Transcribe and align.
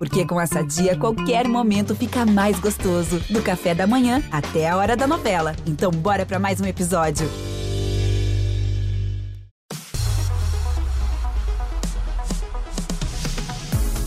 Porque 0.00 0.24
com 0.24 0.40
essa 0.40 0.64
dia, 0.64 0.96
qualquer 0.96 1.46
momento 1.46 1.94
fica 1.94 2.24
mais 2.24 2.58
gostoso. 2.58 3.20
Do 3.28 3.42
café 3.42 3.74
da 3.74 3.86
manhã 3.86 4.22
até 4.32 4.66
a 4.66 4.74
hora 4.78 4.96
da 4.96 5.06
novela. 5.06 5.54
Então, 5.66 5.90
bora 5.90 6.24
para 6.24 6.38
mais 6.38 6.58
um 6.58 6.64
episódio. 6.64 7.28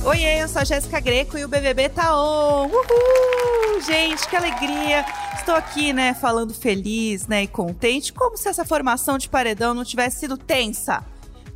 Oiê, 0.03 0.41
eu 0.41 0.47
sou 0.47 0.63
a 0.63 0.65
Jéssica 0.65 0.99
Greco 0.99 1.37
e 1.37 1.45
o 1.45 1.47
BBB 1.47 1.89
tá 1.89 2.19
on. 2.19 2.69
Uhul! 2.69 3.79
Gente, 3.85 4.27
que 4.27 4.35
alegria! 4.35 5.05
Estou 5.35 5.53
aqui, 5.53 5.93
né, 5.93 6.15
falando 6.15 6.55
feliz, 6.55 7.27
né, 7.27 7.43
e 7.43 7.47
contente, 7.47 8.11
como 8.11 8.35
se 8.35 8.49
essa 8.49 8.65
formação 8.65 9.19
de 9.19 9.29
paredão 9.29 9.75
não 9.75 9.83
tivesse 9.83 10.21
sido 10.21 10.37
tensa. 10.37 11.05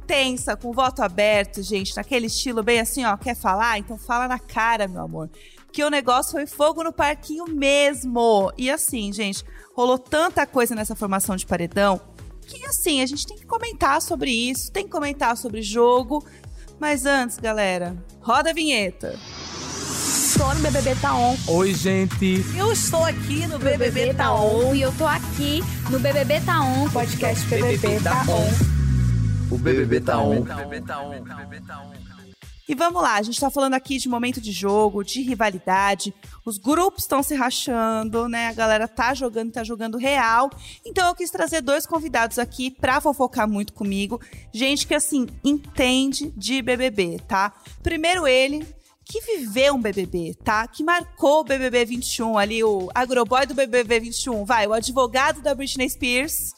Tensa, 0.07 0.55
com 0.55 0.71
voto 0.71 1.03
aberto, 1.03 1.61
gente, 1.61 1.95
naquele 1.95 2.27
estilo 2.27 2.63
bem 2.63 2.79
assim, 2.79 3.03
ó, 3.05 3.17
quer 3.17 3.35
falar? 3.35 3.77
Então 3.77 3.97
fala 3.97 4.27
na 4.27 4.39
cara, 4.39 4.87
meu 4.87 5.01
amor. 5.01 5.29
Que 5.71 5.83
o 5.83 5.89
negócio 5.89 6.31
foi 6.31 6.47
fogo 6.47 6.81
no 6.83 6.93
parquinho 6.93 7.45
mesmo. 7.45 8.51
E 8.57 8.71
assim, 8.71 9.11
gente, 9.11 9.43
rolou 9.75 9.99
tanta 9.99 10.47
coisa 10.47 10.73
nessa 10.73 10.95
formação 10.95 11.35
de 11.35 11.45
paredão 11.45 12.01
que 12.47 12.65
assim, 12.65 13.01
a 13.01 13.05
gente 13.05 13.27
tem 13.27 13.37
que 13.37 13.45
comentar 13.45 14.01
sobre 14.01 14.31
isso, 14.31 14.71
tem 14.71 14.85
que 14.85 14.89
comentar 14.89 15.35
sobre 15.35 15.61
jogo, 15.61 16.25
mas 16.79 17.05
antes, 17.05 17.37
galera, 17.37 17.95
roda 18.21 18.51
a 18.51 18.53
vinheta. 18.53 19.19
Tô 20.37 20.53
no 20.53 20.61
BBB 20.61 20.95
Tá 21.01 21.15
On. 21.15 21.35
Oi, 21.47 21.73
gente. 21.73 22.45
Eu 22.55 22.71
estou 22.71 23.03
aqui 23.03 23.47
no 23.47 23.57
BBB, 23.57 23.89
BBB 23.89 24.13
Tá 24.13 24.33
On. 24.33 24.75
E 24.75 24.81
eu 24.81 24.91
tô 24.91 25.07
aqui 25.07 25.63
no 25.89 25.99
BBB 25.99 26.41
Tá 26.41 26.61
On. 26.61 26.87
Podcast 26.89 27.43
BBB 27.47 27.99
Tá 28.01 28.23
On. 28.29 28.76
O 29.49 29.57
BBB 29.57 30.01
Tá 30.01 30.19
On. 30.19 30.45
E 32.69 32.75
vamos 32.75 33.01
lá, 33.01 33.13
a 33.15 33.21
gente 33.21 33.39
tá 33.39 33.49
falando 33.49 33.75
aqui 33.75 33.97
de 33.97 34.09
momento 34.09 34.41
de 34.41 34.51
jogo, 34.51 35.01
de 35.01 35.21
rivalidade. 35.21 36.13
Os 36.45 36.57
grupos 36.57 37.03
estão 37.03 37.23
se 37.23 37.33
rachando, 37.33 38.27
né? 38.27 38.47
A 38.47 38.53
galera 38.53 38.89
tá 38.89 39.13
jogando, 39.13 39.53
tá 39.53 39.63
jogando 39.63 39.97
real. 39.97 40.49
Então 40.85 41.07
eu 41.07 41.15
quis 41.15 41.31
trazer 41.31 41.61
dois 41.61 41.85
convidados 41.85 42.37
aqui 42.37 42.69
pra 42.69 42.99
fofocar 42.99 43.47
muito 43.47 43.71
comigo. 43.71 44.19
Gente 44.53 44.85
que, 44.85 44.93
assim, 44.93 45.27
entende 45.45 46.33
de 46.35 46.61
BBB, 46.61 47.21
tá? 47.25 47.53
Primeiro 47.81 48.27
ele, 48.27 48.67
que 49.05 49.21
viveu 49.21 49.75
um 49.75 49.81
BBB, 49.81 50.35
tá? 50.43 50.67
Que 50.67 50.83
marcou 50.83 51.39
o 51.39 51.43
BBB 51.45 51.85
21 51.85 52.37
ali, 52.37 52.65
o 52.65 52.89
agroboy 52.93 53.45
do 53.45 53.53
BBB 53.53 54.01
21, 54.01 54.43
vai, 54.43 54.67
o 54.67 54.73
advogado 54.73 55.41
da 55.41 55.55
Britney 55.55 55.89
Spears. 55.89 56.53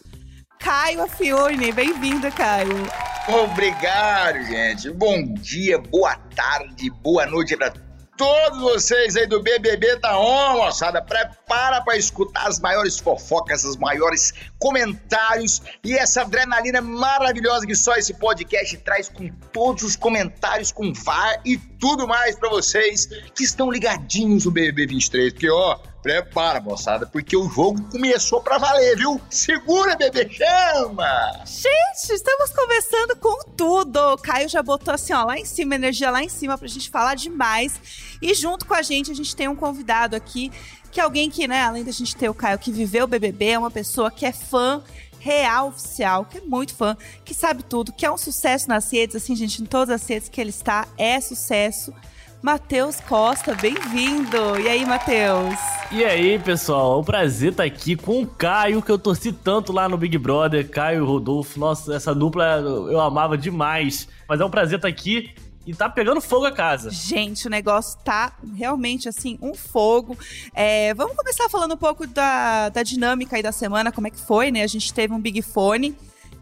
Caio 0.60 1.04
Afione. 1.04 1.72
Bem-vindo, 1.72 2.30
Caio. 2.34 2.88
Obrigado, 3.28 4.44
gente. 4.44 4.92
Bom 4.92 5.34
dia, 5.36 5.80
boa 5.80 6.16
tarde, 6.36 6.90
boa 7.02 7.26
noite 7.26 7.56
para 7.56 7.72
todos 8.20 8.60
vocês 8.60 9.16
aí 9.16 9.26
do 9.26 9.42
BBB 9.42 9.96
tá 10.02 10.20
on, 10.20 10.58
moçada. 10.58 11.02
Prepara 11.02 11.82
para 11.82 11.96
escutar 11.96 12.48
as 12.48 12.60
maiores 12.60 13.00
fofocas, 13.00 13.64
os 13.64 13.78
maiores 13.78 14.34
comentários 14.60 15.62
e 15.82 15.96
essa 15.96 16.24
adrenalina 16.24 16.82
maravilhosa 16.82 17.66
que 17.66 17.74
só 17.74 17.96
esse 17.96 18.14
podcast 18.16 18.78
traz 18.80 19.08
com 19.08 19.30
todos 19.54 19.84
os 19.84 19.96
comentários 19.96 20.70
com 20.70 20.92
VAR 20.92 21.40
e 21.46 21.58
tudo 21.80 22.06
mais 22.06 22.36
para 22.38 22.50
vocês 22.50 23.08
que 23.34 23.46
estão 23.46 23.72
ligadinhos 23.72 24.44
no 24.44 24.52
BBB 24.52 24.88
23, 24.88 25.32
porque 25.32 25.50
ó, 25.50 25.80
Prepara, 26.02 26.62
moçada, 26.62 27.06
porque 27.06 27.36
o 27.36 27.50
jogo 27.50 27.82
começou 27.92 28.42
pra 28.42 28.58
valer, 28.58 28.96
viu? 28.96 29.20
Segura, 29.30 29.98
bebê, 29.98 30.30
chama! 30.30 31.44
Gente, 31.46 32.14
estamos 32.14 32.52
começando 32.52 33.18
com 33.18 33.44
tudo. 33.52 33.98
O 34.14 34.18
Caio 34.18 34.48
já 34.48 34.64
botou 34.64 34.94
assim, 34.94 35.12
ó, 35.12 35.26
lá 35.26 35.38
em 35.38 35.44
cima, 35.44 35.76
energia 35.76 36.10
lá 36.10 36.24
em 36.24 36.30
cima 36.30 36.58
pra 36.58 36.68
gente 36.70 36.90
falar 36.90 37.16
demais. 37.16 37.74
E 38.22 38.34
junto 38.34 38.66
com 38.66 38.74
a 38.74 38.82
gente, 38.82 39.12
a 39.12 39.14
gente 39.14 39.36
tem 39.36 39.50
um 39.50 39.56
convidado 39.56 40.16
aqui, 40.16 40.52
que 40.90 41.02
é 41.02 41.04
alguém 41.04 41.30
que, 41.30 41.48
né, 41.48 41.64
além 41.64 41.84
da 41.84 41.92
gente 41.92 42.16
ter 42.16 42.30
o 42.30 42.34
Caio 42.34 42.58
que 42.58 42.72
viveu 42.72 43.04
o 43.04 43.08
BBB, 43.08 43.50
é 43.50 43.60
uma 43.60 43.72
pessoa 43.72 44.10
que 44.10 44.26
é 44.26 44.32
fã 44.32 44.82
real 45.20 45.68
oficial, 45.68 46.24
que 46.24 46.38
é 46.38 46.42
muito 46.42 46.74
fã, 46.74 46.96
que 47.26 47.34
sabe 47.34 47.62
tudo, 47.62 47.92
que 47.92 48.06
é 48.06 48.12
um 48.12 48.18
sucesso 48.18 48.70
nas 48.70 48.92
redes, 48.92 49.18
assim, 49.18 49.36
gente, 49.36 49.62
em 49.62 49.66
todas 49.66 50.02
as 50.02 50.08
redes 50.08 50.30
que 50.30 50.40
ele 50.40 50.50
está, 50.50 50.88
é 50.98 51.20
sucesso. 51.20 51.94
Matheus 52.42 53.02
Costa, 53.02 53.54
bem-vindo! 53.54 54.58
E 54.62 54.70
aí, 54.70 54.86
Matheus? 54.86 55.60
E 55.92 56.06
aí, 56.06 56.40
pessoal? 56.40 56.94
É 56.94 57.02
um 57.02 57.04
prazer 57.04 57.52
estar 57.52 57.66
aqui 57.66 57.98
com 57.98 58.22
o 58.22 58.28
Caio, 58.28 58.82
que 58.82 58.90
eu 58.90 58.98
torci 58.98 59.34
tanto 59.34 59.74
lá 59.74 59.90
no 59.90 59.98
Big 59.98 60.18
Brother, 60.18 60.70
Caio 60.70 61.04
e 61.04 61.06
Rodolfo. 61.06 61.60
Nossa, 61.60 61.94
essa 61.94 62.16
dupla 62.16 62.60
eu 62.64 63.02
amava 63.02 63.38
demais. 63.38 64.08
Mas 64.26 64.40
é 64.40 64.46
um 64.46 64.50
prazer 64.50 64.78
estar 64.78 64.88
aqui 64.88 65.36
e 65.68 65.74
tá 65.74 65.90
pegando 65.90 66.22
fogo 66.22 66.46
a 66.46 66.52
casa. 66.52 66.90
Gente, 66.90 67.46
o 67.46 67.50
negócio 67.50 68.00
tá 68.06 68.32
realmente 68.56 69.10
assim, 69.10 69.38
um 69.42 69.54
fogo. 69.54 70.18
É, 70.54 70.94
vamos 70.94 71.18
começar 71.18 71.50
falando 71.50 71.74
um 71.74 71.78
pouco 71.78 72.08
da, 72.08 72.70
da 72.70 72.84
dinâmica 72.84 73.36
aí 73.36 73.44
da 73.44 73.52
semana, 73.52 73.92
como 73.92 74.08
é 74.08 74.10
que 74.12 74.20
foi, 74.20 74.50
né? 74.50 74.64
A 74.64 74.68
gente 74.68 74.94
teve 74.94 75.14
um 75.14 75.20
Big 75.20 75.42
Fone 75.42 75.94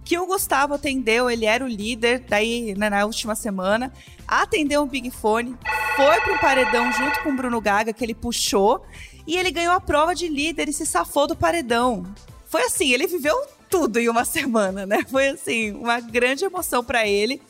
que 0.08 0.18
o 0.18 0.26
Gustavo 0.26 0.74
atendeu, 0.74 1.30
ele 1.30 1.46
era 1.46 1.66
o 1.66 1.68
líder, 1.68 2.24
daí 2.30 2.74
né, 2.78 2.90
na 2.90 3.04
última 3.04 3.36
semana, 3.36 3.92
atendeu 4.26 4.82
o 4.82 4.86
Big 4.86 5.12
Fone, 5.12 5.54
foi 5.98 6.22
pro 6.22 6.40
paredão 6.40 6.90
junto 6.94 7.22
com 7.22 7.32
o 7.32 7.36
Bruno 7.36 7.60
Gaga, 7.60 7.92
que 7.92 8.06
ele 8.06 8.16
puxou, 8.16 8.86
e 9.28 9.36
ele 9.36 9.52
ganhou 9.52 9.74
a 9.74 9.82
prova 9.82 10.16
de 10.16 10.30
líder 10.30 10.70
e 10.70 10.74
se 10.74 10.86
safou 10.86 11.28
do 11.28 11.36
paredão. 11.36 12.06
Foi 12.46 12.62
assim, 12.62 12.94
ele 12.94 13.06
viveu 13.06 13.36
tudo 13.70 14.00
em 14.00 14.08
uma 14.08 14.24
semana, 14.26 14.86
né? 14.86 15.04
Foi 15.12 15.28
assim, 15.28 15.72
uma 15.72 16.00
grande 16.00 16.46
emoção 16.46 16.82
para 16.82 17.06
ele. 17.06 17.42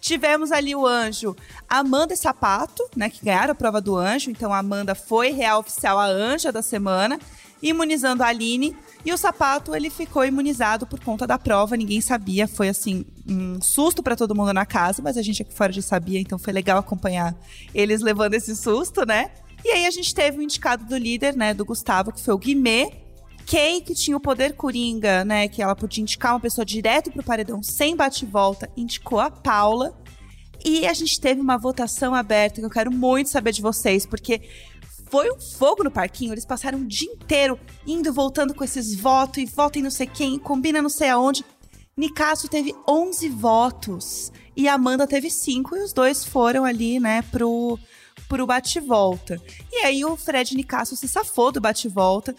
Tivemos 0.00 0.52
ali 0.52 0.72
o 0.76 0.86
anjo 0.86 1.34
Amanda 1.68 2.14
e 2.14 2.16
Sapato, 2.16 2.88
né? 2.94 3.10
Que 3.10 3.24
ganharam 3.24 3.50
a 3.50 3.56
prova 3.56 3.80
do 3.80 3.96
anjo. 3.96 4.30
Então 4.30 4.52
a 4.52 4.58
Amanda 4.58 4.94
foi 4.94 5.32
real 5.32 5.58
oficial 5.58 5.98
a 5.98 6.06
anja 6.06 6.52
da 6.52 6.62
semana, 6.62 7.18
imunizando 7.60 8.22
a 8.22 8.28
Aline. 8.28 8.76
E 9.04 9.12
o 9.12 9.18
sapato, 9.18 9.74
ele 9.74 9.90
ficou 9.90 10.24
imunizado 10.24 10.86
por 10.86 10.98
conta 10.98 11.26
da 11.26 11.38
prova, 11.38 11.76
ninguém 11.76 12.00
sabia, 12.00 12.48
foi 12.48 12.70
assim, 12.70 13.04
um 13.28 13.60
susto 13.60 14.02
para 14.02 14.16
todo 14.16 14.34
mundo 14.34 14.52
na 14.52 14.64
casa, 14.64 15.02
mas 15.02 15.18
a 15.18 15.22
gente 15.22 15.42
aqui 15.42 15.52
fora 15.52 15.70
já 15.70 15.82
sabia, 15.82 16.18
então 16.18 16.38
foi 16.38 16.52
legal 16.52 16.78
acompanhar 16.78 17.36
eles 17.74 18.00
levando 18.00 18.32
esse 18.32 18.56
susto, 18.56 19.04
né? 19.04 19.30
E 19.62 19.68
aí 19.68 19.86
a 19.86 19.90
gente 19.90 20.14
teve 20.14 20.38
o 20.38 20.42
indicado 20.42 20.84
do 20.86 20.96
líder, 20.96 21.36
né, 21.36 21.52
do 21.52 21.64
Gustavo, 21.64 22.12
que 22.12 22.20
foi 22.20 22.32
o 22.32 22.38
Guimê, 22.38 22.92
Kay, 23.46 23.82
que 23.82 23.94
tinha 23.94 24.16
o 24.16 24.20
poder 24.20 24.54
coringa, 24.54 25.22
né, 25.24 25.48
que 25.48 25.62
ela 25.62 25.76
podia 25.76 26.02
indicar 26.02 26.32
uma 26.32 26.40
pessoa 26.40 26.64
direto 26.64 27.10
pro 27.10 27.22
paredão 27.22 27.62
sem 27.62 27.94
bate-volta, 27.94 28.70
indicou 28.76 29.20
a 29.20 29.30
Paula. 29.30 29.94
E 30.64 30.86
a 30.86 30.94
gente 30.94 31.20
teve 31.20 31.42
uma 31.42 31.58
votação 31.58 32.14
aberta 32.14 32.58
que 32.58 32.64
eu 32.64 32.70
quero 32.70 32.90
muito 32.90 33.28
saber 33.28 33.52
de 33.52 33.60
vocês, 33.60 34.06
porque 34.06 34.40
foi 35.14 35.30
um 35.30 35.38
fogo 35.38 35.84
no 35.84 35.92
parquinho. 35.92 36.34
Eles 36.34 36.44
passaram 36.44 36.80
o 36.80 36.84
dia 36.84 37.08
inteiro 37.08 37.56
indo 37.86 38.08
e 38.08 38.12
voltando 38.12 38.52
com 38.52 38.64
esses 38.64 38.96
votos 38.96 39.38
e 39.38 39.46
votem 39.46 39.80
não 39.80 39.90
sei 39.90 40.08
quem, 40.08 40.40
combina 40.40 40.82
não 40.82 40.88
sei 40.88 41.08
aonde. 41.08 41.44
Nicasso 41.96 42.48
teve 42.48 42.74
11 42.88 43.28
votos 43.28 44.32
e 44.56 44.66
Amanda 44.66 45.06
teve 45.06 45.30
5 45.30 45.76
e 45.76 45.84
os 45.84 45.92
dois 45.92 46.24
foram 46.24 46.64
ali, 46.64 46.98
né, 46.98 47.22
pro, 47.30 47.78
pro 48.28 48.44
bate-volta. 48.44 49.40
E 49.70 49.84
aí 49.84 50.04
o 50.04 50.16
Fred 50.16 50.56
Nicasso 50.56 50.96
se 50.96 51.06
safou 51.06 51.52
do 51.52 51.60
bate-volta. 51.60 52.34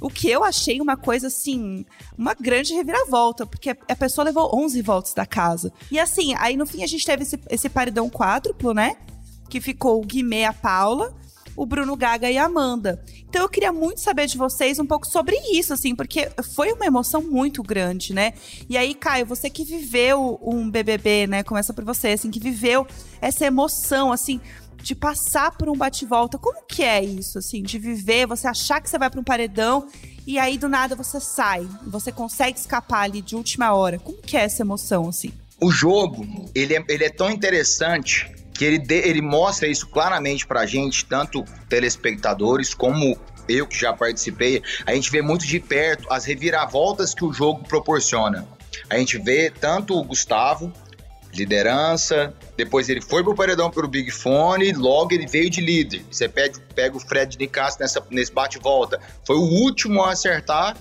O 0.00 0.08
que 0.08 0.30
eu 0.30 0.44
achei 0.44 0.80
uma 0.80 0.96
coisa 0.96 1.26
assim, 1.26 1.84
uma 2.16 2.32
grande 2.32 2.72
reviravolta, 2.74 3.44
porque 3.44 3.70
a 3.70 3.96
pessoa 3.96 4.24
levou 4.24 4.54
11 4.54 4.80
votos 4.82 5.14
da 5.14 5.26
casa. 5.26 5.72
E 5.90 5.98
assim, 5.98 6.32
aí 6.38 6.56
no 6.56 6.64
fim 6.64 6.84
a 6.84 6.86
gente 6.86 7.04
teve 7.04 7.24
esse, 7.24 7.40
esse 7.50 7.68
paredão 7.68 8.08
quádruplo, 8.08 8.72
né? 8.72 8.96
Que 9.48 9.60
ficou 9.60 10.00
o 10.00 10.06
Guimê, 10.06 10.44
a 10.44 10.52
Paula, 10.52 11.12
o 11.56 11.66
Bruno 11.66 11.96
Gaga 11.96 12.30
e 12.30 12.38
a 12.38 12.44
Amanda. 12.44 13.02
Então 13.28 13.42
eu 13.42 13.48
queria 13.48 13.72
muito 13.72 14.00
saber 14.00 14.26
de 14.26 14.36
vocês 14.36 14.78
um 14.78 14.86
pouco 14.86 15.06
sobre 15.06 15.36
isso, 15.52 15.72
assim, 15.72 15.94
porque 15.94 16.30
foi 16.54 16.72
uma 16.72 16.86
emoção 16.86 17.22
muito 17.22 17.62
grande, 17.62 18.12
né? 18.12 18.32
E 18.68 18.76
aí, 18.76 18.94
Caio, 18.94 19.26
você 19.26 19.48
que 19.48 19.64
viveu 19.64 20.40
um 20.42 20.70
BBB, 20.70 21.26
né? 21.26 21.42
Começa 21.42 21.72
por 21.72 21.84
você, 21.84 22.08
assim, 22.08 22.30
que 22.30 22.40
viveu 22.40 22.86
essa 23.20 23.44
emoção, 23.46 24.12
assim, 24.12 24.40
de 24.82 24.94
passar 24.94 25.56
por 25.56 25.68
um 25.68 25.76
bate-volta. 25.76 26.38
Como 26.38 26.62
que 26.66 26.82
é 26.82 27.04
isso, 27.04 27.38
assim, 27.38 27.62
de 27.62 27.78
viver, 27.78 28.26
você 28.26 28.48
achar 28.48 28.80
que 28.80 28.88
você 28.88 28.98
vai 28.98 29.10
para 29.10 29.20
um 29.20 29.24
paredão 29.24 29.86
e 30.26 30.38
aí 30.38 30.58
do 30.58 30.68
nada 30.68 30.94
você 30.94 31.20
sai, 31.20 31.66
você 31.86 32.12
consegue 32.12 32.58
escapar 32.58 33.02
ali 33.02 33.20
de 33.20 33.34
última 33.34 33.72
hora. 33.72 33.98
Como 33.98 34.18
que 34.18 34.36
é 34.36 34.42
essa 34.42 34.62
emoção, 34.62 35.08
assim? 35.08 35.32
O 35.60 35.70
jogo, 35.70 36.26
ele 36.54 36.74
é, 36.74 36.84
ele 36.88 37.04
é 37.04 37.10
tão 37.10 37.30
interessante 37.30 38.30
que 38.60 38.64
ele, 38.66 38.78
de, 38.78 39.08
ele 39.08 39.22
mostra 39.22 39.66
isso 39.66 39.86
claramente 39.86 40.46
pra 40.46 40.66
gente, 40.66 41.06
tanto 41.06 41.42
telespectadores 41.66 42.74
como 42.74 43.18
eu 43.48 43.66
que 43.66 43.74
já 43.74 43.90
participei, 43.90 44.62
a 44.84 44.92
gente 44.92 45.10
vê 45.10 45.22
muito 45.22 45.46
de 45.46 45.58
perto 45.58 46.06
as 46.12 46.26
reviravoltas 46.26 47.14
que 47.14 47.24
o 47.24 47.32
jogo 47.32 47.64
proporciona. 47.66 48.46
A 48.90 48.98
gente 48.98 49.16
vê 49.16 49.50
tanto 49.50 49.98
o 49.98 50.04
Gustavo, 50.04 50.70
liderança, 51.32 52.34
depois 52.54 52.90
ele 52.90 53.00
foi 53.00 53.24
pro 53.24 53.34
paredão 53.34 53.70
pelo 53.70 53.88
Big 53.88 54.10
Fone, 54.10 54.74
logo 54.74 55.14
ele 55.14 55.26
veio 55.26 55.48
de 55.48 55.62
líder. 55.62 56.04
Você 56.10 56.28
pega, 56.28 56.60
pega 56.74 56.94
o 56.94 57.00
Fred 57.00 57.38
Nicasso 57.38 57.78
nessa, 57.80 58.06
nesse 58.10 58.30
bate-volta. 58.30 59.00
Foi 59.26 59.36
o 59.36 59.40
último 59.40 60.02
a 60.02 60.12
acertar 60.12 60.76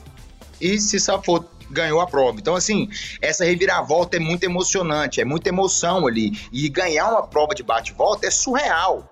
e 0.60 0.78
se 0.82 1.00
safou 1.00 1.50
ganhou 1.70 2.02
a 2.02 2.08
prova. 2.08 2.40
Então, 2.40 2.56
assim, 2.56 2.90
essa 3.22 3.46
reviravolta 3.46 4.18
é 4.18 4.20
muito 4.20 4.44
emocionante, 4.44 5.22
é 5.22 5.26
muita 5.26 5.50
emoção 5.50 6.08
ali. 6.08 6.38
E 6.52 6.68
ganhar 6.70 7.10
uma 7.10 7.28
prova 7.28 7.54
de 7.54 7.64
bate-volta 7.64 8.28
é 8.28 8.32
surreal. 8.32 9.10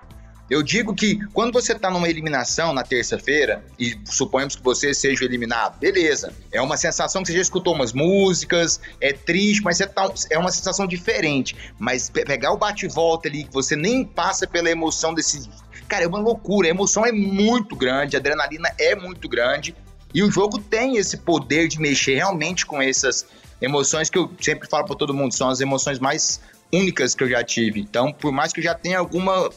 Eu 0.50 0.64
digo 0.64 0.96
que 0.96 1.20
quando 1.34 1.52
você 1.52 1.76
tá 1.76 1.90
numa 1.90 2.08
eliminação 2.08 2.74
na 2.74 2.82
terça-feira, 2.82 3.66
e 3.78 4.00
suponhamos 4.06 4.56
que 4.56 4.64
você 4.64 4.94
seja 4.94 5.26
eliminado, 5.26 5.78
beleza. 5.78 6.34
É 6.54 6.62
uma 6.62 6.78
sensação 6.78 7.22
que 7.22 7.28
você 7.28 7.36
já 7.36 7.42
escutou 7.42 7.74
umas 7.74 7.92
músicas, 7.92 8.80
é 9.02 9.12
triste, 9.12 9.62
mas 9.62 9.80
tá, 9.80 10.10
é 10.30 10.40
uma 10.40 10.52
sensação 10.52 10.88
diferente. 10.88 11.56
Mas 11.78 12.10
pegar 12.10 12.54
o 12.54 12.58
bate-volta 12.58 13.28
ali, 13.28 13.44
que 13.44 13.54
você 13.54 13.76
nem 13.76 14.06
passa 14.06 14.48
pela 14.48 14.70
emoção 14.70 15.14
desse. 15.14 15.50
Cara, 15.86 16.06
é 16.06 16.08
uma 16.08 16.20
loucura. 16.20 16.68
A 16.68 16.72
emoção 16.72 17.06
é 17.06 17.12
muito 17.12 17.76
grande, 17.76 18.16
a 18.16 18.20
adrenalina 18.20 18.70
é 18.80 18.96
muito 18.96 19.28
grande. 19.28 19.76
E 20.14 20.24
o 20.24 20.32
jogo 20.32 20.58
tem 20.58 20.98
esse 20.98 21.18
poder 21.18 21.68
de 21.68 21.80
mexer 21.80 22.16
realmente 22.16 22.66
com 22.66 22.82
essas 22.82 23.26
emoções 23.62 24.10
que 24.10 24.18
eu 24.18 24.32
sempre 24.40 24.68
falo 24.70 24.86
para 24.86 24.96
todo 24.96 25.14
mundo, 25.14 25.34
são 25.34 25.50
as 25.50 25.60
emoções 25.60 26.00
mais 26.00 26.42
únicas 26.72 27.16
que 27.16 27.24
eu 27.24 27.30
já 27.30 27.44
tive. 27.44 27.80
Então, 27.80 28.14
por 28.14 28.32
mais 28.32 28.54
que 28.54 28.60
eu 28.60 28.64
já 28.64 28.74
tenha 28.74 29.00
alguma 29.00 29.50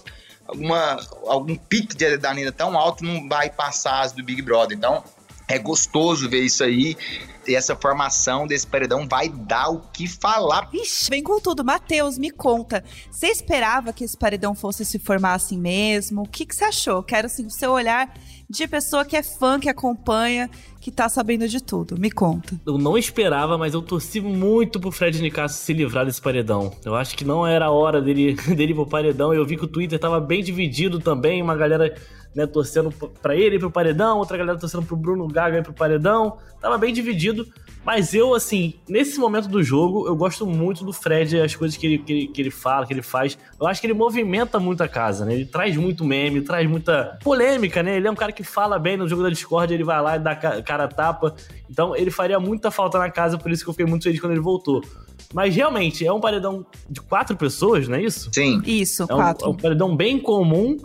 alguma, 0.51 1.01
algum 1.27 1.55
pique 1.57 1.97
de 1.97 2.05
adrenalina 2.05 2.51
tão 2.51 2.77
alto, 2.77 3.05
não 3.05 3.29
vai 3.29 3.49
passar 3.51 4.01
as 4.01 4.13
do 4.13 4.23
Big 4.23 4.43
Brother. 4.43 4.77
Então, 4.77 5.03
é 5.51 5.59
gostoso 5.59 6.29
ver 6.29 6.45
isso 6.45 6.63
aí. 6.63 6.97
E 7.49 7.55
essa 7.55 7.75
formação 7.75 8.47
desse 8.47 8.67
paredão 8.67 9.09
vai 9.09 9.29
dar 9.29 9.71
o 9.71 9.81
que 9.81 10.07
falar. 10.07 10.69
Ixi, 10.73 11.11
vem 11.11 11.23
com 11.23 11.41
tudo. 11.41 11.65
Matheus, 11.65 12.19
me 12.19 12.31
conta. 12.31 12.85
Você 13.11 13.29
esperava 13.29 13.93
que 13.93 14.05
esse 14.05 14.17
paredão 14.17 14.55
fosse 14.55 14.85
se 14.85 14.99
formar 14.99 15.35
assim 15.35 15.59
mesmo? 15.59 16.23
O 16.23 16.29
que, 16.29 16.45
que 16.45 16.55
você 16.55 16.65
achou? 16.65 17.03
Quero, 17.03 17.27
assim, 17.27 17.47
o 17.47 17.51
seu 17.51 17.73
olhar 17.73 18.13
de 18.49 18.69
pessoa 18.69 19.05
que 19.05 19.17
é 19.17 19.23
fã, 19.23 19.59
que 19.59 19.69
acompanha, 19.69 20.51
que 20.81 20.91
tá 20.91 21.09
sabendo 21.09 21.49
de 21.49 21.63
tudo. 21.63 21.99
Me 21.99 22.11
conta. 22.11 22.61
Eu 22.67 22.77
não 22.77 22.99
esperava, 22.99 23.57
mas 23.57 23.75
eu 23.75 23.83
torci 23.83 24.21
muito 24.21 24.79
pro 24.79 24.93
Fred 24.93 25.21
Nicasso 25.21 25.59
se 25.59 25.73
livrar 25.73 26.05
desse 26.05 26.21
paredão. 26.21 26.73
Eu 26.85 26.95
acho 26.95 27.17
que 27.17 27.25
não 27.25 27.47
era 27.47 27.67
a 27.67 27.71
hora 27.71 28.03
dele, 28.03 28.35
dele 28.55 28.73
ir 28.73 28.75
pro 28.75 28.87
paredão. 28.87 29.33
Eu 29.33 29.47
vi 29.47 29.57
que 29.57 29.65
o 29.65 29.69
Twitter 29.69 29.99
tava 29.99 30.21
bem 30.21 30.43
dividido 30.43 31.01
também, 31.01 31.43
uma 31.43 31.57
galera 31.57 31.95
né, 32.35 32.47
torcendo 32.47 32.91
para 33.21 33.35
ele 33.35 33.57
ir 33.57 33.59
pro 33.59 33.71
paredão, 33.71 34.19
outra 34.19 34.37
galera 34.37 34.59
torcendo 34.59 34.85
pro 34.85 34.97
Bruno 34.97 35.27
Gaga 35.27 35.59
ir 35.59 35.63
pro 35.63 35.73
paredão. 35.73 36.39
Tava 36.61 36.77
bem 36.77 36.93
dividido, 36.93 37.47
mas 37.85 38.13
eu, 38.13 38.35
assim, 38.35 38.75
nesse 38.87 39.19
momento 39.19 39.49
do 39.49 39.63
jogo, 39.63 40.07
eu 40.07 40.15
gosto 40.15 40.47
muito 40.47 40.85
do 40.85 40.93
Fred, 40.93 41.41
as 41.41 41.57
coisas 41.57 41.77
que 41.77 41.87
ele, 41.87 41.99
que 41.99 42.13
ele, 42.13 42.27
que 42.29 42.43
ele 42.43 42.51
fala, 42.51 42.87
que 42.87 42.93
ele 42.93 43.01
faz. 43.03 43.39
Eu 43.59 43.67
acho 43.67 43.81
que 43.81 43.87
ele 43.87 43.95
movimenta 43.95 44.61
muito 44.61 44.83
a 44.83 44.89
casa, 44.89 45.25
né? 45.25 45.35
Ele 45.35 45.47
traz 45.47 45.75
muito 45.77 46.05
meme, 46.05 46.43
traz 46.43 46.69
muita 46.69 47.19
polêmica, 47.25 47.83
né? 47.83 47.97
Ele 47.97 48.07
é 48.07 48.11
um 48.11 48.15
cara 48.15 48.31
que 48.31 48.45
fala 48.45 48.79
bem 48.79 48.97
no 48.99 49.09
jogo 49.09 49.23
da 49.23 49.31
Discord, 49.31 49.73
ele 49.73 49.85
vai 49.85 50.01
lá 50.03 50.17
e 50.17 50.19
dá 50.19 50.37
cara 50.37 50.87
tapa. 50.87 51.35
Então, 51.71 51.97
ele 51.97 52.11
faria 52.11 52.39
muita 52.39 52.71
falta 52.71 52.99
na 52.99 53.11
casa, 53.11 53.39
por 53.39 53.51
isso 53.51 53.65
que 53.65 53.71
eu 53.71 53.75
fiquei 53.75 53.87
muito 53.87 54.03
feliz 54.05 54.21
quando 54.21 54.33
ele 54.33 54.41
voltou. 54.43 54.85
Mas 55.33 55.55
realmente, 55.55 56.05
é 56.07 56.13
um 56.13 56.21
paredão 56.21 56.67
de 56.89 57.01
quatro 57.01 57.37
pessoas, 57.37 57.89
não 57.89 57.97
é 57.97 58.03
isso? 58.03 58.29
Sim. 58.33 58.61
Isso, 58.67 59.03
É 59.03 59.05
um, 59.07 59.17
quatro. 59.17 59.47
é 59.47 59.49
um 59.49 59.55
paredão 59.57 59.97
bem 59.97 60.19
comum, 60.19 60.77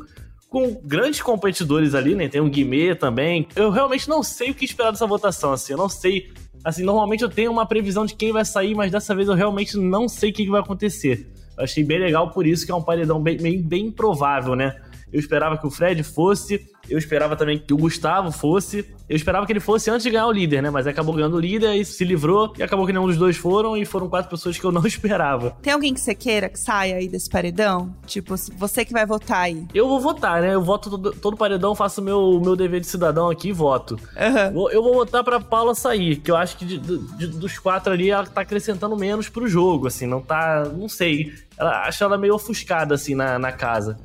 com 0.55 0.73
grandes 0.85 1.21
competidores 1.21 1.93
ali, 1.93 2.15
né? 2.15 2.29
Tem 2.29 2.39
um 2.39 2.49
Guimê 2.49 2.95
também. 2.95 3.45
Eu 3.57 3.69
realmente 3.69 4.07
não 4.07 4.23
sei 4.23 4.51
o 4.51 4.55
que 4.55 4.63
esperar 4.63 4.89
dessa 4.89 5.05
votação, 5.05 5.51
assim. 5.51 5.73
Eu 5.73 5.77
não 5.77 5.89
sei. 5.89 6.31
Assim, 6.63 6.81
normalmente 6.81 7.25
eu 7.25 7.29
tenho 7.29 7.51
uma 7.51 7.65
previsão 7.65 8.05
de 8.05 8.15
quem 8.15 8.31
vai 8.31 8.45
sair, 8.45 8.73
mas 8.73 8.89
dessa 8.89 9.13
vez 9.13 9.27
eu 9.27 9.33
realmente 9.33 9.75
não 9.77 10.07
sei 10.07 10.29
o 10.29 10.33
que 10.33 10.49
vai 10.49 10.61
acontecer. 10.61 11.27
Eu 11.57 11.65
achei 11.65 11.83
bem 11.83 11.99
legal 11.99 12.31
por 12.31 12.47
isso 12.47 12.65
que 12.65 12.71
é 12.71 12.75
um 12.75 12.81
paredão 12.81 13.21
bem, 13.21 13.35
bem, 13.35 13.61
bem 13.61 13.87
improvável, 13.87 14.55
né? 14.55 14.77
Eu 15.11 15.19
esperava 15.19 15.57
que 15.57 15.67
o 15.67 15.69
Fred 15.69 16.01
fosse, 16.03 16.65
eu 16.89 16.97
esperava 16.97 17.35
também 17.35 17.57
que 17.57 17.73
o 17.73 17.77
Gustavo 17.77 18.31
fosse. 18.31 18.85
Eu 19.07 19.15
esperava 19.15 19.45
que 19.45 19.51
ele 19.53 19.59
fosse 19.59 19.89
antes 19.91 20.03
de 20.03 20.09
ganhar 20.09 20.25
o 20.27 20.31
líder, 20.31 20.63
né? 20.63 20.69
Mas 20.69 20.87
acabou 20.87 21.13
ganhando 21.13 21.35
o 21.37 21.39
líder 21.39 21.75
e 21.75 21.85
se 21.85 22.03
livrou. 22.03 22.53
E 22.57 22.63
acabou 22.63 22.85
que 22.87 22.91
nenhum 22.93 23.05
dos 23.05 23.17
dois 23.17 23.37
foram. 23.37 23.77
E 23.77 23.85
foram 23.85 24.09
quatro 24.09 24.29
pessoas 24.31 24.57
que 24.57 24.65
eu 24.65 24.71
não 24.71 24.83
esperava. 24.87 25.55
Tem 25.61 25.73
alguém 25.73 25.93
que 25.93 25.99
você 25.99 26.15
queira 26.15 26.49
que 26.49 26.59
saia 26.59 26.95
aí 26.95 27.07
desse 27.07 27.29
paredão? 27.29 27.93
Tipo, 28.07 28.35
você 28.57 28.83
que 28.83 28.91
vai 28.93 29.05
votar 29.05 29.41
aí. 29.41 29.65
Eu 29.73 29.87
vou 29.87 29.99
votar, 29.99 30.41
né? 30.41 30.55
Eu 30.55 30.61
voto 30.63 30.89
todo, 30.89 31.11
todo 31.11 31.37
paredão, 31.37 31.75
faço 31.75 32.01
meu, 32.01 32.39
meu 32.43 32.55
dever 32.55 32.79
de 32.81 32.87
cidadão 32.87 33.29
aqui 33.29 33.49
e 33.49 33.53
voto. 33.53 33.99
Vou- 34.51 34.71
Eu 34.71 34.81
vou 34.81 34.93
votar 34.95 35.23
pra 35.23 35.39
Paula 35.39 35.75
sair, 35.75 36.15
que 36.17 36.31
eu 36.31 36.35
acho 36.35 36.57
que 36.57 36.65
de- 36.65 36.77
de- 36.79 37.27
dos 37.27 37.59
quatro 37.59 37.93
ali 37.93 38.09
ela 38.09 38.25
tá 38.25 38.41
acrescentando 38.41 38.95
menos 38.97 39.29
pro 39.29 39.47
jogo, 39.47 39.87
assim, 39.87 40.05
não 40.07 40.21
tá. 40.21 40.65
Não 40.75 40.89
sei. 40.89 41.31
Ela, 41.57 41.87
acho 41.87 42.03
ela 42.03 42.17
meio 42.17 42.33
ofuscada, 42.35 42.95
assim, 42.95 43.13
na, 43.15 43.37
na 43.37 43.51
casa. 43.51 43.97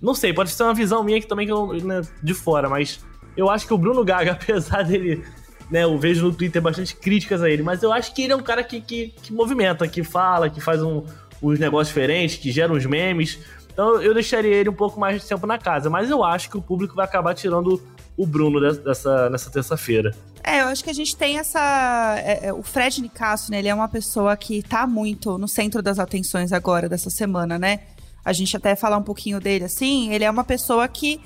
Não 0.00 0.14
sei, 0.14 0.32
pode 0.32 0.50
ser 0.50 0.62
uma 0.62 0.74
visão 0.74 1.02
minha 1.02 1.20
que 1.20 1.26
também 1.26 1.46
que 1.46 1.52
eu, 1.52 1.72
né, 1.84 2.02
de 2.22 2.34
fora, 2.34 2.68
mas 2.68 3.00
eu 3.36 3.50
acho 3.50 3.66
que 3.66 3.74
o 3.74 3.78
Bruno 3.78 4.04
Gaga, 4.04 4.32
apesar 4.40 4.82
dele. 4.84 5.24
Né, 5.70 5.84
eu 5.84 5.98
vejo 5.98 6.24
no 6.26 6.32
Twitter 6.34 6.62
bastante 6.62 6.96
críticas 6.96 7.42
a 7.42 7.50
ele, 7.50 7.62
mas 7.62 7.82
eu 7.82 7.92
acho 7.92 8.14
que 8.14 8.22
ele 8.22 8.32
é 8.32 8.36
um 8.36 8.42
cara 8.42 8.64
que, 8.64 8.80
que, 8.80 9.08
que 9.08 9.32
movimenta, 9.34 9.86
que 9.86 10.02
fala, 10.02 10.48
que 10.48 10.62
faz 10.62 10.82
um, 10.82 11.04
uns 11.42 11.58
negócios 11.58 11.88
diferentes, 11.88 12.36
que 12.38 12.50
gera 12.50 12.72
uns 12.72 12.86
memes. 12.86 13.38
Então 13.70 14.00
eu 14.00 14.14
deixaria 14.14 14.54
ele 14.54 14.70
um 14.70 14.74
pouco 14.74 14.98
mais 14.98 15.20
de 15.20 15.28
tempo 15.28 15.46
na 15.46 15.58
casa, 15.58 15.90
mas 15.90 16.08
eu 16.08 16.24
acho 16.24 16.48
que 16.48 16.56
o 16.56 16.62
público 16.62 16.94
vai 16.94 17.04
acabar 17.04 17.34
tirando 17.34 17.82
o 18.16 18.26
Bruno 18.26 18.58
des- 18.60 18.78
dessa, 18.78 19.28
nessa 19.28 19.50
terça-feira. 19.50 20.14
É, 20.42 20.62
eu 20.62 20.68
acho 20.68 20.82
que 20.82 20.88
a 20.88 20.94
gente 20.94 21.14
tem 21.14 21.38
essa. 21.38 22.16
é, 22.24 22.46
é, 22.46 22.52
o 22.52 22.62
Fred 22.62 23.02
Nicasso, 23.02 23.50
né? 23.50 23.58
Ele 23.58 23.68
é 23.68 23.74
uma 23.74 23.88
pessoa 23.88 24.34
que 24.38 24.62
tá 24.62 24.86
muito 24.86 25.36
no 25.36 25.46
centro 25.46 25.82
das 25.82 25.98
atenções 25.98 26.50
agora, 26.50 26.88
dessa 26.88 27.10
semana, 27.10 27.58
né? 27.58 27.80
A 28.24 28.32
gente 28.32 28.56
até 28.56 28.76
falar 28.76 28.98
um 28.98 29.02
pouquinho 29.02 29.40
dele 29.40 29.64
assim. 29.64 30.12
Ele 30.12 30.24
é 30.24 30.30
uma 30.30 30.44
pessoa 30.44 30.86
que 30.88 31.20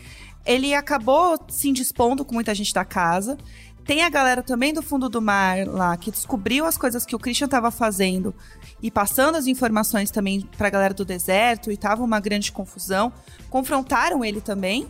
ele 0.44 0.74
acabou 0.74 1.38
se 1.48 1.68
indispondo 1.68 2.24
com 2.24 2.34
muita 2.34 2.54
gente 2.54 2.72
da 2.72 2.84
casa. 2.84 3.38
Tem 3.84 4.02
a 4.02 4.08
galera 4.08 4.42
também 4.42 4.72
do 4.72 4.80
fundo 4.80 5.08
do 5.08 5.20
mar 5.20 5.66
lá 5.66 5.96
que 5.96 6.10
descobriu 6.10 6.64
as 6.64 6.78
coisas 6.78 7.04
que 7.04 7.16
o 7.16 7.18
Christian 7.18 7.48
tava 7.48 7.70
fazendo 7.70 8.32
e 8.80 8.90
passando 8.90 9.36
as 9.36 9.46
informações 9.46 10.10
também 10.10 10.48
pra 10.56 10.70
galera 10.70 10.94
do 10.94 11.04
deserto 11.04 11.70
e 11.70 11.76
tava 11.76 12.02
uma 12.02 12.20
grande 12.20 12.52
confusão. 12.52 13.12
Confrontaram 13.50 14.24
ele 14.24 14.40
também. 14.40 14.86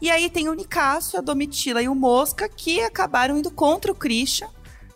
E 0.00 0.10
aí 0.10 0.28
tem 0.28 0.48
o 0.48 0.54
Nicásio, 0.54 1.20
a 1.20 1.22
Domitila 1.22 1.80
e 1.80 1.88
o 1.88 1.94
Mosca 1.94 2.48
que 2.48 2.80
acabaram 2.80 3.38
indo 3.38 3.52
contra 3.52 3.92
o 3.92 3.94
Christian, 3.94 4.48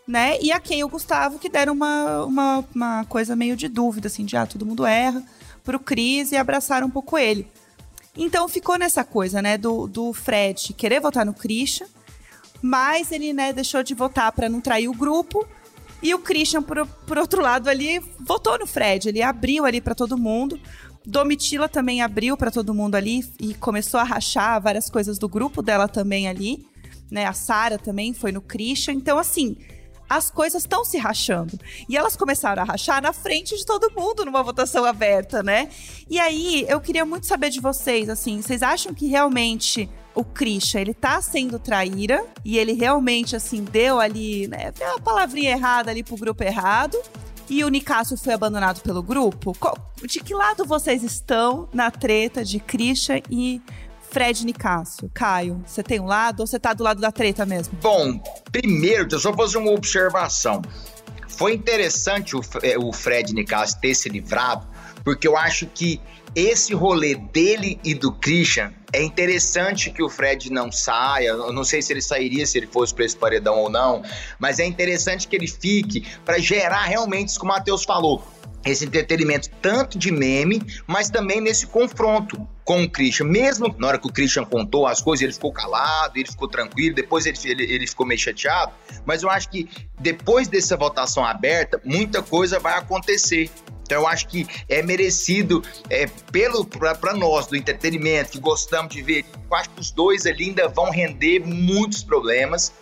né? 0.06 0.36
E 0.40 0.50
a 0.50 0.58
quem 0.58 0.82
o 0.82 0.88
Gustavo 0.88 1.38
que 1.38 1.48
deram 1.48 1.72
uma, 1.72 2.24
uma, 2.24 2.64
uma 2.74 3.04
coisa 3.04 3.36
meio 3.36 3.56
de 3.56 3.68
dúvida, 3.68 4.08
assim, 4.08 4.24
de 4.24 4.36
ah, 4.36 4.44
todo 4.44 4.66
mundo 4.66 4.84
erra, 4.84 5.22
pro 5.66 5.80
Cris 5.80 6.30
e 6.30 6.36
abraçaram 6.36 6.86
um 6.86 6.90
pouco 6.90 7.18
ele. 7.18 7.48
Então 8.16 8.48
ficou 8.48 8.78
nessa 8.78 9.04
coisa, 9.04 9.42
né, 9.42 9.58
do, 9.58 9.86
do 9.86 10.12
Fred 10.12 10.72
querer 10.72 11.00
votar 11.00 11.26
no 11.26 11.34
Christian, 11.34 11.86
mas 12.62 13.12
ele, 13.12 13.32
né, 13.32 13.52
deixou 13.52 13.82
de 13.82 13.92
votar 13.92 14.32
para 14.32 14.48
não 14.48 14.60
trair 14.60 14.88
o 14.88 14.94
grupo. 14.94 15.46
E 16.02 16.14
o 16.14 16.18
Christian, 16.18 16.62
por, 16.62 16.86
por 16.86 17.18
outro 17.18 17.42
lado, 17.42 17.68
ali, 17.68 18.00
votou 18.20 18.58
no 18.58 18.66
Fred. 18.66 19.08
Ele 19.08 19.22
abriu 19.22 19.64
ali 19.64 19.80
para 19.80 19.94
todo 19.94 20.16
mundo. 20.16 20.58
Domitila 21.04 21.68
também 21.68 22.00
abriu 22.00 22.36
para 22.36 22.50
todo 22.50 22.74
mundo 22.74 22.94
ali 22.94 23.24
e 23.40 23.54
começou 23.54 23.98
a 23.98 24.04
rachar 24.04 24.60
várias 24.60 24.88
coisas 24.88 25.18
do 25.18 25.28
grupo 25.28 25.62
dela 25.62 25.88
também 25.88 26.28
ali. 26.28 26.66
Né? 27.10 27.24
A 27.24 27.32
Sara 27.32 27.78
também 27.78 28.12
foi 28.12 28.30
no 28.30 28.40
Christian. 28.40 28.94
Então, 28.94 29.18
assim, 29.18 29.56
as 30.08 30.30
coisas 30.30 30.62
estão 30.62 30.84
se 30.84 30.98
rachando. 30.98 31.58
E 31.88 31.96
elas 31.96 32.16
começaram 32.16 32.62
a 32.62 32.64
rachar 32.64 33.02
na 33.02 33.12
frente 33.12 33.56
de 33.56 33.64
todo 33.64 33.92
mundo 33.96 34.24
numa 34.24 34.42
votação 34.42 34.84
aberta, 34.84 35.42
né? 35.42 35.68
E 36.08 36.18
aí, 36.18 36.64
eu 36.68 36.80
queria 36.80 37.04
muito 37.04 37.26
saber 37.26 37.50
de 37.50 37.60
vocês, 37.60 38.08
assim, 38.08 38.40
vocês 38.40 38.62
acham 38.62 38.94
que 38.94 39.06
realmente 39.06 39.88
o 40.14 40.24
Christian, 40.24 40.80
ele 40.80 40.94
tá 40.94 41.20
sendo 41.20 41.58
traíra 41.58 42.24
e 42.44 42.56
ele 42.56 42.72
realmente, 42.72 43.36
assim, 43.36 43.62
deu 43.62 44.00
ali, 44.00 44.48
né, 44.48 44.72
deu 44.72 44.88
uma 44.88 45.00
palavrinha 45.00 45.50
errada 45.50 45.90
ali 45.90 46.02
pro 46.02 46.16
grupo 46.16 46.42
errado 46.42 46.98
e 47.48 47.62
o 47.62 47.68
Nicásio 47.68 48.16
foi 48.16 48.34
abandonado 48.34 48.80
pelo 48.80 49.02
grupo? 49.02 49.56
De 50.02 50.20
que 50.20 50.34
lado 50.34 50.64
vocês 50.64 51.02
estão 51.04 51.68
na 51.72 51.90
treta 51.90 52.44
de 52.44 52.58
Christian 52.58 53.20
e 53.30 53.62
Fred 54.10 54.44
Nicásio? 54.44 55.10
Caio, 55.12 55.62
você 55.66 55.82
tem 55.82 56.00
um 56.00 56.06
lado 56.06 56.40
ou 56.40 56.46
você 56.46 56.58
tá 56.58 56.72
do 56.72 56.82
lado 56.82 57.00
da 57.00 57.12
treta 57.12 57.44
mesmo? 57.44 57.76
Bom, 57.82 58.18
primeiro, 58.50 59.06
deixa 59.06 59.28
eu 59.28 59.32
só 59.32 59.36
fazer 59.36 59.58
uma 59.58 59.72
observação. 59.72 60.62
Foi 61.28 61.52
interessante 61.52 62.34
o, 62.34 62.40
eh, 62.62 62.78
o 62.78 62.92
Fred 62.92 63.34
Nicasso 63.34 63.78
ter 63.80 63.94
se 63.94 64.08
livrado, 64.08 64.66
porque 65.04 65.28
eu 65.28 65.36
acho 65.36 65.66
que 65.66 66.00
esse 66.34 66.74
rolê 66.74 67.14
dele 67.14 67.80
e 67.82 67.94
do 67.94 68.12
Christian 68.12 68.72
é 68.92 69.02
interessante 69.02 69.90
que 69.90 70.02
o 70.02 70.08
Fred 70.08 70.52
não 70.52 70.70
saia. 70.70 71.28
Eu 71.28 71.52
não 71.52 71.64
sei 71.64 71.80
se 71.80 71.92
ele 71.92 72.02
sairia 72.02 72.46
se 72.46 72.58
ele 72.58 72.66
fosse 72.66 72.94
para 72.94 73.04
esse 73.04 73.16
paredão 73.16 73.58
ou 73.58 73.70
não, 73.70 74.02
mas 74.38 74.58
é 74.58 74.64
interessante 74.64 75.26
que 75.26 75.34
ele 75.34 75.48
fique 75.48 76.06
para 76.24 76.38
gerar 76.38 76.84
realmente 76.84 77.28
isso 77.30 77.38
que 77.38 77.44
o 77.44 77.48
Matheus 77.48 77.84
falou. 77.84 78.22
Esse 78.66 78.84
entretenimento 78.84 79.48
tanto 79.62 79.98
de 79.98 80.10
meme, 80.10 80.60
mas 80.86 81.08
também 81.08 81.40
nesse 81.40 81.66
confronto 81.66 82.46
com 82.64 82.82
o 82.82 82.90
Christian. 82.90 83.26
Mesmo 83.26 83.74
na 83.78 83.86
hora 83.86 83.98
que 83.98 84.08
o 84.08 84.12
Christian 84.12 84.44
contou 84.44 84.86
as 84.86 85.00
coisas, 85.00 85.22
ele 85.22 85.32
ficou 85.32 85.52
calado, 85.52 86.18
ele 86.18 86.28
ficou 86.28 86.48
tranquilo, 86.48 86.96
depois 86.96 87.24
ele, 87.24 87.38
ele, 87.44 87.62
ele 87.62 87.86
ficou 87.86 88.04
meio 88.04 88.18
chateado. 88.18 88.72
Mas 89.06 89.22
eu 89.22 89.30
acho 89.30 89.48
que 89.48 89.68
depois 90.00 90.48
dessa 90.48 90.76
votação 90.76 91.24
aberta, 91.24 91.80
muita 91.84 92.20
coisa 92.20 92.58
vai 92.58 92.76
acontecer. 92.76 93.48
Então 93.86 94.02
eu 94.02 94.06
acho 94.08 94.26
que 94.26 94.44
é 94.68 94.82
merecido 94.82 95.62
é, 95.88 96.08
pelo 96.32 96.66
para 96.66 97.14
nós 97.14 97.46
do 97.46 97.54
entretenimento 97.54 98.32
que 98.32 98.40
gostamos 98.40 98.92
de 98.92 99.00
ver. 99.00 99.24
Eu 99.48 99.56
acho 99.56 99.70
que 99.70 99.80
os 99.80 99.92
dois 99.92 100.26
ali 100.26 100.46
ainda 100.46 100.68
vão 100.68 100.90
render 100.90 101.38
muitos 101.46 102.02
problemas. 102.02 102.72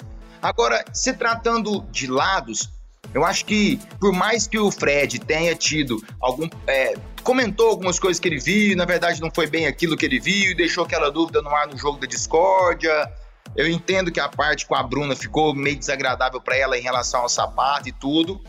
Agora, 0.40 0.82
se 0.94 1.12
tratando 1.12 1.84
de 1.90 2.06
lados, 2.06 2.70
Eu 3.14 3.24
acho 3.24 3.44
que, 3.44 3.78
por 4.00 4.12
mais 4.12 4.48
que 4.48 4.58
o 4.58 4.72
Fred 4.72 5.20
tenha 5.20 5.54
tido 5.54 6.04
algum. 6.20 6.48
É, 6.66 6.94
comentou 7.22 7.68
algumas 7.68 7.98
coisas 7.98 8.18
que 8.18 8.28
ele 8.28 8.40
viu, 8.40 8.76
na 8.76 8.84
verdade 8.84 9.20
não 9.20 9.30
foi 9.32 9.46
bem 9.46 9.66
aquilo 9.66 9.96
que 9.96 10.04
ele 10.04 10.18
viu, 10.18 10.54
deixou 10.54 10.84
aquela 10.84 11.10
dúvida 11.10 11.40
no 11.40 11.48
ar 11.48 11.68
no 11.68 11.78
jogo 11.78 11.98
da 11.98 12.08
discórdia. 12.08 12.92
Eu 13.56 13.70
entendo 13.70 14.10
que 14.10 14.18
a 14.18 14.28
parte 14.28 14.66
com 14.66 14.74
a 14.74 14.82
Bruna 14.82 15.14
ficou 15.14 15.54
meio 15.54 15.76
desagradável 15.76 16.40
para 16.40 16.56
ela 16.56 16.76
em 16.76 16.82
relação 16.82 17.20
ao 17.20 17.28
sapato 17.28 17.88
e 17.88 17.92
tudo. 17.92 18.42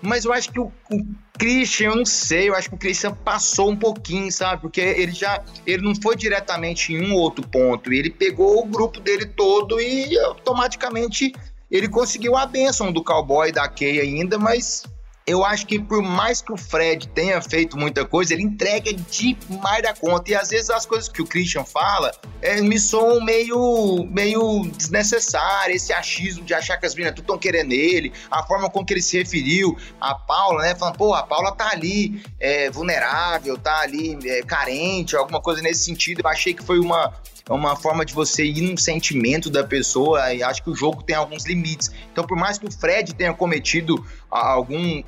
Mas 0.00 0.24
eu 0.24 0.32
acho 0.32 0.50
que 0.50 0.60
o, 0.60 0.72
o, 0.90 1.04
Christian, 1.38 1.90
eu 1.90 1.96
não 1.96 2.06
sei, 2.06 2.48
eu 2.48 2.54
acho 2.54 2.68
que 2.68 2.74
o 2.74 2.78
Christian 2.78 3.12
passou 3.12 3.70
um 3.70 3.76
pouquinho, 3.76 4.30
sabe? 4.32 4.62
Porque 4.62 4.80
ele 4.80 5.12
já. 5.12 5.42
Ele 5.66 5.82
não 5.82 5.94
foi 5.94 6.16
diretamente 6.16 6.92
em 6.92 7.10
um 7.10 7.14
outro 7.14 7.46
ponto. 7.46 7.92
Ele 7.92 8.10
pegou 8.10 8.62
o 8.62 8.66
grupo 8.66 9.00
dele 9.00 9.26
todo 9.26 9.80
e 9.80 10.18
automaticamente 10.18 11.32
ele 11.70 11.88
conseguiu 11.88 12.36
a 12.36 12.46
bênção 12.46 12.92
do 12.92 13.02
cowboy 13.02 13.52
da 13.52 13.68
Kay 13.68 14.00
ainda, 14.00 14.38
mas 14.38 14.84
eu 15.28 15.44
acho 15.44 15.66
que 15.66 15.78
por 15.78 16.02
mais 16.02 16.40
que 16.40 16.50
o 16.50 16.56
Fred 16.56 17.06
tenha 17.08 17.40
feito 17.42 17.76
muita 17.76 18.02
coisa, 18.06 18.32
ele 18.32 18.42
entrega 18.42 18.90
demais 18.94 19.82
da 19.82 19.94
conta. 19.94 20.30
E 20.30 20.34
às 20.34 20.48
vezes 20.48 20.70
as 20.70 20.86
coisas 20.86 21.06
que 21.06 21.20
o 21.20 21.26
Christian 21.26 21.64
fala 21.64 22.10
é, 22.40 22.62
me 22.62 22.80
soam 22.80 23.22
meio, 23.22 24.08
meio 24.10 24.62
desnecessário. 24.74 25.76
Esse 25.76 25.92
achismo 25.92 26.46
de 26.46 26.54
achar 26.54 26.78
que 26.78 26.86
as 26.86 26.94
meninas 26.94 27.18
estão 27.18 27.36
querendo 27.36 27.72
ele, 27.72 28.10
a 28.30 28.42
forma 28.42 28.70
com 28.70 28.82
que 28.82 28.94
ele 28.94 29.02
se 29.02 29.18
referiu 29.18 29.76
a 30.00 30.14
Paula, 30.14 30.62
né? 30.62 30.74
Falando, 30.74 30.96
pô, 30.96 31.12
a 31.12 31.22
Paula 31.22 31.52
tá 31.52 31.72
ali 31.72 32.22
é, 32.40 32.70
vulnerável, 32.70 33.58
tá 33.58 33.80
ali 33.80 34.18
é, 34.24 34.40
carente, 34.42 35.14
alguma 35.14 35.42
coisa 35.42 35.60
nesse 35.60 35.84
sentido. 35.84 36.22
Eu 36.24 36.28
achei 36.30 36.54
que 36.54 36.64
foi 36.64 36.78
uma, 36.78 37.12
uma 37.54 37.76
forma 37.76 38.04
de 38.04 38.14
você 38.14 38.44
ir 38.44 38.60
num 38.60 38.76
sentimento 38.76 39.48
da 39.50 39.64
pessoa 39.64 40.32
e 40.34 40.42
acho 40.42 40.62
que 40.62 40.70
o 40.70 40.74
jogo 40.74 41.02
tem 41.02 41.16
alguns 41.16 41.46
limites. 41.46 41.90
Então, 42.12 42.24
por 42.24 42.36
mais 42.36 42.58
que 42.58 42.66
o 42.66 42.72
Fred 42.72 43.14
tenha 43.14 43.32
cometido 43.32 44.04
algum 44.30 45.02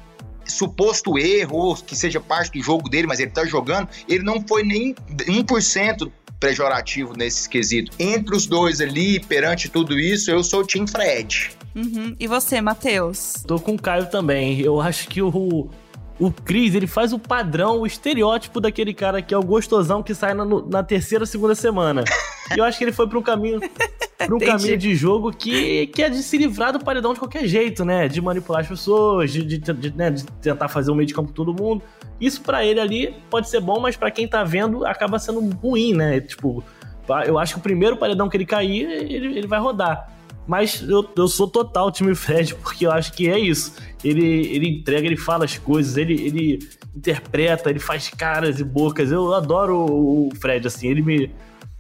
suposto 0.47 1.19
erro, 1.19 1.57
ou 1.57 1.77
que 1.77 1.95
seja 1.95 2.21
parte 2.21 2.59
do 2.59 2.65
jogo 2.65 2.89
dele, 2.89 3.07
mas 3.07 3.21
ele 3.21 3.31
tá 3.31 3.45
jogando, 3.45 3.89
ele 4.09 4.25
não 4.25 4.45
foi 4.47 4.63
nem 4.63 4.95
1% 4.95 6.11
pejorativo 6.41 7.13
nesse 7.17 7.49
quesito. 7.49 7.93
Entre 7.99 8.35
os 8.35 8.47
dois 8.47 8.81
ali, 8.81 9.21
perante 9.21 9.69
tudo 9.69 9.99
isso, 9.99 10.31
eu 10.31 10.43
sou 10.43 10.63
o 10.63 10.67
Team 10.67 10.87
Fred. 10.87 11.51
Uhum. 11.75 12.17
E 12.19 12.27
você, 12.27 12.61
Matheus? 12.61 13.35
Tô 13.47 13.61
com 13.61 13.75
o 13.75 13.81
Caio 13.81 14.07
também. 14.07 14.61
Eu 14.61 14.81
acho 14.81 15.07
que 15.07 15.23
o, 15.23 15.69
o 16.19 16.33
Cris, 16.33 16.75
ele 16.75 16.87
faz 16.87 17.13
o 17.13 17.19
padrão, 17.19 17.81
o 17.81 17.87
estereótipo 17.87 18.61
daquele 18.61 18.95
cara 18.95 19.23
que 19.23 19.35
é 19.35 19.39
o 19.39 19.43
gostosão 19.43 20.03
que 20.03 20.15
sai 20.15 20.35
na, 20.35 20.45
na 20.45 20.83
terceira, 20.83 21.25
segunda 21.27 21.55
semana. 21.55 22.05
e 22.55 22.59
eu 22.59 22.65
acho 22.65 22.79
que 22.79 22.85
ele 22.85 22.93
foi 22.93 23.07
para 23.09 23.19
um 23.19 23.23
caminho 23.23 23.61
para 24.17 24.35
um 24.35 24.39
caminho 24.39 24.77
de 24.77 24.95
jogo 24.95 25.33
que, 25.33 25.87
que 25.89 26.03
é 26.03 26.11
de 26.11 26.23
se 26.23 26.37
livrar 26.37 26.73
do 26.73 26.85
paredão 26.85 27.13
de 27.15 27.19
qualquer 27.19 27.47
jeito, 27.47 27.85
né? 27.85 28.09
De 28.09 28.21
manipular 28.21 28.61
as 28.61 28.69
pessoas, 28.69 29.33
de, 29.33 29.45
de, 29.45 29.59
de, 29.59 29.97
né? 29.97 30.11
de 30.11 30.25
tentar 30.25 30.69
fazer 30.69 30.91
um 30.91 30.95
meio 30.95 31.07
de 31.07 31.15
campo 31.15 31.29
com 31.29 31.35
todo 31.35 31.55
mundo. 31.55 31.83
Isso 32.21 32.43
para 32.43 32.65
ele 32.65 32.81
ali 32.81 33.15
pode 33.31 33.49
ser 33.49 33.61
bom, 33.61 33.81
mas 33.81 33.97
para 33.97 34.11
quem 34.11 34.29
tá 34.29 34.45
vendo 34.45 34.85
acaba 34.85 35.19
sendo 35.19 35.41
ruim, 35.57 35.95
né? 35.95 36.21
Tipo, 36.21 36.63
eu 37.27 37.39
acho 37.39 37.55
que 37.55 37.61
o 37.61 37.63
primeiro 37.63 37.97
paredão 37.97 38.29
que 38.29 38.37
ele 38.37 38.47
cair, 38.47 38.89
ele, 38.91 39.39
ele 39.39 39.47
vai 39.47 39.59
rodar. 39.59 40.21
Mas 40.47 40.83
eu, 40.83 41.09
eu 41.17 41.29
sou 41.29 41.47
total 41.47 41.93
time 41.93 42.15
Fred, 42.15 42.55
porque 42.57 42.87
eu 42.87 42.91
acho 42.91 43.13
que 43.13 43.29
é 43.29 43.39
isso. 43.39 43.77
Ele, 44.03 44.49
ele 44.49 44.69
entrega, 44.69 45.07
ele 45.07 45.17
fala 45.17 45.45
as 45.45 45.57
coisas, 45.57 45.97
ele, 45.97 46.15
ele 46.15 46.59
interpreta, 46.95 47.71
ele 47.71 47.79
faz 47.79 48.09
caras 48.09 48.59
e 48.59 48.65
bocas. 48.65 49.13
Eu 49.13 49.33
adoro 49.35 49.77
o 49.79 50.29
Fred, 50.41 50.67
assim, 50.67 50.89
ele 50.89 51.03
me. 51.03 51.31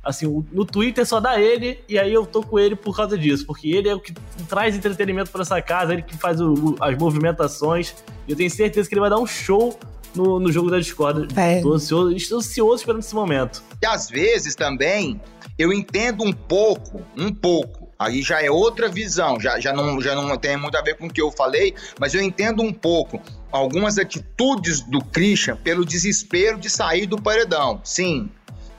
Assim, 0.03 0.45
no 0.51 0.65
Twitter 0.65 1.05
só 1.05 1.21
dá 1.21 1.39
ele, 1.39 1.85
e 1.89 1.99
aí 1.99 2.13
eu 2.13 2.25
tô 2.25 2.43
com 2.43 2.59
ele 2.59 2.75
por 2.75 2.97
causa 2.97 3.19
disso, 3.19 3.45
porque 3.45 3.69
ele 3.69 3.89
é 3.89 3.95
o 3.95 4.01
que 4.01 4.15
traz 4.49 4.75
entretenimento 4.75 5.31
para 5.31 5.43
essa 5.43 5.61
casa, 5.61 5.93
ele 5.93 6.03
que 6.03 6.17
faz 6.17 6.41
o, 6.41 6.77
as 6.81 6.97
movimentações. 6.97 7.95
E 8.27 8.33
eu 8.33 8.37
tenho 8.37 8.51
certeza 8.51 8.89
que 8.89 8.95
ele 8.95 9.01
vai 9.01 9.11
dar 9.11 9.19
um 9.19 9.27
show 9.27 9.79
no, 10.15 10.41
no 10.41 10.51
jogo 10.51 10.71
da 10.71 10.79
Discord. 10.79 11.29
É. 11.39 11.61
Tô 11.61 11.75
ansioso, 11.75 12.13
estou 12.17 12.39
ansioso 12.39 12.77
esperando 12.77 13.01
esse 13.01 13.15
momento. 13.15 13.63
E 13.83 13.87
às 13.87 14.09
vezes 14.09 14.55
também 14.55 15.21
eu 15.59 15.73
entendo 15.73 16.25
um 16.25 16.33
pouco, 16.33 17.03
um 17.17 17.33
pouco 17.33 17.81
Aí 18.01 18.23
já 18.23 18.43
é 18.43 18.51
outra 18.51 18.89
visão, 18.89 19.39
já, 19.39 19.61
já, 19.61 19.75
não, 19.75 20.01
já 20.01 20.15
não 20.15 20.35
tem 20.39 20.57
muito 20.57 20.75
a 20.75 20.81
ver 20.81 20.97
com 20.97 21.07
o 21.07 21.13
que 21.13 21.21
eu 21.21 21.31
falei, 21.31 21.75
mas 21.99 22.15
eu 22.15 22.23
entendo 22.23 22.63
um 22.63 22.73
pouco 22.73 23.21
algumas 23.53 23.99
atitudes 23.99 24.81
do 24.81 25.05
Christian 25.05 25.55
pelo 25.57 25.85
desespero 25.85 26.59
de 26.59 26.71
sair 26.71 27.05
do 27.05 27.21
paredão. 27.21 27.79
Sim. 27.85 28.31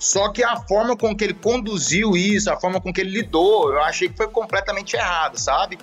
Só 0.02 0.30
que 0.30 0.44
a 0.44 0.56
forma 0.56 0.98
com 0.98 1.16
que 1.16 1.24
ele 1.24 1.36
conduziu 1.36 2.18
isso, 2.18 2.52
a 2.52 2.60
forma 2.60 2.82
com 2.82 2.92
que 2.92 3.02
ele 3.02 3.12
lidou, 3.12 3.72
eu 3.72 3.80
achei 3.84 4.10
que 4.10 4.18
foi 4.18 4.28
completamente 4.28 4.96
errado, 4.96 5.38
sabe? 5.38 5.78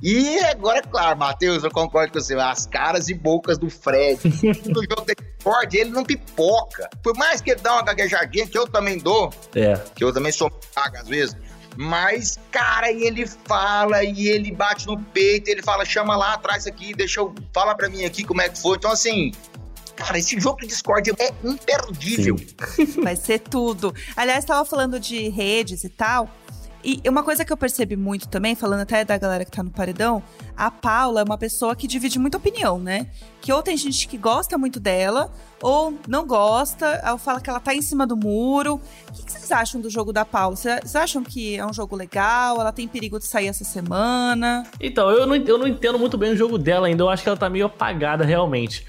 E 0.00 0.38
agora, 0.44 0.78
é 0.78 0.82
claro, 0.82 1.18
Matheus, 1.18 1.64
eu 1.64 1.70
concordo 1.72 2.12
com 2.12 2.20
você, 2.20 2.34
as 2.34 2.66
caras 2.66 3.08
e 3.08 3.14
bocas 3.14 3.58
do 3.58 3.68
Fred. 3.68 4.20
no 4.66 4.80
jogo 4.80 5.04
da 5.04 5.14
Ford, 5.40 5.74
ele 5.74 5.90
não 5.90 6.04
pipoca. 6.04 6.88
Por 7.02 7.16
mais 7.16 7.40
que 7.40 7.50
ele 7.50 7.60
dá 7.60 7.72
uma 7.72 7.82
gaguejadinha, 7.82 8.46
que 8.46 8.56
eu 8.56 8.68
também 8.68 8.96
dou, 8.96 9.32
é. 9.56 9.74
que 9.92 10.04
eu 10.04 10.12
também 10.12 10.30
sou 10.30 10.48
paga 10.72 11.00
às 11.00 11.08
vezes, 11.08 11.36
mas, 11.76 12.38
cara, 12.52 12.92
e 12.92 13.02
ele 13.02 13.26
fala, 13.26 14.04
e 14.04 14.28
ele 14.28 14.52
bate 14.52 14.86
no 14.86 14.96
peito, 14.96 15.48
ele 15.48 15.62
fala, 15.62 15.84
chama 15.84 16.16
lá 16.16 16.34
atrás 16.34 16.64
aqui, 16.64 16.94
deixa 16.94 17.18
eu. 17.18 17.34
Fala 17.52 17.74
pra 17.74 17.88
mim 17.88 18.04
aqui 18.04 18.22
como 18.22 18.40
é 18.40 18.48
que 18.48 18.60
foi. 18.60 18.76
Então, 18.76 18.92
assim. 18.92 19.32
Cara, 19.96 20.18
esse 20.18 20.38
jogo 20.40 20.60
de 20.60 20.66
Discord 20.66 21.12
é 21.18 21.32
imperdível. 21.42 22.36
Vai 23.02 23.16
ser 23.16 23.38
tudo. 23.38 23.94
Aliás, 24.16 24.44
tava 24.44 24.64
falando 24.64 24.98
de 24.98 25.28
redes 25.28 25.84
e 25.84 25.88
tal. 25.88 26.28
E 26.84 27.00
uma 27.08 27.22
coisa 27.22 27.46
que 27.46 27.52
eu 27.52 27.56
percebi 27.56 27.96
muito 27.96 28.28
também, 28.28 28.54
falando 28.54 28.80
até 28.80 29.02
da 29.06 29.16
galera 29.16 29.42
que 29.42 29.50
tá 29.50 29.62
no 29.62 29.70
paredão, 29.70 30.22
a 30.54 30.70
Paula 30.70 31.22
é 31.22 31.24
uma 31.24 31.38
pessoa 31.38 31.74
que 31.74 31.86
divide 31.86 32.18
muita 32.18 32.36
opinião, 32.36 32.78
né? 32.78 33.06
Que 33.40 33.50
ou 33.50 33.62
tem 33.62 33.74
gente 33.74 34.06
que 34.06 34.18
gosta 34.18 34.58
muito 34.58 34.78
dela, 34.78 35.32
ou 35.62 35.98
não 36.06 36.26
gosta, 36.26 37.02
ou 37.10 37.16
fala 37.16 37.40
que 37.40 37.48
ela 37.48 37.58
tá 37.58 37.74
em 37.74 37.80
cima 37.80 38.06
do 38.06 38.14
muro. 38.14 38.74
O 39.08 39.12
que, 39.12 39.32
vocês 39.32 39.50
acham 39.50 39.80
do 39.80 39.88
jogo 39.88 40.12
da 40.12 40.26
Paula? 40.26 40.56
Vocês 40.56 40.94
acham 40.94 41.24
que 41.24 41.56
é 41.56 41.64
um 41.64 41.72
jogo 41.72 41.96
legal? 41.96 42.60
Ela 42.60 42.70
tem 42.70 42.86
perigo 42.86 43.18
de 43.18 43.24
sair 43.26 43.46
essa 43.46 43.64
semana? 43.64 44.66
Então, 44.78 45.08
eu 45.10 45.26
não, 45.26 45.36
eu 45.36 45.56
não 45.56 45.66
entendo 45.66 45.98
muito 45.98 46.18
bem 46.18 46.32
o 46.32 46.36
jogo 46.36 46.58
dela 46.58 46.86
ainda. 46.86 47.02
Eu 47.02 47.08
acho 47.08 47.22
que 47.22 47.28
ela 47.30 47.38
tá 47.38 47.48
meio 47.48 47.64
apagada 47.64 48.26
realmente. 48.26 48.84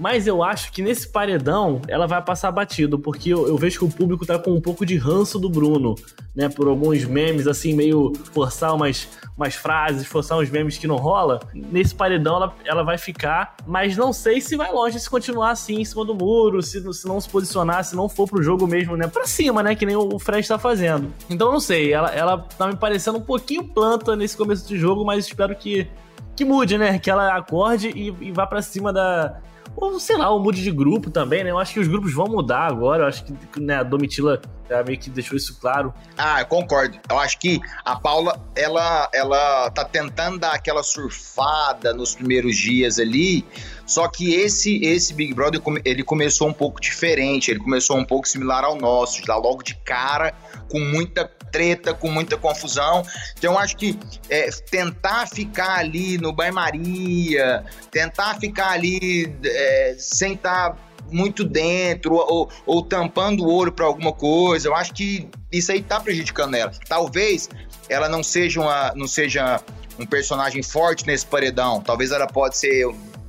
Mas 0.00 0.26
eu 0.26 0.42
acho 0.42 0.72
que 0.72 0.80
nesse 0.80 1.06
paredão 1.06 1.82
ela 1.86 2.06
vai 2.06 2.22
passar 2.22 2.50
batido, 2.50 2.98
porque 2.98 3.28
eu, 3.28 3.46
eu, 3.46 3.58
vejo 3.58 3.80
que 3.80 3.84
o 3.84 3.88
público 3.90 4.24
tá 4.24 4.38
com 4.38 4.52
um 4.52 4.60
pouco 4.60 4.86
de 4.86 4.96
ranço 4.96 5.38
do 5.38 5.50
Bruno, 5.50 5.94
né? 6.34 6.48
Por 6.48 6.68
alguns 6.68 7.04
memes, 7.04 7.46
assim, 7.46 7.74
meio 7.74 8.14
forçar 8.32 8.74
umas, 8.74 9.06
umas 9.36 9.54
frases, 9.54 10.06
forçar 10.06 10.38
uns 10.38 10.48
memes 10.48 10.78
que 10.78 10.86
não 10.86 10.96
rola. 10.96 11.38
Nesse 11.52 11.94
paredão 11.94 12.36
ela, 12.36 12.54
ela 12.64 12.82
vai 12.82 12.96
ficar, 12.96 13.56
mas 13.66 13.94
não 13.94 14.10
sei 14.10 14.40
se 14.40 14.56
vai 14.56 14.72
longe 14.72 14.98
se 14.98 15.10
continuar 15.10 15.50
assim 15.50 15.82
em 15.82 15.84
cima 15.84 16.02
do 16.02 16.14
muro, 16.14 16.62
se, 16.62 16.80
se 16.94 17.06
não 17.06 17.20
se 17.20 17.28
posicionar, 17.28 17.84
se 17.84 17.94
não 17.94 18.08
for 18.08 18.26
pro 18.26 18.42
jogo 18.42 18.66
mesmo, 18.66 18.96
né? 18.96 19.06
Pra 19.06 19.26
cima, 19.26 19.62
né? 19.62 19.74
Que 19.74 19.84
nem 19.84 19.96
o 19.96 20.18
Fred 20.18 20.48
tá 20.48 20.58
fazendo. 20.58 21.12
Então 21.28 21.52
não 21.52 21.60
sei, 21.60 21.92
ela, 21.92 22.08
ela 22.08 22.38
tá 22.38 22.66
me 22.66 22.76
parecendo 22.76 23.18
um 23.18 23.22
pouquinho 23.22 23.64
planta 23.64 24.16
nesse 24.16 24.34
começo 24.34 24.66
de 24.66 24.78
jogo, 24.78 25.04
mas 25.04 25.26
espero 25.26 25.54
que 25.54 25.86
que 26.34 26.44
mude, 26.44 26.78
né? 26.78 26.98
Que 26.98 27.10
ela 27.10 27.36
acorde 27.36 27.90
e, 27.90 28.14
e 28.18 28.32
vá 28.32 28.46
para 28.46 28.62
cima 28.62 28.90
da, 28.90 29.42
ou, 29.76 29.98
sei 29.98 30.16
lá, 30.16 30.30
o 30.30 30.38
mude 30.38 30.62
de 30.62 30.70
grupo 30.70 31.10
também, 31.10 31.44
né? 31.44 31.50
Eu 31.50 31.58
acho 31.58 31.72
que 31.72 31.80
os 31.80 31.88
grupos 31.88 32.12
vão 32.12 32.26
mudar 32.26 32.66
agora. 32.66 33.04
Eu 33.04 33.06
acho 33.06 33.24
que 33.24 33.60
né, 33.60 33.76
a 33.76 33.82
Domitila 33.82 34.40
já 34.70 34.84
meio 34.84 34.98
que 34.98 35.10
deixou 35.10 35.36
isso 35.36 35.58
claro. 35.60 35.92
Ah, 36.16 36.40
eu 36.40 36.46
concordo. 36.46 36.96
Eu 37.10 37.18
acho 37.18 37.38
que 37.40 37.60
a 37.84 37.96
Paula, 37.96 38.40
ela, 38.54 39.10
ela 39.12 39.68
tá 39.70 39.84
tentando 39.84 40.38
dar 40.38 40.52
aquela 40.52 40.84
surfada 40.84 41.92
nos 41.92 42.14
primeiros 42.14 42.56
dias 42.56 43.00
ali. 43.00 43.44
Só 43.84 44.06
que 44.06 44.32
esse, 44.32 44.80
esse 44.84 45.12
Big 45.12 45.34
Brother, 45.34 45.60
ele 45.84 46.04
começou 46.04 46.48
um 46.48 46.52
pouco 46.52 46.80
diferente. 46.80 47.50
Ele 47.50 47.58
começou 47.58 47.98
um 47.98 48.04
pouco 48.04 48.28
similar 48.28 48.62
ao 48.62 48.76
nosso. 48.76 49.26
Já 49.26 49.34
logo 49.34 49.64
de 49.64 49.74
cara, 49.74 50.32
com 50.70 50.78
muita 50.78 51.28
treta, 51.50 51.92
com 51.92 52.08
muita 52.08 52.36
confusão. 52.36 53.02
Então, 53.36 53.54
eu 53.54 53.58
acho 53.58 53.76
que 53.76 53.98
é, 54.28 54.48
tentar 54.70 55.26
ficar 55.26 55.78
ali 55.78 56.16
no 56.16 56.32
banho-maria, 56.32 57.64
tentar 57.90 58.38
ficar 58.38 58.70
ali 58.70 59.36
é, 59.44 59.96
sem 59.98 60.34
estar 60.34 60.70
tá 60.70 60.76
muito 61.10 61.44
dentro 61.44 62.14
ou, 62.14 62.50
ou 62.66 62.82
tampando 62.82 63.44
o 63.44 63.52
olho 63.52 63.72
para 63.72 63.86
alguma 63.86 64.12
coisa, 64.12 64.68
eu 64.68 64.74
acho 64.74 64.92
que 64.94 65.28
isso 65.50 65.72
aí 65.72 65.82
tá 65.82 66.00
prejudicando 66.00 66.54
ela. 66.54 66.72
Talvez 66.88 67.48
ela 67.88 68.08
não 68.08 68.22
seja, 68.22 68.60
uma, 68.60 68.92
não 68.94 69.06
seja 69.06 69.60
um 69.98 70.06
personagem 70.06 70.62
forte 70.62 71.06
nesse 71.06 71.26
paredão. 71.26 71.80
Talvez 71.80 72.10
ela 72.10 72.26
pode 72.26 72.56
ser 72.56 72.86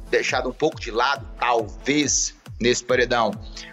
deixada 0.09 0.47
um 0.47 0.53
pouco 0.53 0.79
de 0.79 0.91
lado, 0.91 1.25
talvez, 1.39 2.35
nesse 2.59 2.83
paredão. 2.83 3.31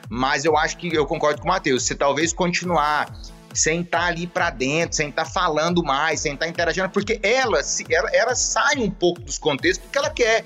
Mas 0.08 0.44
eu 0.44 0.56
acho 0.56 0.78
que 0.78 0.94
eu 0.94 1.06
concordo 1.06 1.40
com 1.40 1.48
o 1.48 1.50
Matheus. 1.50 1.84
Se 1.84 1.94
talvez 1.94 2.32
continuar 2.32 3.12
sem 3.52 3.80
estar 3.80 3.98
tá 3.98 4.06
ali 4.06 4.26
para 4.26 4.50
dentro, 4.50 4.96
sem 4.96 5.08
estar 5.08 5.24
tá 5.24 5.30
falando 5.30 5.82
mais, 5.82 6.20
sem 6.20 6.34
estar 6.34 6.46
tá 6.46 6.50
interagindo, 6.50 6.88
porque 6.88 7.18
ela, 7.22 7.60
ela, 7.90 8.10
ela 8.12 8.34
sai 8.34 8.76
um 8.78 8.90
pouco 8.90 9.20
dos 9.20 9.38
contextos 9.38 9.84
porque 9.84 9.98
ela 9.98 10.10
quer. 10.10 10.44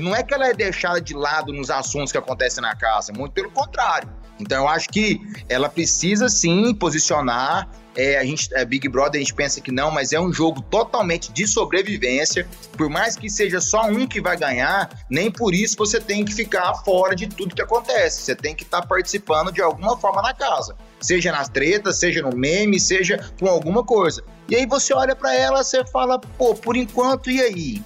Não 0.00 0.14
é 0.14 0.22
que 0.22 0.34
ela 0.34 0.48
é 0.48 0.54
deixada 0.54 1.00
de 1.00 1.14
lado 1.14 1.52
nos 1.52 1.70
assuntos 1.70 2.12
que 2.12 2.18
acontecem 2.18 2.62
na 2.62 2.74
casa, 2.74 3.12
muito 3.12 3.32
pelo 3.32 3.50
contrário. 3.50 4.08
Então 4.38 4.64
eu 4.64 4.68
acho 4.68 4.88
que 4.88 5.20
ela 5.48 5.68
precisa 5.68 6.28
sim 6.28 6.74
posicionar. 6.74 7.68
É, 7.96 8.18
a 8.18 8.24
gente, 8.24 8.50
é, 8.52 8.62
Big 8.62 8.86
Brother, 8.90 9.18
a 9.18 9.24
gente 9.24 9.32
pensa 9.32 9.58
que 9.58 9.72
não, 9.72 9.90
mas 9.90 10.12
é 10.12 10.20
um 10.20 10.30
jogo 10.30 10.60
totalmente 10.60 11.32
de 11.32 11.46
sobrevivência. 11.46 12.46
Por 12.76 12.90
mais 12.90 13.16
que 13.16 13.30
seja 13.30 13.58
só 13.58 13.86
um 13.86 14.06
que 14.06 14.20
vai 14.20 14.36
ganhar, 14.36 14.90
nem 15.08 15.30
por 15.30 15.54
isso 15.54 15.76
você 15.78 15.98
tem 15.98 16.22
que 16.22 16.34
ficar 16.34 16.74
fora 16.84 17.16
de 17.16 17.26
tudo 17.26 17.54
que 17.54 17.62
acontece. 17.62 18.20
Você 18.20 18.34
tem 18.34 18.54
que 18.54 18.64
estar 18.64 18.82
tá 18.82 18.86
participando 18.86 19.50
de 19.50 19.62
alguma 19.62 19.96
forma 19.96 20.20
na 20.20 20.34
casa. 20.34 20.76
Seja 21.00 21.32
nas 21.32 21.48
tretas, 21.48 21.98
seja 21.98 22.20
no 22.20 22.36
meme, 22.36 22.78
seja 22.78 23.32
com 23.40 23.48
alguma 23.48 23.82
coisa. 23.82 24.22
E 24.46 24.56
aí 24.56 24.66
você 24.66 24.92
olha 24.92 25.16
para 25.16 25.34
ela, 25.34 25.64
você 25.64 25.82
fala, 25.86 26.18
pô, 26.18 26.54
por 26.54 26.76
enquanto, 26.76 27.30
e 27.30 27.40
aí? 27.40 27.82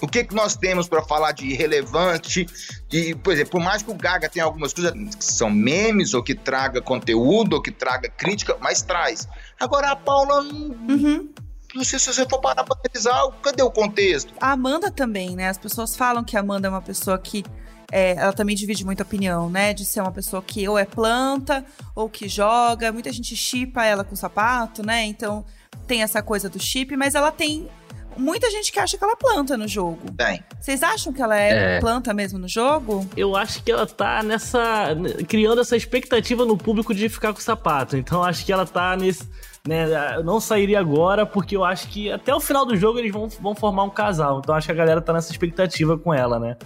O 0.00 0.08
que, 0.08 0.24
que 0.24 0.34
nós 0.34 0.56
temos 0.56 0.88
para 0.88 1.02
falar 1.02 1.32
de 1.32 1.54
relevante? 1.54 2.46
E, 2.92 3.14
por 3.14 3.32
exemplo, 3.32 3.52
por 3.52 3.60
mais 3.60 3.82
que 3.82 3.90
o 3.90 3.94
Gaga 3.94 4.28
tenha 4.28 4.44
algumas 4.44 4.72
coisas 4.72 4.92
que 5.14 5.24
são 5.24 5.50
memes, 5.50 6.14
ou 6.14 6.22
que 6.22 6.34
traga 6.34 6.80
conteúdo, 6.80 7.54
ou 7.54 7.62
que 7.62 7.70
traga 7.70 8.08
crítica, 8.08 8.56
mas 8.60 8.82
traz. 8.82 9.28
Agora 9.58 9.90
a 9.90 9.96
Paula. 9.96 10.42
Uhum. 10.42 11.30
Não 11.74 11.82
sei 11.82 11.98
se 11.98 12.12
você 12.12 12.24
for 12.28 12.40
parar 12.40 12.62
pra 12.62 12.76
analisar, 12.76 13.32
cadê 13.42 13.62
o 13.62 13.70
contexto? 13.70 14.32
A 14.40 14.52
Amanda 14.52 14.92
também, 14.92 15.34
né? 15.34 15.48
As 15.48 15.58
pessoas 15.58 15.96
falam 15.96 16.22
que 16.22 16.36
a 16.36 16.40
Amanda 16.40 16.68
é 16.68 16.70
uma 16.70 16.82
pessoa 16.82 17.18
que 17.18 17.44
é, 17.90 18.12
ela 18.12 18.32
também 18.32 18.54
divide 18.54 18.84
muita 18.84 19.02
opinião, 19.02 19.50
né? 19.50 19.72
De 19.72 19.84
ser 19.84 20.00
uma 20.00 20.12
pessoa 20.12 20.42
que 20.42 20.68
ou 20.68 20.78
é 20.78 20.84
planta 20.84 21.64
ou 21.94 22.08
que 22.08 22.28
joga. 22.28 22.92
Muita 22.92 23.12
gente 23.12 23.34
chipa 23.34 23.84
ela 23.84 24.04
com 24.04 24.14
sapato, 24.14 24.84
né? 24.84 25.04
Então 25.04 25.44
tem 25.86 26.02
essa 26.02 26.22
coisa 26.22 26.48
do 26.48 26.60
chip, 26.60 26.96
mas 26.96 27.14
ela 27.14 27.32
tem 27.32 27.68
muita 28.16 28.50
gente 28.50 28.72
que 28.72 28.78
acha 28.78 28.96
que 28.96 29.04
ela 29.04 29.16
planta 29.16 29.56
no 29.56 29.66
jogo. 29.68 30.10
Tem. 30.16 30.42
Vocês 30.60 30.82
acham 30.82 31.12
que 31.12 31.22
ela 31.22 31.38
é, 31.38 31.76
é, 31.76 31.80
planta 31.80 32.12
mesmo 32.12 32.38
no 32.38 32.48
jogo? 32.48 33.08
Eu 33.16 33.36
acho 33.36 33.62
que 33.62 33.70
ela 33.70 33.86
tá 33.86 34.22
nessa. 34.22 34.96
criando 35.28 35.60
essa 35.60 35.76
expectativa 35.76 36.44
no 36.44 36.56
público 36.56 36.94
de 36.94 37.08
ficar 37.08 37.32
com 37.32 37.38
o 37.38 37.42
sapato. 37.42 37.96
Então 37.96 38.22
acho 38.22 38.44
que 38.44 38.52
ela 38.52 38.66
tá 38.66 38.96
nesse. 38.96 39.28
Né, 39.66 39.86
eu 40.16 40.22
não 40.22 40.40
sairia 40.40 40.78
agora 40.78 41.24
porque 41.24 41.56
eu 41.56 41.64
acho 41.64 41.88
que 41.88 42.12
até 42.12 42.34
o 42.34 42.40
final 42.40 42.66
do 42.66 42.76
jogo 42.76 42.98
eles 42.98 43.10
vão, 43.10 43.28
vão 43.28 43.54
formar 43.54 43.84
um 43.84 43.90
casal. 43.90 44.40
Então 44.40 44.54
acho 44.54 44.66
que 44.66 44.72
a 44.72 44.76
galera 44.76 45.00
tá 45.00 45.12
nessa 45.12 45.30
expectativa 45.30 45.96
com 45.96 46.12
ela, 46.12 46.38
né? 46.38 46.56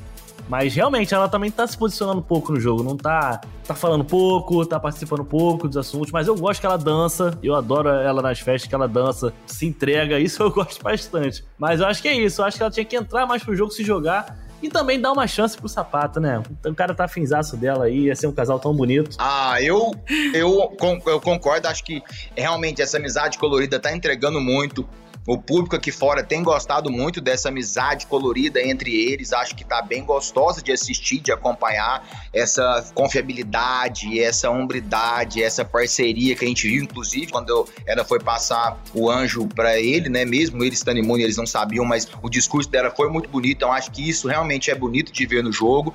Mas 0.48 0.74
realmente 0.74 1.14
ela 1.14 1.28
também 1.28 1.50
tá 1.50 1.66
se 1.66 1.76
posicionando 1.76 2.22
pouco 2.22 2.52
no 2.52 2.60
jogo, 2.60 2.82
não 2.82 2.96
tá 2.96 3.40
tá 3.66 3.74
falando 3.74 4.02
pouco, 4.02 4.64
tá 4.64 4.80
participando 4.80 5.22
pouco 5.22 5.68
dos 5.68 5.76
assuntos, 5.76 6.10
mas 6.10 6.26
eu 6.26 6.34
gosto 6.34 6.60
que 6.60 6.66
ela 6.66 6.78
dança, 6.78 7.38
eu 7.42 7.54
adoro 7.54 7.90
ela 7.90 8.22
nas 8.22 8.40
festas 8.40 8.66
que 8.66 8.74
ela 8.74 8.88
dança, 8.88 9.32
se 9.46 9.66
entrega, 9.66 10.18
isso 10.20 10.42
eu 10.42 10.50
gosto 10.50 10.82
bastante. 10.82 11.44
Mas 11.58 11.80
eu 11.80 11.86
acho 11.86 12.00
que 12.00 12.08
é 12.08 12.14
isso, 12.14 12.40
eu 12.40 12.46
acho 12.46 12.56
que 12.56 12.62
ela 12.62 12.72
tinha 12.72 12.84
que 12.84 12.96
entrar 12.96 13.26
mais 13.26 13.42
pro 13.42 13.54
jogo, 13.54 13.70
se 13.70 13.84
jogar 13.84 14.48
e 14.62 14.68
também 14.68 15.00
dar 15.00 15.12
uma 15.12 15.26
chance 15.26 15.56
pro 15.56 15.68
sapato, 15.68 16.18
né? 16.18 16.42
O 16.66 16.74
cara 16.74 16.94
tá 16.94 17.04
afinzaço 17.04 17.56
dela 17.56 17.84
aí, 17.84 18.06
ia 18.06 18.16
ser 18.16 18.26
um 18.26 18.32
casal 18.32 18.58
tão 18.58 18.74
bonito. 18.74 19.16
Ah, 19.18 19.60
eu, 19.62 19.92
eu, 20.34 20.76
eu 21.06 21.20
concordo, 21.20 21.68
acho 21.68 21.84
que 21.84 22.02
realmente 22.36 22.82
essa 22.82 22.96
amizade 22.96 23.38
colorida 23.38 23.78
tá 23.78 23.94
entregando 23.94 24.40
muito. 24.40 24.88
O 25.28 25.36
público 25.36 25.76
aqui 25.76 25.92
fora 25.92 26.24
tem 26.24 26.42
gostado 26.42 26.90
muito 26.90 27.20
dessa 27.20 27.50
amizade 27.50 28.06
colorida 28.06 28.62
entre 28.62 28.90
eles. 28.94 29.30
Acho 29.34 29.54
que 29.54 29.62
tá 29.62 29.82
bem 29.82 30.02
gostosa 30.02 30.62
de 30.62 30.72
assistir, 30.72 31.18
de 31.18 31.30
acompanhar 31.30 32.02
essa 32.32 32.90
confiabilidade, 32.94 34.18
essa 34.18 34.48
hombridade, 34.48 35.42
essa 35.42 35.66
parceria 35.66 36.34
que 36.34 36.46
a 36.46 36.48
gente 36.48 36.66
viu, 36.66 36.82
inclusive, 36.82 37.26
quando 37.26 37.68
ela 37.86 38.06
foi 38.06 38.18
passar 38.18 38.82
o 38.94 39.10
anjo 39.10 39.46
para 39.48 39.78
ele, 39.78 40.08
né? 40.08 40.24
Mesmo 40.24 40.64
eles 40.64 40.78
estando 40.78 40.96
imune, 40.96 41.24
eles 41.24 41.36
não 41.36 41.46
sabiam, 41.46 41.84
mas 41.84 42.08
o 42.22 42.30
discurso 42.30 42.70
dela 42.70 42.90
foi 42.90 43.10
muito 43.10 43.28
bonito. 43.28 43.58
Então, 43.58 43.70
acho 43.70 43.90
que 43.90 44.08
isso 44.08 44.28
realmente 44.28 44.70
é 44.70 44.74
bonito 44.74 45.12
de 45.12 45.26
ver 45.26 45.44
no 45.44 45.52
jogo. 45.52 45.92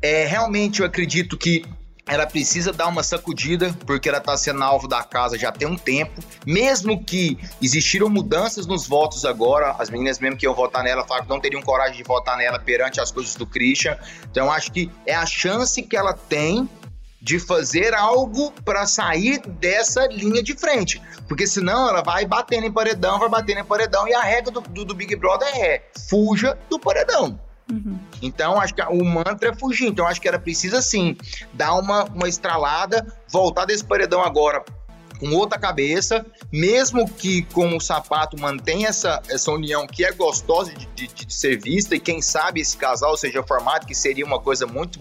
É, 0.00 0.26
realmente, 0.26 0.78
eu 0.78 0.86
acredito 0.86 1.36
que 1.36 1.64
ela 2.10 2.26
precisa 2.26 2.72
dar 2.72 2.88
uma 2.88 3.04
sacudida, 3.04 3.72
porque 3.86 4.08
ela 4.08 4.18
está 4.18 4.36
sendo 4.36 4.62
alvo 4.64 4.88
da 4.88 5.02
casa 5.02 5.38
já 5.38 5.52
tem 5.52 5.68
um 5.68 5.76
tempo. 5.76 6.20
Mesmo 6.44 7.02
que 7.04 7.38
existiram 7.62 8.08
mudanças 8.08 8.66
nos 8.66 8.86
votos 8.86 9.24
agora, 9.24 9.76
as 9.78 9.88
meninas 9.88 10.18
mesmo 10.18 10.36
que 10.36 10.44
iam 10.44 10.54
votar 10.54 10.82
nela 10.82 11.06
falaram 11.06 11.26
que 11.26 11.30
não 11.30 11.40
teriam 11.40 11.62
coragem 11.62 11.96
de 11.96 12.02
votar 12.02 12.36
nela 12.36 12.58
perante 12.58 13.00
as 13.00 13.12
coisas 13.12 13.36
do 13.36 13.46
Christian. 13.46 13.96
Então 14.28 14.50
acho 14.50 14.72
que 14.72 14.90
é 15.06 15.14
a 15.14 15.24
chance 15.24 15.80
que 15.82 15.96
ela 15.96 16.12
tem 16.12 16.68
de 17.22 17.38
fazer 17.38 17.94
algo 17.94 18.50
para 18.64 18.86
sair 18.86 19.40
dessa 19.46 20.06
linha 20.06 20.42
de 20.42 20.54
frente. 20.54 21.00
Porque 21.28 21.46
senão 21.46 21.88
ela 21.88 22.02
vai 22.02 22.24
batendo 22.24 22.66
em 22.66 22.72
paredão, 22.72 23.18
vai 23.18 23.28
batendo 23.28 23.60
em 23.60 23.64
paredão, 23.64 24.08
e 24.08 24.14
a 24.14 24.22
regra 24.22 24.50
do, 24.50 24.60
do, 24.60 24.84
do 24.84 24.94
Big 24.94 25.14
Brother 25.16 25.48
é 25.54 25.82
fuja 26.08 26.58
do 26.68 26.78
paredão. 26.78 27.38
Uhum. 27.70 27.98
Então, 28.22 28.60
acho 28.60 28.74
que 28.74 28.82
o 28.82 29.04
mantra 29.04 29.50
é 29.50 29.54
fugir. 29.54 29.88
Então, 29.88 30.06
acho 30.06 30.20
que 30.20 30.28
era 30.28 30.38
preciso, 30.38 30.80
sim, 30.82 31.16
dar 31.52 31.74
uma, 31.74 32.04
uma 32.04 32.28
estralada, 32.28 33.06
voltar 33.28 33.64
desse 33.64 33.84
paredão 33.84 34.22
agora 34.22 34.64
com 35.20 35.34
outra 35.34 35.58
cabeça, 35.58 36.24
mesmo 36.50 37.06
que 37.06 37.42
com 37.42 37.76
o 37.76 37.80
sapato 37.80 38.40
mantenha 38.40 38.88
essa, 38.88 39.20
essa 39.28 39.52
união 39.52 39.86
que 39.86 40.02
é 40.02 40.10
gostosa 40.12 40.72
de, 40.72 40.86
de, 40.94 41.06
de 41.08 41.32
ser 41.32 41.60
vista, 41.60 41.94
e 41.94 42.00
quem 42.00 42.22
sabe 42.22 42.62
esse 42.62 42.74
casal 42.74 43.14
seja 43.18 43.42
formado, 43.42 43.86
que 43.86 43.94
seria 43.94 44.24
uma 44.24 44.40
coisa 44.40 44.66
muito 44.66 44.98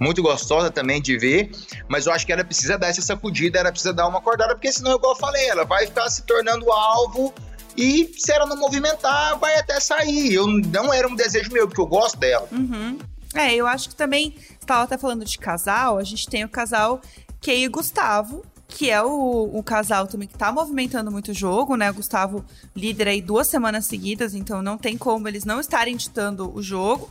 muito 0.00 0.20
gostosa 0.20 0.68
também 0.68 1.00
de 1.00 1.16
ver, 1.16 1.52
mas 1.86 2.06
eu 2.06 2.12
acho 2.12 2.26
que 2.26 2.32
ela 2.32 2.42
precisa 2.42 2.76
dar 2.76 2.88
essa 2.88 3.00
sacudida, 3.00 3.60
ela 3.60 3.70
precisa 3.70 3.92
dar 3.92 4.08
uma 4.08 4.18
acordada, 4.18 4.52
porque 4.54 4.72
senão, 4.72 4.96
igual 4.96 5.12
eu 5.12 5.18
falei, 5.18 5.48
ela 5.48 5.64
vai 5.64 5.86
ficar 5.86 6.10
se 6.10 6.22
tornando 6.22 6.72
alvo 6.72 7.32
e 7.76 8.12
se 8.18 8.32
ela 8.32 8.46
não 8.46 8.56
movimentar, 8.56 9.38
vai 9.38 9.58
até 9.58 9.80
sair. 9.80 10.34
Eu 10.34 10.46
não 10.46 10.92
era 10.92 11.08
um 11.08 11.14
desejo 11.14 11.50
meu, 11.52 11.66
porque 11.66 11.80
eu 11.80 11.86
gosto 11.86 12.18
dela. 12.18 12.48
Uhum. 12.52 12.98
É, 13.34 13.54
eu 13.54 13.66
acho 13.66 13.88
que 13.88 13.94
também, 13.94 14.34
estava 14.60 14.84
até 14.84 14.98
falando 14.98 15.24
de 15.24 15.38
casal, 15.38 15.98
a 15.98 16.04
gente 16.04 16.28
tem 16.28 16.44
o 16.44 16.48
casal 16.48 17.00
Kay 17.40 17.64
e 17.64 17.68
Gustavo, 17.68 18.44
que 18.68 18.90
é 18.90 19.02
o, 19.02 19.50
o, 19.52 19.62
casal 19.62 20.06
também 20.06 20.28
que 20.28 20.36
tá 20.36 20.50
movimentando 20.50 21.10
muito 21.10 21.30
o 21.30 21.34
jogo, 21.34 21.76
né? 21.76 21.90
O 21.90 21.94
Gustavo 21.94 22.44
líder 22.74 23.08
aí 23.08 23.20
duas 23.20 23.46
semanas 23.46 23.86
seguidas, 23.86 24.34
então 24.34 24.62
não 24.62 24.78
tem 24.78 24.96
como 24.96 25.28
eles 25.28 25.44
não 25.44 25.60
estarem 25.60 25.96
ditando 25.96 26.54
o 26.54 26.62
jogo. 26.62 27.10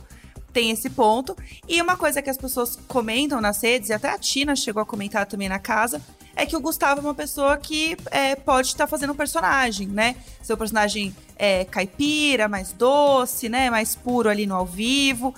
Tem 0.52 0.70
esse 0.70 0.90
ponto. 0.90 1.36
E 1.66 1.80
uma 1.80 1.96
coisa 1.96 2.20
que 2.20 2.28
as 2.28 2.36
pessoas 2.36 2.78
comentam 2.86 3.40
nas 3.40 3.62
redes, 3.62 3.88
e 3.88 3.92
até 3.92 4.10
a 4.10 4.18
Tina 4.18 4.54
chegou 4.54 4.82
a 4.82 4.86
comentar 4.86 5.24
também 5.24 5.48
na 5.48 5.58
casa, 5.58 6.00
é 6.34 6.46
que 6.46 6.56
o 6.56 6.60
Gustavo 6.60 7.00
é 7.00 7.04
uma 7.04 7.14
pessoa 7.14 7.56
que 7.56 7.96
é, 8.10 8.34
pode 8.34 8.68
estar 8.68 8.84
tá 8.84 8.86
fazendo 8.86 9.12
um 9.12 9.16
personagem, 9.16 9.86
né? 9.88 10.16
Seu 10.42 10.56
personagem 10.56 11.14
é 11.36 11.64
caipira, 11.64 12.48
mais 12.48 12.72
doce, 12.72 13.48
né? 13.48 13.70
Mais 13.70 13.94
puro 13.94 14.28
ali 14.28 14.46
no 14.46 14.54
ao 14.54 14.66
vivo. 14.66 15.34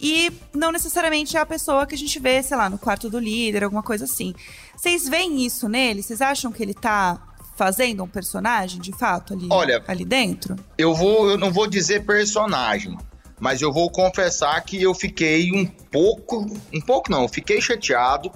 E 0.00 0.32
não 0.54 0.70
necessariamente 0.70 1.36
é 1.36 1.40
a 1.40 1.46
pessoa 1.46 1.86
que 1.86 1.94
a 1.94 1.98
gente 1.98 2.18
vê, 2.20 2.42
sei 2.42 2.56
lá, 2.56 2.70
no 2.70 2.78
quarto 2.78 3.10
do 3.10 3.18
líder, 3.18 3.64
alguma 3.64 3.82
coisa 3.82 4.04
assim. 4.04 4.34
Vocês 4.76 5.08
veem 5.08 5.44
isso 5.44 5.68
nele? 5.68 6.02
Vocês 6.02 6.20
acham 6.20 6.52
que 6.52 6.62
ele 6.62 6.74
tá 6.74 7.20
fazendo 7.56 8.04
um 8.04 8.08
personagem, 8.08 8.80
de 8.80 8.92
fato, 8.92 9.34
ali, 9.34 9.48
Olha, 9.50 9.82
ali 9.88 10.04
dentro? 10.04 10.54
Eu 10.78 10.94
vou, 10.94 11.28
eu 11.28 11.36
não 11.36 11.52
vou 11.52 11.66
dizer 11.66 12.06
personagem, 12.06 12.96
mas 13.40 13.60
eu 13.60 13.72
vou 13.72 13.90
confessar 13.90 14.60
que 14.60 14.80
eu 14.80 14.94
fiquei 14.94 15.50
um 15.50 15.66
pouco, 15.66 16.46
um 16.72 16.80
pouco 16.80 17.10
não, 17.10 17.22
eu 17.22 17.28
fiquei 17.28 17.60
chateado 17.60 18.30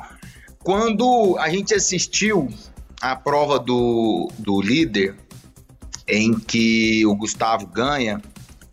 quando 0.63 1.37
a 1.39 1.49
gente 1.49 1.75
assistiu 1.75 2.49
a 3.01 3.17
prova 3.17 3.59
do, 3.59 4.31
do 4.39 4.61
líder, 4.61 5.17
em 6.07 6.39
que 6.39 7.05
o 7.07 7.15
Gustavo 7.17 7.67
ganha, 7.67 8.21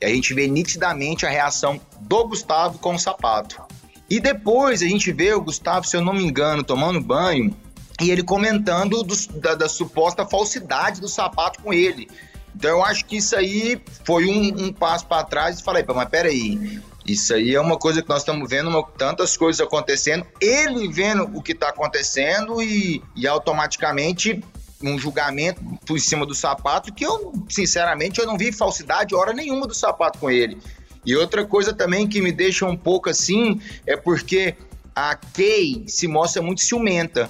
a 0.01 0.07
gente 0.07 0.33
vê 0.33 0.47
nitidamente 0.47 1.25
a 1.25 1.29
reação 1.29 1.79
do 2.01 2.27
Gustavo 2.27 2.77
com 2.79 2.95
o 2.95 2.99
sapato. 2.99 3.61
E 4.09 4.19
depois 4.19 4.81
a 4.81 4.87
gente 4.87 5.11
vê 5.11 5.33
o 5.33 5.41
Gustavo, 5.41 5.85
se 5.85 5.95
eu 5.95 6.01
não 6.01 6.13
me 6.13 6.23
engano, 6.23 6.63
tomando 6.63 6.99
banho 7.01 7.55
e 8.01 8.09
ele 8.09 8.23
comentando 8.23 9.03
do, 9.03 9.15
da, 9.39 9.55
da, 9.55 9.69
suposta 9.69 10.25
falsidade 10.25 11.01
do 11.01 11.07
sapato 11.07 11.61
com 11.61 11.73
ele. 11.73 12.09
Então 12.55 12.71
eu 12.71 12.83
acho 12.83 13.05
que 13.05 13.17
isso 13.17 13.35
aí 13.35 13.81
foi 14.05 14.25
um, 14.25 14.65
um 14.65 14.73
passo 14.73 15.05
para 15.05 15.23
trás 15.23 15.59
e 15.59 15.63
falei, 15.63 15.83
mas 15.87 16.09
peraí, 16.09 16.81
isso 17.11 17.33
aí 17.33 17.55
é 17.55 17.61
uma 17.61 17.77
coisa 17.77 18.01
que 18.01 18.09
nós 18.09 18.19
estamos 18.19 18.49
vendo 18.49 18.69
uma, 18.69 18.83
tantas 18.83 19.35
coisas 19.35 19.59
acontecendo, 19.59 20.25
ele 20.39 20.87
vendo 20.87 21.23
o 21.35 21.41
que 21.41 21.53
está 21.53 21.69
acontecendo 21.69 22.61
e, 22.61 23.01
e 23.15 23.27
automaticamente 23.27 24.43
um 24.81 24.97
julgamento 24.97 25.61
por 25.85 25.99
cima 25.99 26.25
do 26.25 26.33
sapato 26.33 26.93
que 26.93 27.05
eu, 27.05 27.33
sinceramente, 27.49 28.19
eu 28.19 28.25
não 28.25 28.37
vi 28.37 28.51
falsidade 28.51 29.15
hora 29.15 29.33
nenhuma 29.33 29.67
do 29.67 29.73
sapato 29.73 30.19
com 30.19 30.29
ele. 30.29 30.57
E 31.05 31.15
outra 31.15 31.45
coisa 31.45 31.73
também 31.73 32.07
que 32.07 32.21
me 32.21 32.31
deixa 32.31 32.65
um 32.65 32.77
pouco 32.77 33.09
assim 33.09 33.59
é 33.85 33.97
porque 33.97 34.55
a 34.95 35.15
Kay 35.15 35.85
se 35.87 36.07
mostra 36.07 36.41
muito 36.41 36.61
ciumenta. 36.61 37.29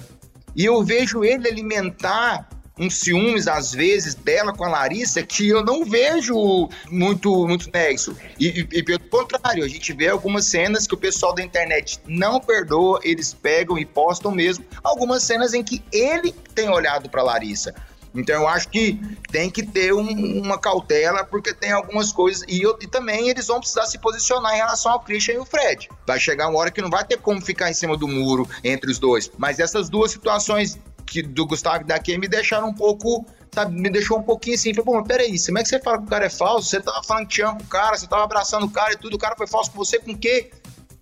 E 0.54 0.64
eu 0.64 0.82
vejo 0.82 1.24
ele 1.24 1.48
alimentar 1.48 2.48
uns 2.80 2.98
ciúmes, 2.98 3.46
às 3.46 3.72
vezes, 3.72 4.14
dela 4.14 4.54
com 4.54 4.64
a 4.64 4.68
Larissa, 4.68 5.22
que 5.22 5.46
eu 5.46 5.62
não 5.62 5.84
vejo 5.84 6.68
muito, 6.90 7.46
muito 7.46 7.70
nexo. 7.70 8.16
E, 8.38 8.60
e, 8.60 8.78
e, 8.78 8.82
pelo 8.82 9.00
contrário, 9.00 9.62
a 9.62 9.68
gente 9.68 9.92
vê 9.92 10.08
algumas 10.08 10.46
cenas 10.46 10.86
que 10.86 10.94
o 10.94 10.96
pessoal 10.96 11.34
da 11.34 11.42
internet 11.42 12.00
não 12.06 12.40
perdoa, 12.40 12.98
eles 13.04 13.34
pegam 13.34 13.76
e 13.78 13.84
postam 13.84 14.32
mesmo 14.32 14.64
algumas 14.82 15.22
cenas 15.22 15.52
em 15.52 15.62
que 15.62 15.82
ele 15.92 16.32
tem 16.54 16.70
olhado 16.70 17.10
para 17.10 17.22
Larissa. 17.22 17.74
Então 18.14 18.42
eu 18.42 18.48
acho 18.48 18.68
que 18.68 19.00
tem 19.30 19.48
que 19.48 19.64
ter 19.64 19.92
um, 19.92 20.40
uma 20.40 20.58
cautela, 20.58 21.24
porque 21.24 21.54
tem 21.54 21.70
algumas 21.70 22.12
coisas. 22.12 22.42
E, 22.48 22.60
eu, 22.60 22.76
e, 22.80 22.86
também 22.86 23.28
eles 23.28 23.46
vão 23.46 23.60
precisar 23.60 23.86
se 23.86 23.98
posicionar 23.98 24.54
em 24.54 24.56
relação 24.56 24.92
ao 24.92 25.00
Christian 25.00 25.34
e 25.34 25.38
o 25.38 25.44
Fred. 25.44 25.88
Vai 26.06 26.18
chegar 26.18 26.48
uma 26.48 26.58
hora 26.58 26.70
que 26.70 26.82
não 26.82 26.90
vai 26.90 27.04
ter 27.04 27.18
como 27.18 27.40
ficar 27.40 27.70
em 27.70 27.74
cima 27.74 27.96
do 27.96 28.08
muro 28.08 28.48
entre 28.64 28.90
os 28.90 28.98
dois. 28.98 29.30
Mas 29.38 29.60
essas 29.60 29.88
duas 29.88 30.10
situações 30.10 30.78
que, 31.10 31.22
do 31.22 31.46
Gustavo 31.46 31.84
da 31.84 31.98
Kim 31.98 32.18
me 32.18 32.28
deixaram 32.28 32.68
um 32.68 32.74
pouco 32.74 33.26
sabe, 33.52 33.78
me 33.78 33.90
deixou 33.90 34.18
um 34.18 34.22
pouquinho 34.22 34.56
assim. 34.56 34.72
Falei, 34.72 35.00
mas 35.00 35.08
peraí, 35.08 35.44
como 35.44 35.58
é 35.58 35.62
que 35.62 35.68
você 35.68 35.80
fala 35.80 35.98
que 35.98 36.04
o 36.04 36.06
cara 36.08 36.26
é 36.26 36.30
falso? 36.30 36.68
Você 36.68 36.80
tava 36.80 37.02
falando 37.02 37.26
que 37.26 37.34
te 37.34 37.42
ama 37.42 37.58
o 37.60 37.66
cara, 37.66 37.96
você 37.96 38.06
tava 38.06 38.24
abraçando 38.24 38.66
o 38.66 38.70
cara 38.70 38.92
e 38.92 38.96
tudo, 38.96 39.14
o 39.14 39.18
cara 39.18 39.34
foi 39.36 39.46
falso 39.46 39.70
com 39.70 39.78
você 39.78 39.98
com 39.98 40.12
o 40.12 40.18
quê? 40.18 40.50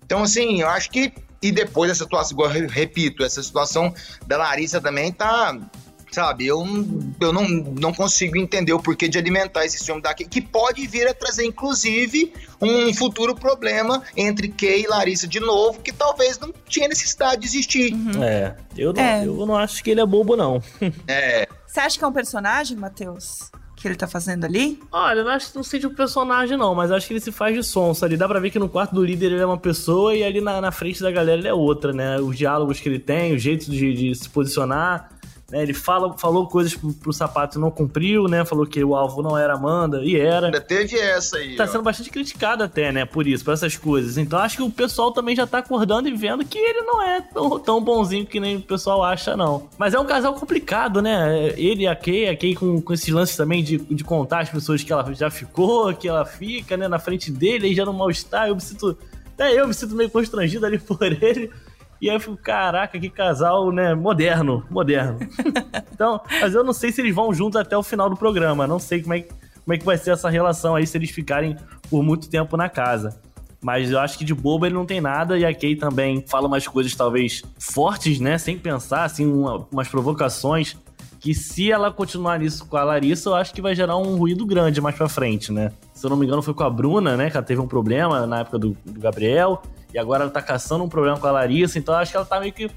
Então, 0.05 0.23
assim, 0.23 0.61
eu 0.61 0.69
acho 0.69 0.89
que. 0.89 1.13
E 1.41 1.53
depois 1.53 1.89
dessa 1.89 2.03
situação, 2.03 2.37
repito, 2.67 3.23
essa 3.23 3.41
situação 3.41 3.93
da 4.27 4.35
Larissa 4.35 4.81
também 4.81 5.09
tá 5.09 5.57
sabe? 6.11 6.47
Eu, 6.47 6.65
eu 7.19 7.33
não, 7.33 7.47
não 7.47 7.93
consigo 7.93 8.37
entender 8.37 8.73
o 8.73 8.79
porquê 8.79 9.07
de 9.07 9.17
alimentar 9.17 9.65
esse 9.65 9.79
ciúme 9.79 10.01
daqui, 10.01 10.25
que 10.25 10.41
pode 10.41 10.85
vir 10.87 11.07
a 11.07 11.13
trazer, 11.13 11.45
inclusive, 11.45 12.33
um 12.61 12.93
futuro 12.93 13.35
problema 13.35 14.01
entre 14.15 14.49
Kay 14.49 14.83
e 14.83 14.87
Larissa 14.87 15.27
de 15.27 15.39
novo, 15.39 15.79
que 15.81 15.91
talvez 15.91 16.39
não 16.39 16.53
tinha 16.67 16.87
necessidade 16.87 17.41
de 17.41 17.47
existir. 17.47 17.93
Uhum. 17.93 18.23
É, 18.23 18.55
eu 18.77 18.93
não, 18.93 19.01
é. 19.01 19.25
eu 19.25 19.45
não 19.45 19.55
acho 19.55 19.83
que 19.83 19.91
ele 19.91 20.01
é 20.01 20.05
bobo, 20.05 20.35
não. 20.35 20.61
é. 21.07 21.47
Você 21.65 21.79
acha 21.79 21.97
que 21.97 22.03
é 22.03 22.07
um 22.07 22.13
personagem, 22.13 22.77
Matheus? 22.77 23.51
que 23.79 23.87
ele 23.87 23.95
tá 23.95 24.07
fazendo 24.07 24.45
ali? 24.45 24.79
Olha, 24.91 25.21
eu 25.21 25.29
acho 25.29 25.51
que 25.51 25.55
não 25.55 25.63
seja 25.63 25.87
um 25.87 25.93
personagem, 25.93 26.57
não, 26.57 26.75
mas 26.75 26.91
acho 26.91 27.07
que 27.07 27.13
ele 27.13 27.21
se 27.21 27.31
faz 27.31 27.55
de 27.55 27.63
sonso 27.63 28.03
ali. 28.03 28.17
Dá 28.17 28.27
pra 28.27 28.39
ver 28.39 28.49
que 28.49 28.59
no 28.59 28.67
quarto 28.67 28.93
do 28.93 29.03
líder 29.03 29.27
ele 29.31 29.41
é 29.41 29.45
uma 29.45 29.57
pessoa 29.57 30.13
e 30.13 30.23
ali 30.23 30.41
na, 30.41 30.59
na 30.59 30.71
frente 30.71 31.01
da 31.01 31.09
galera 31.09 31.39
ele 31.39 31.47
é 31.47 31.53
outra, 31.53 31.93
né? 31.93 32.19
Os 32.19 32.37
diálogos 32.37 32.79
que 32.79 32.89
ele 32.89 32.99
tem, 32.99 33.33
o 33.33 33.39
jeito 33.39 33.71
de, 33.71 33.93
de 33.93 34.15
se 34.15 34.29
posicionar. 34.29 35.09
Né, 35.51 35.63
ele 35.63 35.73
fala, 35.73 36.15
falou 36.17 36.47
coisas 36.47 36.75
pro, 36.75 36.93
pro 36.93 37.13
sapato 37.13 37.57
e 37.57 37.61
não 37.61 37.71
cumpriu, 37.71 38.27
né? 38.27 38.45
Falou 38.45 38.65
que 38.65 38.83
o 38.83 38.95
alvo 38.95 39.23
não 39.23 39.37
era 39.37 39.53
Amanda, 39.53 40.03
e 40.03 40.15
era. 40.15 40.47
Ainda 40.47 40.61
teve 40.61 40.97
essa 40.97 41.37
aí. 41.37 41.55
Tá 41.55 41.63
ó. 41.63 41.67
sendo 41.67 41.83
bastante 41.83 42.09
criticado 42.11 42.63
até, 42.63 42.91
né? 42.91 43.03
Por 43.05 43.25
isso, 43.25 43.43
por 43.43 43.53
essas 43.53 43.75
coisas. 43.75 44.17
Então 44.17 44.37
acho 44.39 44.57
que 44.57 44.63
o 44.63 44.69
pessoal 44.69 45.11
também 45.11 45.35
já 45.35 45.47
tá 45.47 45.57
acordando 45.57 46.07
e 46.07 46.15
vendo 46.15 46.45
que 46.45 46.57
ele 46.57 46.81
não 46.81 47.01
é 47.01 47.21
tão, 47.21 47.59
tão 47.59 47.81
bonzinho 47.81 48.25
que 48.25 48.39
nem 48.39 48.57
o 48.57 48.61
pessoal 48.61 49.03
acha, 49.03 49.35
não. 49.35 49.67
Mas 49.77 49.93
é 49.93 49.99
um 49.99 50.05
casal 50.05 50.33
complicado, 50.35 51.01
né? 51.01 51.53
Ele 51.57 51.83
e 51.83 51.87
a 51.87 51.95
Kay, 51.95 52.29
a 52.29 52.37
Kay 52.37 52.53
com, 52.53 52.79
com 52.81 52.93
esses 52.93 53.09
lances 53.09 53.35
também 53.35 53.63
de, 53.63 53.77
de 53.77 54.03
contar 54.03 54.41
as 54.41 54.49
pessoas 54.49 54.83
que 54.83 54.93
ela 54.93 55.13
já 55.13 55.31
ficou, 55.31 55.93
que 55.93 56.07
ela 56.07 56.25
fica, 56.25 56.77
né? 56.77 56.87
Na 56.87 56.99
frente 56.99 57.31
dele, 57.31 57.67
aí 57.67 57.75
já 57.75 57.85
no 57.85 57.93
mal-estar. 57.93 58.47
Eu 58.47 58.55
me 58.55 58.61
sinto. 58.61 58.97
Até 59.33 59.59
eu 59.59 59.67
me 59.67 59.73
sinto 59.73 59.95
meio 59.95 60.09
constrangido 60.09 60.65
ali 60.65 60.77
por 60.79 61.01
ele. 61.01 61.49
E 62.01 62.09
aí 62.09 62.15
eu 62.15 62.19
fico, 62.19 62.37
caraca, 62.37 62.97
que 62.97 63.09
casal, 63.09 63.71
né? 63.71 63.93
Moderno, 63.93 64.65
moderno. 64.69 65.19
então, 65.91 66.21
mas 66.41 66.53
eu 66.53 66.63
não 66.63 66.73
sei 66.73 66.91
se 66.91 67.01
eles 67.01 67.13
vão 67.13 67.33
juntos 67.33 67.59
até 67.59 67.77
o 67.77 67.83
final 67.83 68.09
do 68.09 68.15
programa. 68.15 68.65
Não 68.65 68.79
sei 68.79 69.01
como 69.01 69.13
é, 69.13 69.21
como 69.21 69.73
é 69.73 69.77
que 69.77 69.85
vai 69.85 69.97
ser 69.97 70.11
essa 70.11 70.29
relação 70.29 70.75
aí 70.75 70.87
se 70.87 70.97
eles 70.97 71.11
ficarem 71.11 71.57
por 71.89 72.01
muito 72.01 72.29
tempo 72.29 72.55
na 72.55 72.69
casa. 72.69 73.19
Mas 73.61 73.91
eu 73.91 73.99
acho 73.99 74.17
que 74.17 74.23
de 74.23 74.33
bobo 74.33 74.65
ele 74.65 74.75
não 74.75 74.85
tem 74.85 75.01
nada, 75.01 75.37
e 75.37 75.43
a 75.43 75.53
Kay 75.53 75.75
também 75.75 76.23
fala 76.25 76.47
umas 76.47 76.65
coisas 76.65 76.95
talvez 76.95 77.43
fortes, 77.59 78.19
né? 78.19 78.37
Sem 78.37 78.57
pensar, 78.57 79.03
assim, 79.03 79.29
uma, 79.29 79.67
umas 79.71 79.87
provocações. 79.87 80.77
Que 81.19 81.33
se 81.35 81.69
ela 81.69 81.91
continuar 81.91 82.39
nisso 82.39 82.65
com 82.65 82.77
a 82.77 82.83
Larissa, 82.85 83.27
eu 83.27 83.35
acho 83.35 83.53
que 83.53 83.61
vai 83.61 83.75
gerar 83.75 83.97
um 83.97 84.15
ruído 84.15 84.45
grande 84.45 84.79
mais 84.79 84.95
pra 84.95 85.09
frente, 85.09 85.51
né? 85.51 85.73
Se 85.93 86.05
eu 86.05 86.09
não 86.09 86.15
me 86.15 86.25
engano, 86.25 86.41
foi 86.41 86.53
com 86.53 86.63
a 86.63 86.69
Bruna, 86.69 87.17
né? 87.17 87.29
Que 87.29 87.35
ela 87.35 87.45
teve 87.45 87.59
um 87.59 87.67
problema 87.67 88.25
na 88.25 88.39
época 88.39 88.57
do, 88.57 88.77
do 88.85 89.01
Gabriel. 89.01 89.61
E 89.93 89.97
agora 89.97 90.23
ela 90.23 90.31
tá 90.31 90.41
caçando 90.41 90.83
um 90.83 90.89
problema 90.89 91.17
com 91.17 91.27
a 91.27 91.31
Larissa, 91.31 91.79
então 91.79 91.95
acho 91.95 92.11
que 92.11 92.17
ela 92.17 92.25
tá 92.25 92.39
meio 92.39 92.53
que 92.53 92.69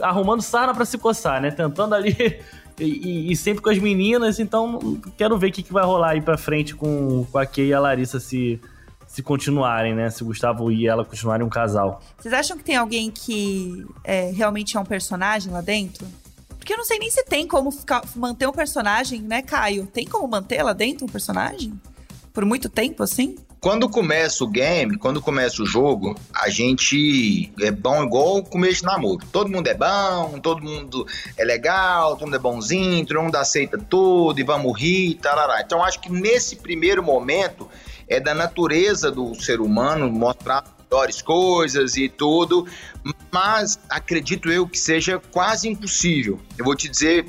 arrumando 0.00 0.42
sarna 0.42 0.74
para 0.74 0.84
se 0.84 0.98
coçar, 0.98 1.40
né? 1.40 1.50
Tentando 1.50 1.94
ali. 1.94 2.16
E, 2.80 3.30
e, 3.30 3.36
sempre 3.36 3.62
com 3.62 3.68
as 3.68 3.78
meninas, 3.78 4.40
então 4.40 4.98
quero 5.16 5.36
ver 5.38 5.48
o 5.48 5.52
que, 5.52 5.62
que 5.62 5.72
vai 5.72 5.84
rolar 5.84 6.12
aí 6.12 6.22
pra 6.22 6.38
frente 6.38 6.74
com, 6.74 7.24
com 7.30 7.38
a 7.38 7.44
Kay 7.44 7.66
e 7.66 7.74
a 7.74 7.78
Larissa 7.78 8.18
se, 8.18 8.58
se 9.06 9.22
continuarem, 9.22 9.94
né? 9.94 10.08
Se 10.08 10.22
o 10.22 10.26
Gustavo 10.26 10.72
e 10.72 10.88
ela 10.88 11.04
continuarem 11.04 11.46
um 11.46 11.50
casal. 11.50 12.00
Vocês 12.18 12.32
acham 12.32 12.56
que 12.56 12.64
tem 12.64 12.74
alguém 12.74 13.10
que 13.10 13.86
é, 14.02 14.30
realmente 14.30 14.76
é 14.76 14.80
um 14.80 14.86
personagem 14.86 15.52
lá 15.52 15.60
dentro? 15.60 16.06
Porque 16.58 16.72
eu 16.72 16.78
não 16.78 16.84
sei 16.84 16.98
nem 16.98 17.10
se 17.10 17.22
tem 17.24 17.46
como 17.46 17.70
ficar, 17.70 18.02
manter 18.16 18.48
um 18.48 18.52
personagem, 18.52 19.20
né, 19.20 19.42
Caio? 19.42 19.86
Tem 19.86 20.06
como 20.06 20.26
manter 20.26 20.62
lá 20.62 20.72
dentro 20.72 21.04
um 21.04 21.08
personagem? 21.08 21.78
Por 22.32 22.44
muito 22.46 22.70
tempo, 22.70 23.02
assim? 23.02 23.36
Quando 23.62 23.88
começa 23.88 24.42
o 24.42 24.48
game, 24.48 24.98
quando 24.98 25.22
começa 25.22 25.62
o 25.62 25.66
jogo, 25.66 26.16
a 26.34 26.50
gente 26.50 27.52
é 27.60 27.70
bom 27.70 28.02
igual 28.02 28.38
o 28.38 28.42
começo 28.42 28.80
de 28.80 28.86
namoro. 28.86 29.24
Todo 29.30 29.48
mundo 29.48 29.68
é 29.68 29.74
bom, 29.74 30.40
todo 30.40 30.60
mundo 30.60 31.06
é 31.36 31.44
legal, 31.44 32.16
todo 32.16 32.24
mundo 32.24 32.34
é 32.34 32.40
bonzinho, 32.40 33.06
todo 33.06 33.22
mundo 33.22 33.36
aceita 33.36 33.78
tudo 33.78 34.40
e 34.40 34.42
vamos 34.42 34.76
rir, 34.76 35.14
tarará. 35.14 35.60
Então 35.60 35.80
acho 35.80 36.00
que 36.00 36.10
nesse 36.10 36.56
primeiro 36.56 37.04
momento 37.04 37.68
é 38.08 38.18
da 38.18 38.34
natureza 38.34 39.12
do 39.12 39.32
ser 39.36 39.60
humano 39.60 40.10
mostrar 40.10 40.64
melhores 40.90 41.22
coisas 41.22 41.96
e 41.96 42.08
tudo, 42.08 42.66
mas 43.30 43.78
acredito 43.88 44.50
eu 44.50 44.66
que 44.66 44.76
seja 44.76 45.22
quase 45.30 45.68
impossível. 45.68 46.40
Eu 46.58 46.64
vou 46.64 46.74
te 46.74 46.88
dizer 46.88 47.26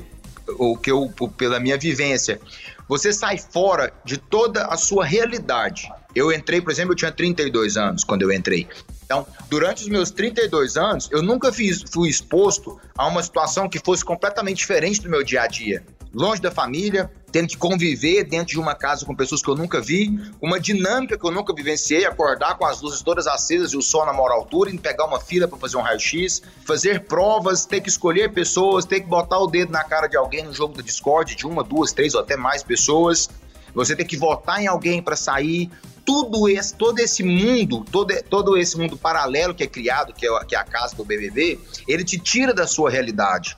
o 0.58 0.76
que 0.76 0.90
eu 0.90 1.08
pela 1.38 1.60
minha 1.60 1.78
vivência. 1.78 2.40
Você 2.88 3.12
sai 3.12 3.38
fora 3.38 3.92
de 4.04 4.18
toda 4.18 4.66
a 4.66 4.76
sua 4.76 5.04
realidade 5.04 5.88
eu 6.14 6.32
entrei, 6.32 6.60
por 6.60 6.70
exemplo, 6.70 6.92
eu 6.92 6.96
tinha 6.96 7.12
32 7.12 7.76
anos 7.76 8.04
quando 8.04 8.22
eu 8.22 8.32
entrei. 8.32 8.68
Então, 9.04 9.26
durante 9.48 9.82
os 9.82 9.88
meus 9.88 10.10
32 10.10 10.76
anos, 10.76 11.08
eu 11.12 11.22
nunca 11.22 11.52
fiz, 11.52 11.82
fui 11.90 12.08
exposto 12.08 12.80
a 12.96 13.06
uma 13.06 13.22
situação 13.22 13.68
que 13.68 13.78
fosse 13.78 14.04
completamente 14.04 14.58
diferente 14.58 15.00
do 15.00 15.10
meu 15.10 15.22
dia 15.22 15.42
a 15.42 15.46
dia. 15.46 15.84
Longe 16.14 16.40
da 16.40 16.50
família, 16.50 17.10
tendo 17.32 17.48
que 17.48 17.56
conviver 17.56 18.22
dentro 18.22 18.46
de 18.46 18.60
uma 18.60 18.76
casa 18.76 19.04
com 19.04 19.14
pessoas 19.16 19.42
que 19.42 19.50
eu 19.50 19.56
nunca 19.56 19.80
vi, 19.80 20.16
uma 20.40 20.60
dinâmica 20.60 21.18
que 21.18 21.26
eu 21.26 21.32
nunca 21.32 21.52
vivenciei, 21.52 22.06
acordar 22.06 22.56
com 22.56 22.64
as 22.64 22.80
luzes 22.80 23.02
todas 23.02 23.26
acesas 23.26 23.72
e 23.72 23.76
o 23.76 23.82
sol 23.82 24.06
na 24.06 24.12
maior 24.12 24.30
altura, 24.30 24.70
e 24.70 24.78
pegar 24.78 25.04
uma 25.04 25.18
fila 25.18 25.48
para 25.48 25.58
fazer 25.58 25.76
um 25.76 25.80
raio-x, 25.80 26.40
fazer 26.64 27.00
provas, 27.00 27.66
ter 27.66 27.80
que 27.80 27.88
escolher 27.88 28.32
pessoas, 28.32 28.84
ter 28.84 29.00
que 29.00 29.08
botar 29.08 29.40
o 29.40 29.48
dedo 29.48 29.72
na 29.72 29.82
cara 29.82 30.06
de 30.06 30.16
alguém 30.16 30.44
no 30.44 30.54
jogo 30.54 30.74
da 30.74 30.82
Discord, 30.82 31.34
de 31.34 31.44
uma, 31.44 31.64
duas, 31.64 31.92
três 31.92 32.14
ou 32.14 32.20
até 32.20 32.36
mais 32.36 32.62
pessoas, 32.62 33.28
você 33.74 33.96
tem 33.96 34.06
que 34.06 34.16
votar 34.16 34.62
em 34.62 34.68
alguém 34.68 35.02
para 35.02 35.16
sair, 35.16 35.68
tudo 36.04 36.48
esse, 36.48 36.74
todo 36.74 36.98
esse 36.98 37.22
mundo, 37.22 37.84
todo, 37.90 38.14
todo 38.24 38.56
esse 38.56 38.76
mundo 38.76 38.96
paralelo 38.96 39.54
que 39.54 39.62
é 39.62 39.66
criado, 39.66 40.12
que 40.12 40.26
é, 40.26 40.44
que 40.44 40.54
é 40.54 40.58
a 40.58 40.64
casa 40.64 40.94
do 40.94 41.04
BBB, 41.04 41.58
ele 41.88 42.04
te 42.04 42.18
tira 42.18 42.52
da 42.52 42.66
sua 42.66 42.90
realidade. 42.90 43.56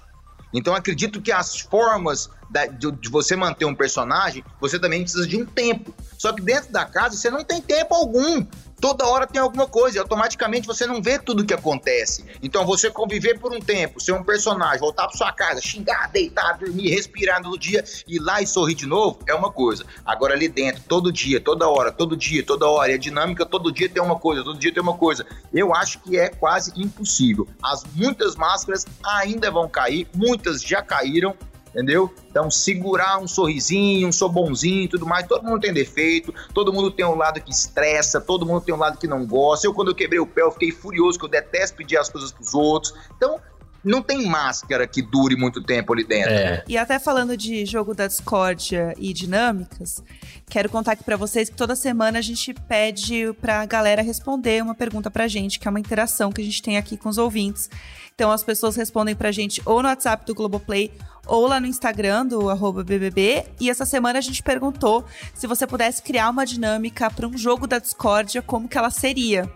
Então 0.53 0.75
acredito 0.75 1.21
que 1.21 1.33
as 1.33 1.61
formas 1.61 2.31
da, 2.49 2.67
de, 2.67 2.91
de, 2.93 3.09
você 3.09 3.37
manter 3.37 3.65
um 3.65 3.75
personagem, 3.75 4.45
você 4.61 4.79
também 4.79 5.03
precisa 5.03 5.27
de 5.27 5.37
um 5.37 5.45
tempo. 5.45 5.95
Só 6.17 6.33
que 6.33 6.41
dentro 6.41 6.73
da 6.73 6.85
casa 6.85 7.17
você 7.17 7.31
não 7.31 7.45
tem 7.45 7.61
tempo 7.61 7.95
algum 7.95 8.47
toda 8.81 9.07
hora 9.07 9.27
tem 9.27 9.41
alguma 9.41 9.67
coisa 9.67 9.97
e 9.97 10.01
automaticamente 10.01 10.67
você 10.67 10.87
não 10.87 11.03
vê 11.03 11.19
tudo 11.19 11.43
o 11.43 11.47
que 11.47 11.55
acontece. 11.55 12.25
Então 12.43 12.65
você 12.65 12.91
conviver 12.91 13.39
por 13.39 13.53
um 13.53 13.61
tempo, 13.61 14.01
ser 14.01 14.13
um 14.13 14.23
personagem, 14.23 14.81
voltar 14.81 15.07
para 15.07 15.17
sua 15.17 15.33
casa, 15.33 15.61
xingar, 15.61 16.11
deitar, 16.11 16.59
dormir, 16.59 16.91
respirar 16.91 17.43
no 17.43 17.59
dia, 17.59 17.85
ir 18.07 18.19
lá 18.19 18.41
e 18.41 18.47
sorrir 18.47 18.75
de 18.75 18.87
novo, 18.87 19.19
é 19.27 19.35
uma 19.35 19.51
coisa. 19.51 19.85
Agora 20.05 20.35
ali 20.35 20.49
dentro, 20.49 20.83
todo 20.89 21.13
dia, 21.13 21.41
toda 21.41 21.69
hora, 21.69 21.91
todo 21.91 22.17
dia, 22.17 22.45
toda 22.45 22.67
hora, 22.67 22.93
e 22.93 22.95
a 22.95 22.99
dinâmica 22.99 23.45
todo 23.45 23.73
dia 23.73 23.89
tem 23.89 24.03
uma 24.03 24.19
coisa, 24.19 24.45
todo 24.45 24.59
dia 24.59 24.73
tem 24.73 24.83
uma 24.83 24.97
coisa. 24.97 25.27
Eu 25.53 25.75
acho 25.75 26.01
que 26.01 26.19
é 26.19 26.29
quase 26.29 26.73
impossível. 26.77 27.49
As 27.63 27.85
muitas 27.95 28.37
máscaras 28.37 28.87
ainda 29.05 29.51
vão 29.51 29.69
cair, 29.69 30.09
muitas 30.15 30.63
já 30.63 30.83
caíram 30.83 31.35
entendeu? 31.77 32.11
Então, 32.31 32.51
segurar 32.51 33.19
um 33.19 33.29
sorrisinho, 33.29 34.09
um 34.09 34.13
sou 34.13 34.31
bonzinho 34.31 34.85
e 34.85 34.89
tudo 34.89 35.05
mais, 35.05 35.27
todo 35.27 35.45
mundo 35.45 35.61
tem 35.61 35.75
defeito, 35.75 36.35
todo 36.55 36.73
mundo 36.73 36.91
tem 36.91 37.05
um 37.05 37.15
lado 37.15 37.39
que 37.39 37.51
estressa, 37.51 38.19
todo 38.19 38.47
mundo 38.47 38.63
tem 38.63 38.75
um 38.75 38.79
lado 38.79 38.97
que 38.97 39.07
não 39.07 39.27
gosta. 39.27 39.67
Eu, 39.67 39.75
quando 39.75 39.89
eu 39.89 39.95
quebrei 39.95 40.19
o 40.19 40.27
pé, 40.27 40.41
eu 40.41 40.51
fiquei 40.51 40.73
furioso, 40.73 41.19
que 41.19 41.27
eu 41.27 41.29
detesto 41.29 41.77
pedir 41.77 41.99
as 41.99 42.09
coisas 42.09 42.33
pros 42.33 42.55
outros. 42.55 42.95
Então, 43.15 43.39
não 43.85 44.03
tem 44.03 44.27
máscara 44.27 44.87
que 44.87 45.01
dure 45.01 45.37
muito 45.37 45.63
tempo 45.63 45.93
ali 45.93 46.03
dentro. 46.03 46.33
É. 46.33 46.65
E 46.67 46.77
até 46.77 46.99
falando 46.99 47.37
de 47.37 47.65
jogo 47.65 47.95
da 47.95 48.07
discórdia 48.07 48.95
e 48.99 49.13
dinâmicas, 49.13 50.03
quero 50.49 50.69
contar 50.69 50.93
aqui 50.93 51.05
para 51.05 51.17
vocês 51.17 51.49
que 51.49 51.57
toda 51.57 51.77
semana 51.77 52.19
a 52.19 52.23
gente 52.23 52.53
pede 52.53 53.33
pra 53.41 53.65
galera 53.65 54.03
responder 54.03 54.63
uma 54.63 54.75
pergunta 54.75 55.09
pra 55.09 55.29
gente, 55.29 55.61
que 55.61 55.69
é 55.69 55.71
uma 55.71 55.79
interação 55.79 56.33
que 56.33 56.41
a 56.41 56.45
gente 56.45 56.61
tem 56.63 56.77
aqui 56.77 56.97
com 56.97 57.09
os 57.09 57.19
ouvintes. 57.19 57.71
Então 58.13 58.33
as 58.33 58.43
pessoas 58.43 58.75
respondem 58.75 59.15
pra 59.15 59.31
gente 59.31 59.63
ou 59.65 59.83
no 59.83 59.89
WhatsApp 59.89 60.25
do 60.27 60.35
Globoplay 60.35 60.91
ou 61.27 61.47
lá 61.47 61.61
no 61.61 61.67
Instagram 61.67 62.27
do 62.27 62.85
BBB. 62.85 63.45
E 63.61 63.69
essa 63.69 63.85
semana 63.85 64.19
a 64.19 64.23
gente 64.23 64.43
perguntou 64.43 65.05
se 65.35 65.47
você 65.47 65.67
pudesse 65.67 66.03
criar 66.03 66.31
uma 66.31 66.47
dinâmica 66.47 67.11
para 67.11 67.27
um 67.27 67.37
jogo 67.37 67.67
da 67.67 67.79
discórdia, 67.79 68.43
como 68.43 68.69
que 68.69 68.79
ela 68.79 68.91
seria. 68.91 69.51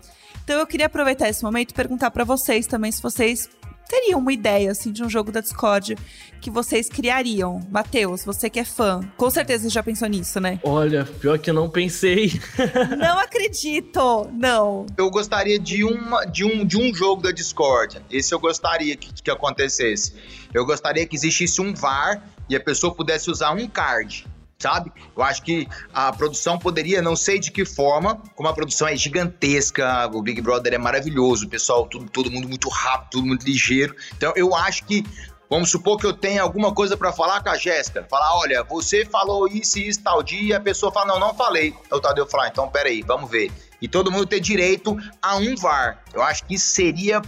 Então 0.45 0.59
eu 0.59 0.67
queria 0.67 0.87
aproveitar 0.87 1.29
esse 1.29 1.43
momento 1.43 1.71
e 1.71 1.75
perguntar 1.75 2.11
para 2.11 2.25
vocês 2.25 2.67
também 2.67 2.91
se 2.91 3.01
vocês 3.01 3.49
teria 3.91 4.17
uma 4.17 4.33
ideia, 4.33 4.71
assim, 4.71 4.93
de 4.93 5.03
um 5.03 5.11
jogo 5.11 5.33
da 5.33 5.41
Discord 5.41 5.97
que 6.41 6.49
vocês 6.49 6.89
criariam? 6.89 7.61
Matheus, 7.69 8.25
você 8.25 8.49
que 8.49 8.61
é 8.61 8.65
fã, 8.65 9.01
com 9.17 9.29
certeza 9.29 9.69
já 9.69 9.83
pensou 9.83 10.07
nisso, 10.07 10.39
né? 10.39 10.61
Olha, 10.63 11.05
pior 11.05 11.37
que 11.41 11.51
eu 11.51 11.55
não 11.55 11.69
pensei. 11.69 12.41
não 12.97 13.19
acredito! 13.19 14.31
Não. 14.33 14.87
Eu 14.97 15.11
gostaria 15.11 15.59
de, 15.59 15.83
uma, 15.83 16.25
de, 16.25 16.45
um, 16.45 16.65
de 16.65 16.79
um 16.79 16.95
jogo 16.95 17.21
da 17.21 17.33
Discord. 17.33 18.01
Esse 18.09 18.33
eu 18.33 18.39
gostaria 18.39 18.97
que, 18.97 19.13
que 19.13 19.31
acontecesse. 19.31 20.15
Eu 20.55 20.65
gostaria 20.65 21.05
que 21.05 21.17
existisse 21.17 21.61
um 21.61 21.75
VAR 21.75 22.23
e 22.49 22.55
a 22.55 22.61
pessoa 22.61 22.95
pudesse 22.95 23.29
usar 23.29 23.51
um 23.53 23.67
card 23.67 24.25
sabe? 24.61 24.93
Eu 25.17 25.23
acho 25.23 25.43
que 25.43 25.67
a 25.93 26.13
produção 26.13 26.59
poderia, 26.59 27.01
não 27.01 27.17
sei 27.17 27.39
de 27.39 27.51
que 27.51 27.65
forma, 27.65 28.23
como 28.37 28.49
a 28.49 28.53
produção 28.53 28.87
é 28.87 28.95
gigantesca, 28.95 30.09
o 30.13 30.23
Big 30.23 30.41
Brother 30.41 30.75
é 30.75 30.79
maravilhoso, 30.79 31.47
o 31.47 31.49
pessoal, 31.49 31.87
tudo, 31.87 32.09
todo 32.11 32.31
mundo 32.31 32.49
muito 32.49 32.69
rápido, 32.69 33.11
todo 33.11 33.27
mundo 33.27 33.43
ligeiro. 33.43 33.97
Então 34.17 34.33
eu 34.37 34.55
acho 34.55 34.85
que 34.85 35.05
Vamos 35.51 35.69
supor 35.69 35.99
que 35.99 36.07
eu 36.07 36.13
tenha 36.13 36.43
alguma 36.43 36.73
coisa 36.73 36.97
para 36.97 37.13
falar 37.13 37.43
com 37.43 37.49
a 37.49 37.57
Jéssica. 37.57 38.07
Falar, 38.09 38.39
olha, 38.39 38.63
você 38.63 39.05
falou 39.05 39.49
isso 39.49 39.81
e 39.81 39.89
isso 39.89 40.01
tal 40.01 40.23
dia, 40.23 40.59
a 40.59 40.61
pessoa 40.61 40.93
fala, 40.93 41.07
não, 41.07 41.19
não 41.19 41.35
falei. 41.35 41.75
Eu 41.91 42.01
Tadeu 42.01 42.25
falar, 42.25 42.47
então 42.47 42.69
peraí, 42.69 43.03
vamos 43.03 43.29
ver. 43.29 43.51
E 43.81 43.89
todo 43.89 44.11
mundo 44.11 44.27
ter 44.27 44.41
direito 44.41 44.97
a 45.23 45.37
um 45.37 45.55
VAR. 45.57 46.03
Eu 46.13 46.23
acho 46.23 46.45
que 46.45 46.55
isso 46.55 46.67
seria 46.67 47.23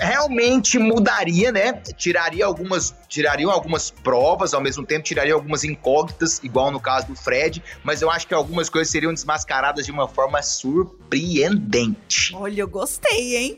realmente 0.00 0.78
mudaria, 0.78 1.52
né? 1.52 1.72
Tiraria 1.96 2.44
algumas, 2.44 2.94
tirariam 3.08 3.50
algumas 3.50 3.90
provas, 3.90 4.52
ao 4.52 4.60
mesmo 4.60 4.84
tempo 4.84 5.04
tiraria 5.04 5.34
algumas 5.34 5.62
incógnitas, 5.62 6.40
igual 6.42 6.70
no 6.70 6.80
caso 6.80 7.06
do 7.06 7.14
Fred, 7.14 7.62
mas 7.84 8.02
eu 8.02 8.10
acho 8.10 8.26
que 8.26 8.34
algumas 8.34 8.68
coisas 8.68 8.90
seriam 8.90 9.12
desmascaradas 9.12 9.86
de 9.86 9.92
uma 9.92 10.08
forma 10.08 10.42
surpreendente. 10.42 12.34
Olha, 12.34 12.60
eu 12.62 12.68
gostei, 12.68 13.36
hein? 13.36 13.56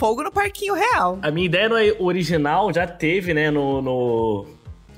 fogo 0.00 0.22
no 0.22 0.32
parquinho 0.32 0.72
real. 0.72 1.18
A 1.20 1.30
minha 1.30 1.44
ideia 1.44 1.68
no 1.68 2.06
original 2.06 2.72
já 2.72 2.86
teve, 2.86 3.34
né, 3.34 3.50
no, 3.50 3.82
no, 3.82 4.46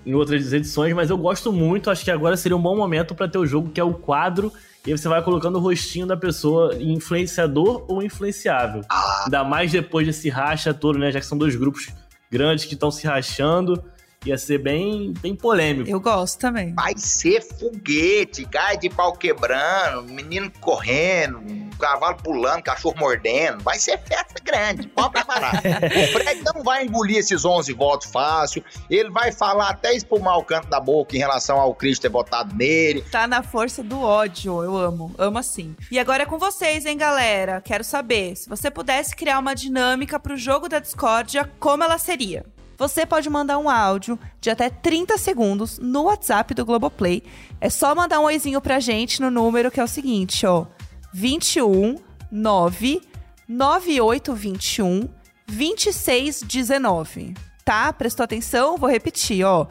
em 0.07 0.15
outras 0.15 0.53
edições, 0.53 0.95
mas 0.95 1.11
eu 1.11 1.19
gosto 1.19 1.53
muito, 1.53 1.91
acho 1.91 2.05
que 2.05 2.11
agora 2.11 2.37
seria 2.37 2.57
um 2.57 2.63
bom 2.63 2.77
momento 2.77 3.13
para 3.13 3.27
ter 3.27 3.39
o 3.39 3.45
jogo 3.45 3.71
que 3.71 3.81
é 3.81 3.85
o 3.85 3.95
quadro 3.95 4.53
e 4.87 4.91
você 4.91 5.09
vai 5.09 5.23
colocando 5.23 5.57
o 5.57 5.61
rostinho 5.61 6.07
da 6.07 6.17
pessoa, 6.17 6.75
influenciador 6.81 7.85
ou 7.89 8.03
influenciável. 8.03 8.83
Ah. 8.89 9.23
Ainda 9.25 9.45
mais 9.45 9.71
depois 9.71 10.07
desse 10.07 10.29
racha 10.29 10.75
todo, 10.75 10.99
né? 10.99 11.13
Já 11.13 11.21
que 11.21 11.27
são 11.27 11.39
dois 11.39 11.55
grupos 11.55 11.89
grandes 12.31 12.65
que 12.65 12.75
estão 12.75 12.91
se 12.91 13.07
rachando. 13.07 13.83
Ia 14.25 14.39
ser 14.39 14.59
bem, 14.59 15.13
bem 15.21 15.35
polêmico. 15.35 15.91
Eu 15.91 15.99
gosto 15.99 16.39
também. 16.39 16.73
Vai 16.75 16.95
ser 16.97 17.43
foguete, 17.43 18.45
gás 18.45 18.79
de 18.79 18.89
pau 18.89 19.13
quebrando, 19.13 20.05
menino 20.05 20.51
correndo, 20.61 21.43
cavalo 21.79 22.17
pulando, 22.23 22.63
cachorro 22.63 22.95
mordendo. 22.99 23.63
Vai 23.65 23.79
ser 23.81 23.99
festa 23.99 24.41
grande, 24.45 24.87
pode 24.87 25.11
preparar. 25.11 25.55
o 25.61 26.13
Fred 26.13 26.41
não 26.55 26.63
vai 26.63 26.85
engolir 26.85 27.17
esses 27.17 27.45
11 27.45 27.73
votos 27.73 28.11
fácil. 28.11 28.63
Ele 28.89 29.11
vai 29.11 29.33
falar 29.33 29.71
até 29.71 29.93
espumar 29.93 30.39
o 30.39 30.45
canto 30.45 30.69
da 30.69 30.79
boca 30.79 31.17
em 31.17 31.19
relação 31.19 31.59
ao 31.59 31.75
Cristo 31.75 32.03
ter 32.03 32.09
votado 32.09 32.55
nele. 32.55 33.03
Tá 33.11 33.27
na 33.27 33.43
força 33.43 33.83
do 33.83 34.01
ódio, 34.01 34.63
eu 34.63 34.77
amo. 34.77 35.13
Amo 35.19 35.39
assim. 35.39 35.75
E 35.91 35.99
agora 35.99 36.23
é 36.23 36.27
com 36.27 36.39
vocês, 36.39 36.87
hein, 36.87 36.97
galera? 36.97 37.61
Quero 37.61 37.83
saber, 37.83 38.37
se 38.37 38.49
você 38.49 38.71
pudesse 38.71 39.17
criar 39.17 39.41
uma 39.41 39.55
dinâmica 39.55 40.21
pro 40.21 40.37
jogo 40.37 40.69
da 40.69 40.79
discórdia, 40.79 41.51
como 41.59 41.83
ela 41.83 41.99
seria? 41.99 42.45
Você 42.83 43.07
pode 43.07 43.31
mandar 43.31 43.59
um 43.59 43.71
áudio 43.71 44.19
de 44.41 44.51
até 44.51 44.69
30 44.69 45.17
segundos 45.17 45.79
no 45.79 46.03
WhatsApp 46.03 46.53
do 46.53 46.65
Globoplay. 46.65 47.23
É 47.61 47.71
só 47.71 47.95
mandar 47.95 48.19
um 48.19 48.25
oizinho 48.25 48.61
pra 48.61 48.81
gente 48.81 49.23
no 49.23 49.31
número 49.31 49.71
que 49.71 49.79
é 49.79 49.85
o 49.85 49.89
seguinte, 49.89 50.45
ó. 50.45 50.67
21 51.15 51.95
9 52.29 53.01
9821 53.49 55.09
2619. 55.47 57.35
Tá? 57.65 57.93
Prestou 57.93 58.25
atenção? 58.25 58.77
Vou 58.77 58.91
repetir, 58.91 59.45
ó. 59.45 59.69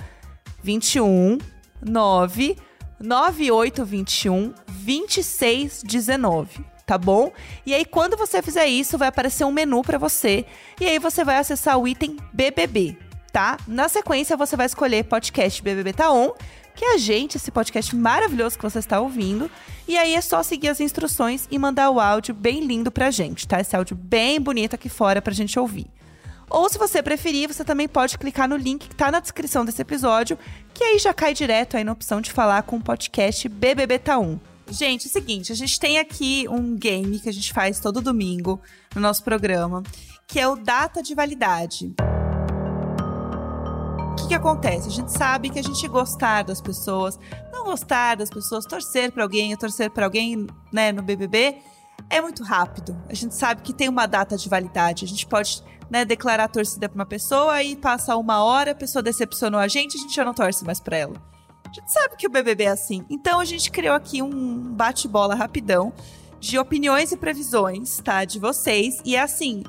21 0.64 1.38
9 1.82 2.56
9821 2.98 4.54
2619 4.70 6.71
tá 6.86 6.98
bom? 6.98 7.32
E 7.66 7.74
aí, 7.74 7.86
quando 7.86 8.18
você 8.18 8.42
fizer 8.42 8.66
isso, 8.68 8.98
vai 8.98 9.08
aparecer 9.08 9.46
um 9.46 9.52
menu 9.52 9.82
para 9.82 9.98
você. 9.98 10.46
E 10.80 10.86
aí 10.86 11.00
você 11.00 11.24
vai 11.24 11.38
acessar 11.38 11.78
o 11.78 11.88
item 11.88 12.18
BBB, 12.34 12.98
tá? 13.32 13.58
Na 13.68 13.88
sequência, 13.88 14.38
você 14.38 14.56
vai 14.56 14.66
escolher 14.66 15.06
podcast 15.06 15.62
BBB 15.62 15.94
Tá 15.94 16.12
On, 16.12 16.32
que 16.76 16.86
é 16.86 16.94
a 16.94 16.98
gente, 16.98 17.38
esse 17.38 17.52
podcast 17.52 17.96
maravilhoso 17.96 18.58
que 18.58 18.64
você 18.64 18.80
está 18.80 19.00
ouvindo. 19.00 19.50
E 19.88 19.98
aí 19.98 20.16
é 20.16 20.22
só 20.22 20.42
seguir 20.44 20.70
as 20.70 20.80
instruções 20.80 21.48
e 21.52 21.60
mandar 21.60 21.90
o 21.90 22.00
áudio 22.00 22.34
bem 22.34 22.62
lindo 22.62 22.92
pra 22.92 23.12
gente, 23.12 23.48
tá? 23.48 23.60
Esse 23.60 23.76
áudio 23.76 23.96
bem 23.96 24.40
bonito 24.40 24.76
aqui 24.76 24.90
fora 24.90 25.22
pra 25.22 25.34
gente 25.34 25.60
ouvir. 25.60 25.88
Ou 26.50 26.68
se 26.68 26.78
você 26.78 27.02
preferir, 27.02 27.48
você 27.48 27.64
também 27.64 27.88
pode 27.88 28.18
clicar 28.18 28.48
no 28.48 28.58
link 28.58 28.90
que 28.90 28.96
tá 28.96 29.10
na 29.10 29.22
descrição 29.22 29.64
desse 29.64 29.82
episódio, 29.82 30.38
que 30.74 30.84
aí 30.84 31.00
já 31.00 31.14
cai 31.14 31.34
direto 31.34 31.78
aí 31.78 31.84
na 31.84 31.94
opção 31.94 32.20
de 32.20 32.30
falar 32.32 32.64
com 32.64 32.76
o 32.76 32.82
podcast 32.82 33.48
BBB 33.48 34.00
Tá. 34.00 34.51
Gente, 34.72 35.08
é 35.08 35.10
o 35.10 35.12
seguinte, 35.12 35.52
a 35.52 35.56
gente 35.56 35.78
tem 35.78 36.00
aqui 36.00 36.48
um 36.50 36.78
game 36.78 37.20
que 37.20 37.28
a 37.28 37.34
gente 37.34 37.52
faz 37.52 37.82
todo 37.82 38.02
domingo 38.02 38.62
no 38.96 39.02
nosso 39.02 39.22
programa, 39.22 39.84
que 40.26 40.40
é 40.40 40.48
o 40.48 40.56
data 40.56 41.04
de 41.04 41.14
validade. 41.14 41.94
O 44.12 44.16
que, 44.16 44.30
que 44.30 44.34
acontece? 44.34 44.88
A 44.88 44.92
gente 44.92 45.12
sabe 45.12 45.50
que 45.50 45.60
a 45.60 45.64
gente 45.64 45.86
gostar 45.90 46.44
das 46.44 46.62
pessoas, 46.62 47.20
não 47.52 47.66
gostar 47.66 48.16
das 48.16 48.30
pessoas, 48.30 48.66
torcer 48.66 49.12
para 49.12 49.24
alguém, 49.24 49.56
torcer 49.58 49.92
para 49.92 50.06
alguém, 50.06 50.48
né, 50.72 50.94
no 50.94 51.04
BBB, 51.04 51.58
é 52.10 52.22
muito 52.22 52.42
rápido. 52.42 52.98
A 53.10 53.14
gente 53.14 53.36
sabe 53.36 53.64
que 53.64 53.74
tem 53.74 53.90
uma 53.90 54.06
data 54.06 54.38
de 54.38 54.48
validade. 54.48 55.04
A 55.04 55.08
gente 55.08 55.28
pode 55.28 55.62
né, 55.90 56.06
declarar 56.06 56.48
torcida 56.48 56.88
para 56.88 56.96
uma 56.96 57.06
pessoa 57.06 57.62
e 57.62 57.76
passa 57.76 58.16
uma 58.16 58.42
hora, 58.42 58.72
a 58.72 58.76
pessoa 58.76 59.04
decepcionou 59.04 59.60
a 59.60 59.68
gente, 59.68 59.98
a 59.98 60.00
gente 60.00 60.16
já 60.16 60.24
não 60.24 60.34
torce 60.34 60.64
mais 60.64 60.80
para 60.80 60.96
ela. 60.96 61.32
A 61.66 61.74
gente 61.74 61.92
sabe 61.92 62.16
que 62.18 62.28
o 62.28 62.30
BBB 62.30 62.66
é 62.66 62.70
assim. 62.70 63.06
Então 63.10 63.40
a 63.40 63.46
gente 63.46 63.72
criou 63.72 63.96
aqui 63.96 64.22
um 64.22 64.74
bate-bola 64.74 65.36
rapidão 65.36 65.94
de 66.40 66.58
opiniões 66.58 67.12
e 67.12 67.18
previsões, 67.18 67.98
tá? 68.00 68.26
De 68.26 68.40
vocês. 68.40 69.00
E 69.06 69.16
é 69.16 69.22
assim, 69.22 69.64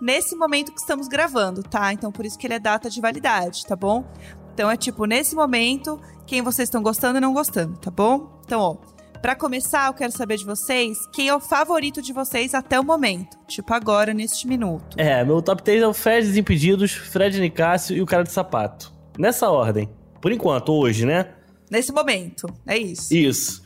nesse 0.00 0.34
momento 0.34 0.72
que 0.72 0.80
estamos 0.80 1.06
gravando, 1.06 1.62
tá? 1.62 1.92
Então 1.92 2.10
por 2.10 2.24
isso 2.24 2.38
que 2.38 2.46
ele 2.46 2.54
é 2.54 2.58
data 2.58 2.90
de 2.90 3.00
validade, 3.00 3.64
tá 3.66 3.76
bom? 3.76 4.04
Então 4.52 4.70
é 4.70 4.76
tipo, 4.76 5.04
nesse 5.04 5.34
momento, 5.34 6.00
quem 6.26 6.42
vocês 6.42 6.68
estão 6.68 6.82
gostando 6.82 7.18
e 7.18 7.20
não 7.20 7.32
gostando, 7.32 7.76
tá 7.78 7.90
bom? 7.90 8.40
Então, 8.44 8.60
ó, 8.60 8.76
para 9.24 9.34
começar, 9.34 9.86
eu 9.86 9.94
quero 9.94 10.12
saber 10.12 10.36
de 10.36 10.44
vocês 10.44 10.98
quem 11.10 11.28
é 11.28 11.34
o 11.34 11.40
favorito 11.40 12.02
de 12.02 12.12
vocês 12.12 12.54
até 12.54 12.78
o 12.78 12.84
momento. 12.84 13.38
Tipo, 13.48 13.72
agora, 13.72 14.12
neste 14.12 14.46
minuto. 14.46 14.98
É, 14.98 15.24
meu 15.24 15.40
top 15.40 15.62
3 15.62 15.82
é 15.82 15.86
o 15.86 15.94
Fred 15.94 16.26
Desimpedidos, 16.26 16.92
Fred 16.92 17.40
Nicásio 17.40 17.96
e 17.96 18.02
o 18.02 18.06
Cara 18.06 18.22
de 18.22 18.30
Sapato. 18.30 18.92
Nessa 19.18 19.48
ordem. 19.48 19.88
Por 20.24 20.32
enquanto, 20.32 20.72
hoje, 20.72 21.04
né? 21.04 21.34
Nesse 21.70 21.92
momento. 21.92 22.46
É 22.66 22.78
isso. 22.78 23.14
Isso. 23.14 23.62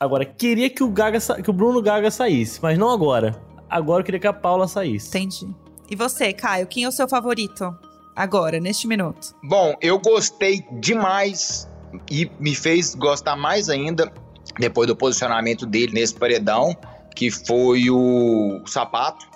Agora, 0.00 0.24
queria 0.24 0.70
que 0.70 0.82
o, 0.82 0.88
Gaga 0.88 1.18
que 1.20 1.50
o 1.50 1.52
Bruno 1.52 1.82
Gaga 1.82 2.10
saísse, 2.10 2.58
mas 2.62 2.78
não 2.78 2.88
agora. 2.88 3.38
Agora 3.68 4.00
eu 4.00 4.04
queria 4.06 4.18
que 4.18 4.26
a 4.26 4.32
Paula 4.32 4.66
saísse. 4.66 5.08
Entendi. 5.08 5.54
E 5.90 5.94
você, 5.94 6.32
Caio, 6.32 6.66
quem 6.66 6.84
é 6.84 6.88
o 6.88 6.90
seu 6.90 7.06
favorito? 7.06 7.76
Agora, 8.16 8.58
neste 8.58 8.86
minuto. 8.86 9.34
Bom, 9.44 9.74
eu 9.82 9.98
gostei 9.98 10.64
demais 10.80 11.68
e 12.10 12.30
me 12.40 12.54
fez 12.54 12.94
gostar 12.94 13.36
mais 13.36 13.68
ainda 13.68 14.10
depois 14.58 14.88
do 14.88 14.96
posicionamento 14.96 15.66
dele 15.66 15.92
nesse 15.92 16.14
paredão, 16.14 16.74
que 17.14 17.30
foi 17.30 17.90
o 17.90 18.62
sapato, 18.64 19.26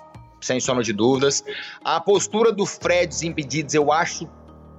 sem 0.41 0.59
sombra 0.59 0.83
de 0.83 0.91
dúvidas. 0.91 1.43
A 1.85 2.01
postura 2.01 2.51
do 2.51 2.65
Fred 2.65 3.27
Impedidos 3.27 3.75
eu 3.75 3.91
acho 3.91 4.27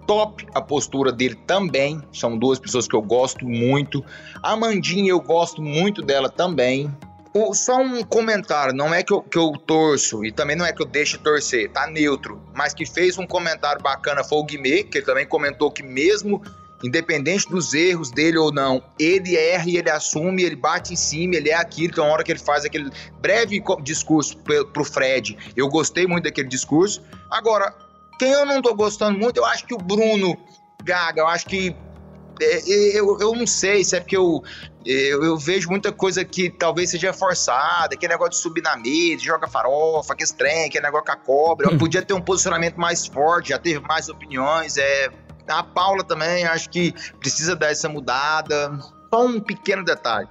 top 0.09 0.47
a 0.55 0.61
postura 0.61 1.13
dele 1.13 1.35
também. 1.47 2.03
São 2.13 2.37
duas 2.37 2.59
pessoas 2.59 2.89
que 2.89 2.97
eu 2.97 3.03
gosto 3.03 3.47
muito. 3.47 4.03
A 4.43 4.57
Mandinha, 4.57 5.11
eu 5.11 5.21
gosto 5.21 5.61
muito 5.61 6.01
dela 6.01 6.31
também. 6.31 6.91
O, 7.35 7.53
só 7.55 7.77
um 7.77 8.03
comentário, 8.03 8.75
não 8.75 8.93
é 8.93 9.03
que 9.03 9.13
eu, 9.13 9.21
que 9.21 9.37
eu 9.37 9.53
torço 9.53 10.25
e 10.25 10.33
também 10.33 10.57
não 10.57 10.65
é 10.65 10.73
que 10.73 10.81
eu 10.81 10.87
deixe 10.87 11.19
torcer, 11.19 11.71
tá 11.71 11.87
neutro, 11.87 12.41
mas 12.55 12.73
que 12.73 12.87
fez 12.87 13.19
um 13.19 13.27
comentário 13.27 13.83
bacana 13.83 14.25
foi 14.25 14.39
o 14.39 14.45
Guimê, 14.45 14.83
que 14.83 14.99
ele 14.99 15.05
também 15.05 15.27
comentou 15.27 15.71
que 15.71 15.83
mesmo 15.83 16.43
independente 16.83 17.49
dos 17.49 17.75
erros 17.75 18.11
dele 18.11 18.39
ou 18.39 18.51
não, 18.51 18.83
ele 18.99 19.37
erra 19.37 19.69
e 19.69 19.77
ele 19.77 19.91
assume, 19.91 20.43
ele 20.43 20.57
bate 20.57 20.95
em 20.95 20.97
cima, 20.97 21.37
ele 21.37 21.51
é 21.51 21.55
aquilo. 21.55 21.89
Então, 21.89 22.07
a 22.07 22.09
hora 22.09 22.25
que 22.25 22.33
ele 22.33 22.39
faz 22.39 22.65
aquele 22.65 22.91
breve 23.21 23.63
discurso 23.83 24.39
pro 24.73 24.85
Fred, 24.85 25.37
eu 25.55 25.69
gostei 25.69 26.07
muito 26.07 26.25
daquele 26.25 26.49
discurso. 26.49 27.03
Agora, 27.31 27.75
quem 28.19 28.33
eu 28.33 28.45
não 28.45 28.61
tô 28.61 28.75
gostando 28.75 29.19
muito, 29.19 29.39
eu 29.39 29.45
acho 29.45 29.65
que 29.65 29.75
o 29.75 29.79
Bruno 29.79 30.37
Gaga, 30.83 31.21
eu 31.21 31.29
acho 31.29 31.47
que. 31.47 31.75
É, 32.41 32.69
eu, 32.69 33.19
eu 33.19 33.35
não 33.35 33.47
sei 33.47 33.83
se 33.83 33.97
é 33.97 34.01
porque 34.01 34.17
eu, 34.17 34.43
eu, 34.85 35.25
eu, 35.25 35.37
vejo 35.37 35.69
muita 35.69 35.91
coisa 35.91 36.25
que 36.25 36.49
talvez 36.49 36.91
seja 36.91 37.13
forçada, 37.13 37.95
aquele 37.95 38.13
negócio 38.13 38.33
de 38.33 38.37
subir 38.37 38.63
na 38.63 38.77
mesa, 38.77 39.25
joga 39.25 39.49
farofa, 39.49 40.15
que 40.15 40.25
trem, 40.35 40.67
aquele 40.67 40.85
negócio 40.85 41.07
com 41.07 41.13
a 41.13 41.17
cobra. 41.17 41.69
Eu 41.69 41.79
podia 41.79 42.01
ter 42.01 42.15
um 42.15 42.21
posicionamento 42.21 42.77
mais 42.77 43.07
forte, 43.07 43.49
já 43.49 43.59
ter 43.59 43.81
mais 43.81 44.09
opiniões. 44.09 44.77
É, 44.77 45.11
a 45.49 45.63
Paula 45.63 46.05
também, 46.05 46.45
acho 46.45 46.71
que 46.71 46.93
precisa 47.19 47.57
dar 47.57 47.71
essa 47.71 47.89
mudada. 47.89 48.79
Só 49.13 49.27
um 49.27 49.41
pequeno 49.41 49.85
detalhe. 49.85 50.29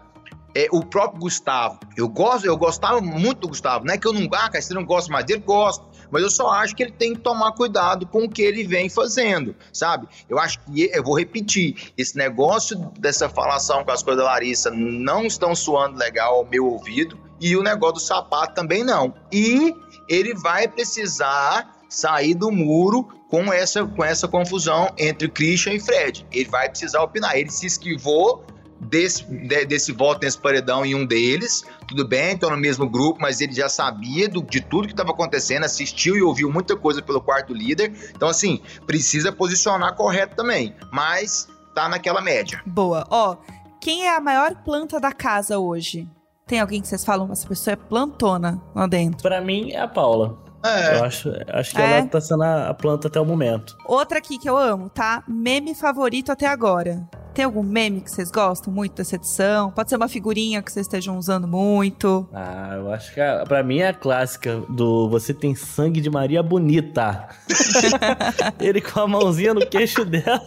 É, 0.55 0.67
o 0.71 0.83
próprio 0.85 1.19
Gustavo. 1.19 1.79
Eu 1.97 2.07
gosto, 2.07 2.45
eu 2.45 2.55
gostava 2.55 3.01
muito 3.01 3.41
do 3.41 3.49
Gustavo. 3.49 3.85
Não 3.85 3.93
é 3.93 3.97
que 3.97 4.07
eu 4.07 4.13
não, 4.13 4.29
ah, 4.33 4.49
você 4.53 4.73
não 4.73 4.85
gosta 4.85 5.11
mais 5.11 5.25
dele, 5.25 5.43
gosto 5.45 5.85
Mas 6.11 6.23
eu 6.23 6.29
só 6.29 6.49
acho 6.49 6.75
que 6.75 6.83
ele 6.83 6.91
tem 6.91 7.13
que 7.13 7.21
tomar 7.21 7.51
cuidado 7.53 8.05
com 8.05 8.25
o 8.25 8.29
que 8.29 8.41
ele 8.41 8.63
vem 8.63 8.89
fazendo, 8.89 9.55
sabe? 9.71 10.07
Eu 10.29 10.39
acho 10.39 10.59
que, 10.59 10.89
eu 10.93 11.03
vou 11.03 11.17
repetir, 11.17 11.91
esse 11.97 12.17
negócio 12.17 12.77
dessa 12.99 13.29
falação 13.29 13.83
com 13.83 13.91
as 13.91 14.03
coisas 14.03 14.23
da 14.23 14.29
Larissa 14.29 14.71
não 14.71 15.25
estão 15.25 15.55
soando 15.55 15.97
legal 15.97 16.35
ao 16.35 16.45
meu 16.45 16.65
ouvido 16.65 17.17
e 17.39 17.55
o 17.55 17.63
negócio 17.63 17.95
do 17.95 17.99
sapato 18.01 18.53
também 18.53 18.83
não. 18.83 19.13
E 19.31 19.73
ele 20.07 20.33
vai 20.33 20.67
precisar 20.67 21.75
sair 21.89 22.33
do 22.33 22.51
muro 22.51 23.07
com 23.29 23.51
essa, 23.51 23.85
com 23.85 24.03
essa 24.03 24.27
confusão 24.27 24.91
entre 24.97 25.29
Christian 25.29 25.73
e 25.73 25.79
Fred. 25.79 26.25
Ele 26.31 26.49
vai 26.49 26.69
precisar 26.69 27.01
opinar. 27.01 27.37
Ele 27.37 27.49
se 27.49 27.65
esquivou 27.65 28.45
desse, 28.79 29.23
de, 29.23 29.65
desse 29.65 29.91
voto 29.91 30.23
nesse 30.23 30.37
paredão 30.37 30.85
em 30.85 30.95
um 30.95 31.05
deles. 31.05 31.63
Tudo 31.87 32.07
bem, 32.07 32.33
estão 32.33 32.49
no 32.49 32.57
mesmo 32.57 32.89
grupo, 32.89 33.19
mas 33.21 33.41
ele 33.41 33.53
já 33.53 33.69
sabia 33.69 34.27
do, 34.27 34.41
de 34.41 34.61
tudo 34.61 34.87
que 34.87 34.93
estava 34.93 35.11
acontecendo, 35.11 35.63
assistiu 35.63 36.15
e 36.15 36.21
ouviu 36.21 36.51
muita 36.51 36.75
coisa 36.75 37.01
pelo 37.01 37.21
quarto 37.21 37.53
líder. 37.53 37.91
Então, 38.15 38.27
assim, 38.27 38.61
precisa 38.85 39.31
posicionar 39.31 39.95
correto 39.95 40.35
também. 40.35 40.75
Mas 40.91 41.47
tá 41.73 41.87
naquela 41.87 42.21
média. 42.21 42.61
Boa. 42.65 43.05
Ó, 43.09 43.37
quem 43.81 44.05
é 44.05 44.15
a 44.15 44.19
maior 44.19 44.55
planta 44.63 44.99
da 44.99 45.11
casa 45.11 45.59
hoje? 45.59 46.07
Tem 46.45 46.59
alguém 46.59 46.81
que 46.81 46.87
vocês 46.87 47.03
falam, 47.03 47.31
essa 47.31 47.47
pessoa 47.47 47.73
é 47.73 47.75
plantona 47.75 48.61
lá 48.73 48.87
dentro? 48.87 49.21
Pra 49.21 49.41
mim 49.41 49.71
é 49.71 49.81
a 49.81 49.87
Paula. 49.87 50.46
É. 50.63 50.97
Eu 50.99 51.03
acho, 51.05 51.31
acho 51.53 51.71
que 51.75 51.81
É? 51.81 51.99
ela 51.99 52.07
tá 52.07 52.19
sendo 52.19 52.43
a 52.43 52.73
planta 52.73 53.07
até 53.07 53.19
o 53.21 53.25
momento. 53.25 53.77
Outra 53.85 54.17
aqui 54.17 54.37
que 54.37 54.49
eu 54.49 54.57
amo, 54.57 54.89
tá? 54.89 55.23
Meme 55.27 55.73
favorito 55.75 56.31
até 56.31 56.47
agora. 56.47 57.07
Tem 57.33 57.45
algum 57.45 57.61
meme 57.61 58.01
que 58.01 58.09
vocês 58.09 58.31
gostam 58.31 58.73
muito 58.73 58.95
dessa 58.95 59.15
edição? 59.15 59.69
Pode 59.69 59.89
ser 59.91 59.95
uma 59.95 60.07
figurinha 60.07 60.59
que 60.63 60.71
vocês 60.71 60.87
estejam 60.87 61.15
usando 61.19 61.47
muito. 61.47 62.27
Ah, 62.33 62.71
eu 62.75 62.91
acho 62.91 63.13
que 63.13 63.21
a, 63.21 63.43
pra 63.45 63.61
mim 63.61 63.77
é 63.77 63.89
a 63.89 63.93
clássica 63.93 64.59
do 64.67 65.07
Você 65.09 65.35
tem 65.35 65.53
sangue 65.53 66.01
de 66.01 66.09
Maria 66.09 66.41
Bonita. 66.41 67.27
Ele 68.59 68.81
com 68.81 68.99
a 69.01 69.07
mãozinha 69.07 69.53
no 69.53 69.63
queixo 69.67 70.03
dela. 70.03 70.41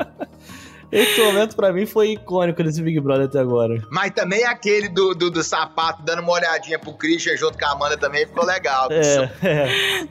Esse 0.92 1.20
momento 1.20 1.54
pra 1.54 1.72
mim 1.72 1.86
foi 1.86 2.12
icônico 2.12 2.62
desse 2.62 2.82
Big 2.82 2.98
Brother 3.00 3.26
até 3.26 3.38
agora. 3.38 3.82
Mas 3.90 4.10
também 4.12 4.44
aquele 4.44 4.88
do, 4.88 5.14
do, 5.14 5.30
do 5.30 5.42
sapato 5.42 6.02
dando 6.02 6.20
uma 6.20 6.32
olhadinha 6.32 6.78
pro 6.78 6.92
Christian 6.94 7.36
junto 7.36 7.58
com 7.58 7.64
a 7.64 7.72
Amanda 7.72 7.96
também 7.96 8.26
ficou 8.26 8.44
legal. 8.44 8.88
É, 8.90 9.30
é. 9.42 10.10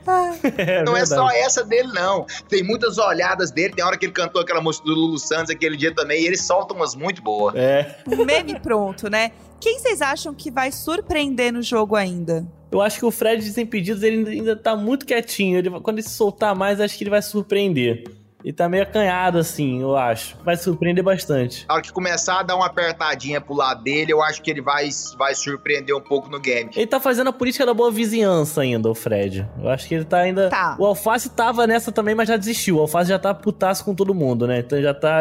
É 0.56 0.82
não 0.82 0.96
é 0.96 1.00
verdade. 1.00 1.08
só 1.08 1.30
essa 1.30 1.64
dele, 1.64 1.88
não. 1.92 2.26
Tem 2.48 2.62
muitas 2.62 2.98
olhadas 2.98 3.50
dele. 3.50 3.74
Tem 3.74 3.84
hora 3.84 3.96
que 3.96 4.06
ele 4.06 4.12
cantou 4.12 4.40
aquela 4.40 4.60
música 4.60 4.86
do 4.86 4.94
Lulu 4.94 5.18
Santos 5.18 5.50
aquele 5.50 5.76
dia 5.76 5.94
também. 5.94 6.22
E 6.22 6.26
ele 6.26 6.36
solta 6.36 6.74
umas 6.74 6.94
muito 6.94 7.22
boas. 7.22 7.54
É. 7.54 7.96
Um 8.06 8.24
meme 8.24 8.58
pronto, 8.60 9.08
né? 9.08 9.32
Quem 9.60 9.78
vocês 9.78 10.00
acham 10.00 10.34
que 10.34 10.50
vai 10.50 10.72
surpreender 10.72 11.52
no 11.52 11.62
jogo 11.62 11.94
ainda? 11.94 12.46
Eu 12.72 12.80
acho 12.80 12.98
que 12.98 13.04
o 13.04 13.10
Fred 13.10 13.42
Desimpedidos 13.42 14.02
ele 14.02 14.18
ainda, 14.18 14.30
ainda 14.30 14.56
tá 14.56 14.76
muito 14.76 15.04
quietinho. 15.04 15.58
Ele, 15.58 15.70
quando 15.80 15.98
ele 15.98 16.06
se 16.06 16.14
soltar 16.14 16.54
mais, 16.54 16.80
acho 16.80 16.96
que 16.96 17.04
ele 17.04 17.10
vai 17.10 17.20
surpreender. 17.20 18.04
Ele 18.44 18.52
tá 18.52 18.68
meio 18.68 18.82
acanhado, 18.82 19.38
assim, 19.38 19.80
eu 19.80 19.96
acho. 19.96 20.36
Vai 20.44 20.56
surpreender 20.56 21.04
bastante. 21.04 21.66
Na 21.68 21.74
hora 21.74 21.82
que 21.82 21.92
começar 21.92 22.40
a 22.40 22.42
dar 22.42 22.56
uma 22.56 22.66
apertadinha 22.66 23.40
pro 23.40 23.54
lado 23.54 23.82
dele, 23.82 24.12
eu 24.12 24.22
acho 24.22 24.42
que 24.42 24.50
ele 24.50 24.62
vai, 24.62 24.88
vai 25.18 25.34
surpreender 25.34 25.94
um 25.94 26.00
pouco 26.00 26.28
no 26.28 26.40
game. 26.40 26.70
Ele 26.74 26.86
tá 26.86 26.98
fazendo 26.98 27.28
a 27.28 27.32
política 27.32 27.66
da 27.66 27.74
boa 27.74 27.90
vizinhança 27.90 28.62
ainda, 28.62 28.88
o 28.88 28.94
Fred. 28.94 29.46
Eu 29.62 29.68
acho 29.68 29.86
que 29.86 29.94
ele 29.94 30.04
tá 30.04 30.18
ainda. 30.18 30.48
Tá. 30.48 30.76
O 30.78 30.86
Alface 30.86 31.28
tava 31.30 31.66
nessa 31.66 31.92
também, 31.92 32.14
mas 32.14 32.28
já 32.28 32.36
desistiu. 32.36 32.76
O 32.76 32.80
Alface 32.80 33.10
já 33.10 33.18
tá 33.18 33.34
putaço 33.34 33.84
com 33.84 33.94
todo 33.94 34.14
mundo, 34.14 34.46
né? 34.46 34.60
Então 34.60 34.80
já 34.80 34.94
tá. 34.94 35.20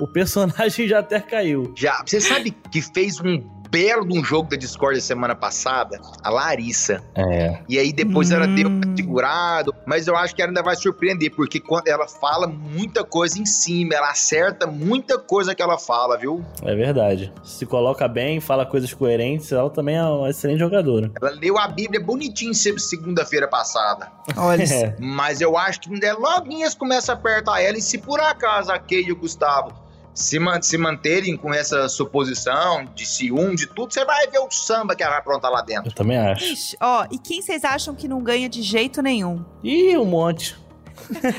O 0.00 0.06
personagem 0.06 0.86
já 0.88 0.98
até 0.98 1.20
caiu. 1.20 1.72
Já, 1.76 2.02
você 2.04 2.20
sabe 2.20 2.50
que 2.70 2.82
fez 2.82 3.20
um 3.20 3.38
belo 3.70 4.06
de 4.06 4.18
um 4.18 4.24
jogo 4.24 4.48
da 4.50 4.56
Discord 4.56 5.00
semana 5.00 5.34
passada? 5.34 6.00
A 6.22 6.30
Larissa. 6.30 7.02
É. 7.14 7.58
E 7.68 7.78
aí 7.78 7.92
depois 7.92 8.30
ela 8.30 8.46
deu 8.46 8.68
Hum. 8.68 8.80
segurado, 8.96 9.74
mas 9.86 10.06
eu 10.06 10.16
acho 10.16 10.34
que 10.34 10.42
ela 10.42 10.50
ainda 10.50 10.62
vai 10.62 10.76
surpreender, 10.76 11.30
porque 11.34 11.60
quando 11.60 11.88
ela 11.88 12.06
fala 12.08 12.46
muita 12.46 13.04
coisa 13.04 13.38
em 13.38 13.46
cima, 13.46 13.94
ela 13.94 14.10
acerta 14.10 14.66
muita 14.66 15.18
coisa 15.18 15.54
que 15.54 15.62
ela 15.62 15.78
fala, 15.78 16.16
viu? 16.18 16.44
É 16.62 16.74
verdade. 16.74 17.32
Se 17.44 17.64
coloca 17.66 18.06
bem, 18.08 18.40
fala 18.40 18.64
coisas 18.66 18.92
coerentes, 18.92 19.50
ela 19.52 19.70
também 19.70 19.96
é 19.96 20.02
uma 20.04 20.30
excelente 20.30 20.58
jogadora. 20.58 21.10
Ela 21.20 21.30
leu 21.30 21.58
a 21.58 21.68
Bíblia 21.68 22.00
bonitinho 22.02 22.54
se- 22.54 22.78
segunda-feira 22.78 23.46
passada. 23.48 24.10
Olha, 24.36 24.64
É. 24.76 24.94
Mas 24.98 25.40
eu 25.40 25.56
acho 25.56 25.80
que 25.80 26.04
é 26.04 26.12
loguinhas 26.12 26.74
começa 26.74 27.12
a 27.12 27.14
apertar 27.14 27.60
ela, 27.62 27.78
e 27.78 27.82
se 27.82 27.98
por 27.98 28.20
acaso 28.20 28.70
a 28.72 28.78
Kay 28.78 29.04
e 29.06 29.12
o 29.12 29.16
Gustavo 29.16 29.72
se, 30.16 30.38
man- 30.40 30.60
se 30.62 30.76
manterem 30.78 31.36
com 31.36 31.52
essa 31.54 31.88
suposição 31.88 32.84
de 32.94 33.04
ciúme, 33.06 33.54
de 33.54 33.66
tudo, 33.66 33.92
você 33.92 34.04
vai 34.04 34.26
ver 34.28 34.38
o 34.38 34.50
samba 34.50 34.96
que 34.96 35.02
ela 35.02 35.10
vai 35.12 35.20
aprontar 35.20 35.50
lá 35.52 35.60
dentro. 35.62 35.90
Eu 35.90 35.94
também 35.94 36.16
acho. 36.18 36.44
Ixi, 36.44 36.76
ó, 36.80 37.06
e 37.10 37.18
quem 37.18 37.40
vocês 37.42 37.62
acham 37.64 37.94
que 37.94 38.08
não 38.08 38.20
ganha 38.22 38.48
de 38.48 38.62
jeito 38.62 39.00
nenhum? 39.02 39.44
Ih, 39.62 39.96
um 39.96 40.04
monte. 40.06 40.56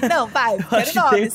Não, 0.07 0.27
vai, 0.27 0.57
quero 0.69 0.85
que 0.91 1.09
tem. 1.09 1.31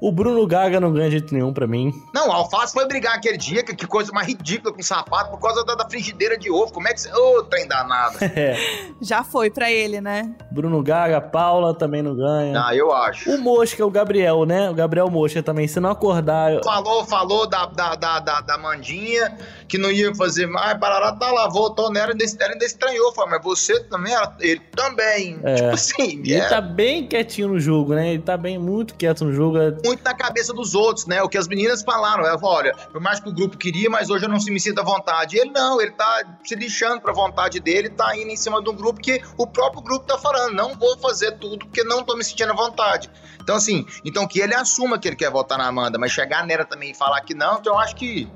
O 0.00 0.12
Bruno 0.12 0.46
Gaga 0.46 0.78
não 0.78 0.92
ganha 0.92 1.06
de 1.06 1.12
jeito 1.18 1.32
nenhum 1.32 1.52
pra 1.54 1.66
mim. 1.66 1.90
Não, 2.14 2.28
o 2.28 2.32
Alface 2.32 2.72
foi 2.74 2.86
brigar 2.86 3.14
aquele 3.16 3.38
dia, 3.38 3.62
que, 3.64 3.74
que 3.74 3.86
coisa 3.86 4.12
mais 4.12 4.26
ridícula 4.28 4.72
com 4.72 4.80
o 4.80 4.84
sapato, 4.84 5.30
por 5.30 5.40
causa 5.40 5.64
da, 5.64 5.74
da 5.74 5.88
frigideira 5.88 6.36
de 6.36 6.50
ovo. 6.50 6.70
Como 6.72 6.86
é 6.86 6.92
que 6.92 7.00
você. 7.00 7.10
Ô, 7.14 7.42
trem 7.44 7.66
danado. 7.66 8.16
É. 8.36 8.54
Já 9.00 9.24
foi 9.24 9.50
pra 9.50 9.70
ele, 9.72 10.00
né? 10.00 10.34
Bruno 10.50 10.82
Gaga, 10.82 11.20
Paula 11.20 11.72
também 11.74 12.02
não 12.02 12.14
ganha. 12.14 12.62
Ah, 12.66 12.74
eu 12.76 12.92
acho. 12.92 13.30
O 13.30 13.38
Mosca, 13.40 13.84
o 13.86 13.90
Gabriel, 13.90 14.44
né? 14.44 14.68
O 14.68 14.74
Gabriel 14.74 15.08
Mosca 15.10 15.42
também. 15.42 15.66
Se 15.66 15.80
não 15.80 15.90
acordar. 15.90 16.52
eu- 16.52 16.62
Falou, 16.62 17.04
falou 17.06 17.46
da, 17.48 17.64
da, 17.66 17.94
da, 17.94 18.18
da, 18.20 18.40
da 18.42 18.58
Mandinha, 18.58 19.34
que 19.68 19.78
não 19.78 19.90
ia 19.90 20.14
fazer 20.14 20.46
mais, 20.46 20.78
parará, 20.78 21.12
tá 21.12 21.30
lá, 21.30 21.48
voltou 21.48 21.90
nela, 21.90 22.12
ainda, 22.12 22.24
ainda 22.24 22.64
estranhou, 22.64 23.12
falou, 23.12 23.30
mas 23.30 23.42
você 23.42 23.82
também, 23.84 24.14
ele 24.40 24.60
também. 24.74 25.38
É. 25.42 25.54
Tipo 25.56 25.68
assim, 25.74 26.20
ele 26.20 26.34
é 26.34 26.48
tá 26.48 26.60
bem 26.60 27.06
quietinho 27.06 27.48
no 27.48 27.58
jogo, 27.60 27.94
né? 27.94 28.12
Ele 28.14 28.22
tá 28.22 28.36
bem 28.36 28.58
muito 28.58 28.94
quieto 28.94 29.24
no 29.24 29.32
jogo. 29.32 29.58
é- 29.58 29.76
muito 29.84 30.02
na 30.04 30.14
cabeça 30.14 30.52
dos 30.52 30.74
outros, 30.74 31.06
né? 31.06 31.22
O 31.22 31.28
que 31.28 31.38
as 31.38 31.48
meninas 31.48 31.82
falaram, 31.82 32.24
ela 32.24 32.38
falou, 32.38 32.56
olha, 32.56 32.74
por 32.92 33.00
mais 33.00 33.20
que 33.20 33.28
o 33.28 33.32
grupo 33.32 33.56
queria, 33.56 33.90
mas 33.90 34.08
hoje 34.10 34.24
eu 34.24 34.28
não 34.28 34.38
se 34.40 34.50
me 34.50 34.60
sinto 34.60 34.80
à 34.80 34.84
vontade. 34.84 35.36
Ele 35.36 35.50
não, 35.50 35.80
ele 35.80 35.92
tá 35.92 36.22
se 36.44 36.54
lixando 36.54 37.00
pra 37.00 37.12
vontade 37.12 37.60
dele, 37.60 37.88
tá 37.88 38.16
indo 38.16 38.30
em 38.30 38.36
cima 38.36 38.62
de 38.62 38.70
um 38.70 38.74
grupo 38.74 39.00
que 39.00 39.20
o 39.36 39.46
próprio 39.46 39.82
grupo 39.82 40.06
tá 40.06 40.16
falando, 40.18 40.54
não 40.54 40.74
vou 40.74 40.96
fazer 40.98 41.32
tudo 41.32 41.58
porque 41.58 41.82
não 41.82 42.02
tô 42.04 42.16
me 42.16 42.24
sentindo 42.24 42.52
à 42.52 42.54
vontade. 42.54 43.10
Então, 43.42 43.56
assim, 43.56 43.86
então 44.04 44.26
que 44.26 44.40
ele 44.40 44.54
assuma 44.54 44.98
que 44.98 45.08
ele 45.08 45.16
quer 45.16 45.30
votar 45.30 45.58
na 45.58 45.66
Amanda, 45.66 45.98
mas 45.98 46.12
chegar 46.12 46.46
nela 46.46 46.64
também 46.64 46.90
e 46.90 46.94
falar 46.94 47.20
que 47.20 47.34
não, 47.34 47.58
então 47.58 47.74
eu 47.74 47.78
acho 47.78 47.94
que, 47.96 48.28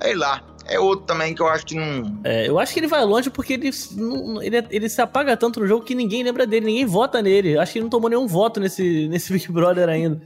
sei 0.00 0.14
lá, 0.14 0.42
é 0.66 0.78
outro 0.78 1.04
também 1.06 1.34
que 1.34 1.42
eu 1.42 1.46
acho 1.48 1.64
que 1.66 1.74
não... 1.74 2.20
É, 2.24 2.48
eu 2.48 2.58
acho 2.58 2.72
que 2.72 2.80
ele 2.80 2.86
vai 2.86 3.04
longe 3.04 3.30
porque 3.30 3.54
ele, 3.54 3.70
não- 3.96 4.42
ele, 4.42 4.56
é- 4.58 4.66
ele 4.70 4.88
se 4.88 5.00
apaga 5.02 5.36
tanto 5.36 5.60
no 5.60 5.66
jogo 5.66 5.84
que 5.84 5.94
ninguém 5.94 6.22
lembra 6.22 6.46
dele, 6.46 6.66
ninguém 6.66 6.86
vota 6.86 7.20
nele. 7.22 7.54
Eu 7.56 7.60
Acho 7.60 7.72
que 7.72 7.78
ele 7.78 7.84
não 7.84 7.90
tomou 7.90 8.08
nenhum 8.10 8.26
voto 8.26 8.60
nesse, 8.60 9.06
nesse 9.08 9.32
Big 9.32 9.50
Brother 9.52 9.88
ainda. 9.88 10.20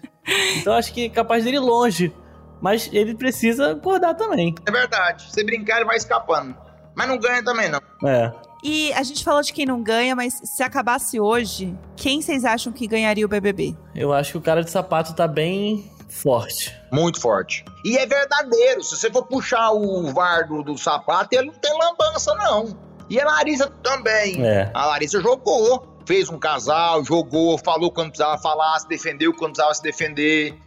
Então 0.57 0.72
eu 0.72 0.79
acho 0.79 0.92
que 0.92 1.07
é 1.07 1.09
capaz 1.09 1.44
dele 1.44 1.57
ir 1.57 1.61
longe. 1.61 2.12
Mas 2.61 2.90
ele 2.92 3.14
precisa 3.14 3.72
acordar 3.72 4.14
também. 4.14 4.55
É 4.66 4.70
verdade, 4.70 5.33
se 5.33 5.44
brincar 5.44 5.77
ele 5.77 5.85
vai 5.87 5.96
escapando. 5.96 6.57
Mas 6.96 7.07
não 7.09 7.16
ganha 7.18 7.42
também, 7.44 7.68
não. 7.68 7.81
É. 8.05 8.33
E 8.64 8.92
a 8.94 9.03
gente 9.05 9.22
falou 9.22 9.40
de 9.40 9.53
quem 9.53 9.64
não 9.64 9.81
ganha, 9.81 10.16
mas 10.16 10.40
se 10.42 10.64
acabasse 10.64 11.20
hoje, 11.20 11.72
quem 11.94 12.20
vocês 12.20 12.44
acham 12.44 12.72
que 12.72 12.88
ganharia 12.88 13.24
o 13.24 13.29
BBB? 13.29 13.77
Eu 13.94 14.12
acho 14.12 14.33
que 14.33 14.38
o 14.38 14.40
cara 14.40 14.64
de 14.64 14.70
sapato 14.72 15.14
tá 15.14 15.29
bem 15.29 15.88
forte. 16.08 16.74
Muito 16.92 17.20
forte. 17.20 17.64
E 17.84 17.96
é 17.96 18.06
verdadeiro. 18.06 18.82
Se 18.82 18.96
você 18.96 19.10
for 19.10 19.24
puxar 19.26 19.70
o 19.72 20.12
VAR 20.12 20.48
do, 20.48 20.62
do 20.62 20.78
sapato, 20.78 21.34
ele 21.34 21.46
não 21.46 21.54
tem 21.54 21.72
lambança, 21.78 22.34
não. 22.34 22.76
E 23.08 23.20
a 23.20 23.24
Larissa 23.24 23.70
também. 23.82 24.44
É. 24.44 24.70
A 24.74 24.86
Larissa 24.86 25.20
jogou. 25.20 25.96
Fez 26.04 26.30
um 26.30 26.38
casal, 26.38 27.04
jogou, 27.04 27.58
falou 27.58 27.90
quando 27.90 28.08
precisava 28.08 28.40
falar, 28.40 28.78
se 28.78 28.88
defendeu 28.88 29.32
quando 29.34 29.52
precisava 29.52 29.74
se 29.74 29.82
defender. 29.82 30.58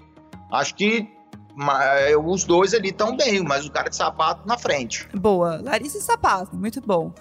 Acho 0.51 0.75
que 0.75 1.10
é, 1.82 2.15
os 2.15 2.43
dois 2.43 2.73
ali 2.73 2.89
estão 2.89 3.15
bem, 3.15 3.41
mas 3.43 3.65
o 3.65 3.71
cara 3.71 3.89
de 3.89 3.95
sapato 3.95 4.47
na 4.47 4.58
frente. 4.58 5.08
Boa, 5.13 5.60
Larissa 5.63 5.97
e 5.97 6.01
Sapato, 6.01 6.56
muito 6.56 6.80
bom. 6.80 7.12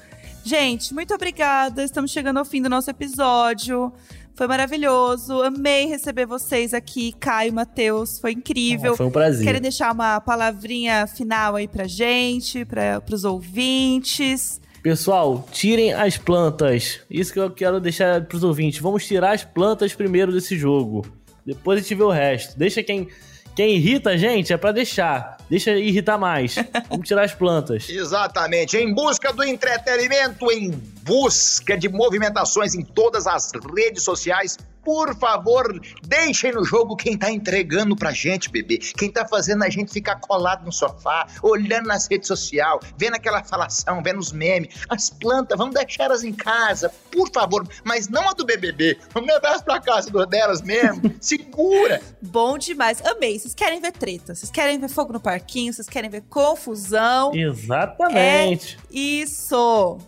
Gente, 0.44 0.94
muito 0.94 1.14
obrigada. 1.14 1.84
Estamos 1.84 2.10
chegando 2.10 2.38
ao 2.38 2.44
fim 2.44 2.62
do 2.62 2.68
nosso 2.68 2.90
episódio. 2.90 3.92
Foi 4.40 4.46
maravilhoso. 4.46 5.42
Amei 5.42 5.84
receber 5.84 6.24
vocês 6.24 6.72
aqui, 6.72 7.12
Caio, 7.20 7.52
Matheus. 7.52 8.18
Foi 8.18 8.32
incrível. 8.32 8.94
Ah, 8.94 8.96
foi 8.96 9.04
um 9.04 9.10
prazer. 9.10 9.44
Querem 9.44 9.60
deixar 9.60 9.92
uma 9.92 10.18
palavrinha 10.18 11.06
final 11.06 11.56
aí 11.56 11.68
pra 11.68 11.86
gente, 11.86 12.64
para 12.64 13.02
os 13.12 13.24
ouvintes? 13.24 14.58
Pessoal, 14.82 15.46
tirem 15.52 15.92
as 15.92 16.16
plantas. 16.16 17.00
Isso 17.10 17.34
que 17.34 17.38
eu 17.38 17.50
quero 17.50 17.78
deixar 17.78 18.24
pros 18.24 18.42
ouvintes. 18.42 18.80
Vamos 18.80 19.06
tirar 19.06 19.32
as 19.32 19.44
plantas 19.44 19.92
primeiro 19.92 20.32
desse 20.32 20.56
jogo. 20.56 21.04
Depois 21.44 21.78
a 21.78 21.82
gente 21.82 21.94
vê 21.94 22.02
o 22.02 22.08
resto. 22.08 22.58
Deixa 22.58 22.82
quem. 22.82 23.08
Quem 23.60 23.76
irrita 23.76 24.16
gente 24.16 24.54
é 24.54 24.56
pra 24.56 24.72
deixar. 24.72 25.36
Deixa 25.50 25.72
irritar 25.72 26.16
mais. 26.16 26.54
Vamos 26.88 27.06
tirar 27.06 27.24
as 27.24 27.34
plantas. 27.34 27.86
Exatamente. 27.92 28.78
Em 28.78 28.94
busca 28.94 29.34
do 29.34 29.44
entretenimento, 29.44 30.50
em 30.50 30.70
busca 31.02 31.76
de 31.76 31.86
movimentações 31.86 32.74
em 32.74 32.80
todas 32.82 33.26
as 33.26 33.52
redes 33.76 34.02
sociais 34.02 34.56
por 34.90 35.14
favor, 35.14 35.80
deixem 36.02 36.50
no 36.50 36.64
jogo 36.64 36.96
quem 36.96 37.16
tá 37.16 37.30
entregando 37.30 37.94
pra 37.94 38.10
gente, 38.10 38.50
bebê. 38.50 38.78
Quem 38.78 39.08
tá 39.08 39.24
fazendo 39.24 39.62
a 39.62 39.70
gente 39.70 39.92
ficar 39.92 40.16
colado 40.16 40.64
no 40.64 40.72
sofá, 40.72 41.28
olhando 41.44 41.86
nas 41.86 42.08
redes 42.10 42.26
sociais, 42.26 42.80
vendo 42.98 43.14
aquela 43.14 43.44
falação, 43.44 44.02
vendo 44.02 44.18
os 44.18 44.32
memes. 44.32 44.74
As 44.88 45.08
plantas, 45.08 45.56
vamos 45.56 45.76
deixar 45.76 46.06
elas 46.06 46.24
em 46.24 46.32
casa, 46.32 46.92
por 47.08 47.30
favor. 47.30 47.64
Mas 47.84 48.08
não 48.08 48.30
a 48.30 48.32
do 48.32 48.44
BBB. 48.44 48.98
Vamos 49.14 49.32
levar 49.32 49.50
elas 49.50 49.62
pra 49.62 49.78
casa 49.78 50.10
delas 50.26 50.60
mesmo. 50.60 51.14
Segura. 51.22 52.02
Bom 52.20 52.58
demais. 52.58 53.00
Amei. 53.06 53.38
Vocês 53.38 53.54
querem 53.54 53.80
ver 53.80 53.92
treta, 53.92 54.34
vocês 54.34 54.50
querem 54.50 54.80
ver 54.80 54.88
fogo 54.88 55.12
no 55.12 55.20
parquinho, 55.20 55.72
vocês 55.72 55.88
querem 55.88 56.10
ver 56.10 56.22
confusão. 56.22 57.32
Exatamente. 57.32 58.76
É 58.92 58.98
isso. 58.98 59.98